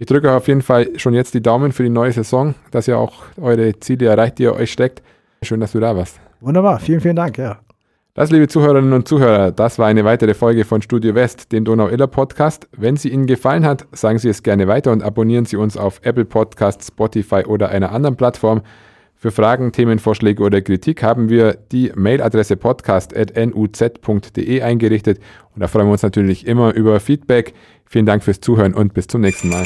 Ich 0.00 0.06
drücke 0.06 0.32
auf 0.32 0.48
jeden 0.48 0.62
Fall 0.62 0.88
schon 0.98 1.14
jetzt 1.14 1.32
die 1.32 1.40
Daumen 1.40 1.70
für 1.70 1.84
die 1.84 1.90
neue 1.90 2.10
Saison, 2.10 2.56
dass 2.72 2.88
ihr 2.88 2.98
auch 2.98 3.22
eure 3.40 3.78
Ziele 3.78 4.06
erreicht, 4.06 4.40
die 4.40 4.42
ihr 4.42 4.54
euch 4.54 4.72
steckt. 4.72 5.00
Schön, 5.42 5.60
dass 5.60 5.70
du 5.70 5.78
da 5.78 5.96
warst. 5.96 6.18
Wunderbar, 6.40 6.80
vielen, 6.80 7.00
vielen 7.00 7.16
Dank, 7.16 7.38
ja. 7.38 7.60
Das, 8.14 8.32
liebe 8.32 8.48
Zuhörerinnen 8.48 8.94
und 8.94 9.06
Zuhörer, 9.06 9.52
das 9.52 9.78
war 9.78 9.86
eine 9.86 10.04
weitere 10.04 10.34
Folge 10.34 10.64
von 10.64 10.82
Studio 10.82 11.14
West, 11.14 11.52
dem 11.52 11.64
Donau-Iller-Podcast. 11.64 12.68
Wenn 12.76 12.96
sie 12.96 13.10
Ihnen 13.10 13.26
gefallen 13.26 13.64
hat, 13.64 13.86
sagen 13.92 14.18
Sie 14.18 14.28
es 14.28 14.42
gerne 14.42 14.66
weiter 14.66 14.90
und 14.90 15.04
abonnieren 15.04 15.44
Sie 15.44 15.56
uns 15.56 15.76
auf 15.76 16.00
Apple 16.02 16.24
Podcasts, 16.24 16.88
Spotify 16.88 17.44
oder 17.44 17.68
einer 17.68 17.92
anderen 17.92 18.16
Plattform. 18.16 18.62
Für 19.24 19.30
Fragen, 19.30 19.72
Themenvorschläge 19.72 20.42
oder 20.42 20.60
Kritik 20.60 21.02
haben 21.02 21.30
wir 21.30 21.56
die 21.72 21.90
Mailadresse 21.94 22.58
podcast.nuz.de 22.58 24.60
eingerichtet 24.60 25.18
und 25.54 25.62
da 25.62 25.66
freuen 25.66 25.86
wir 25.86 25.92
uns 25.92 26.02
natürlich 26.02 26.46
immer 26.46 26.74
über 26.74 27.00
Feedback. 27.00 27.54
Vielen 27.86 28.04
Dank 28.04 28.22
fürs 28.22 28.40
Zuhören 28.40 28.74
und 28.74 28.92
bis 28.92 29.06
zum 29.06 29.22
nächsten 29.22 29.48
Mal. 29.48 29.64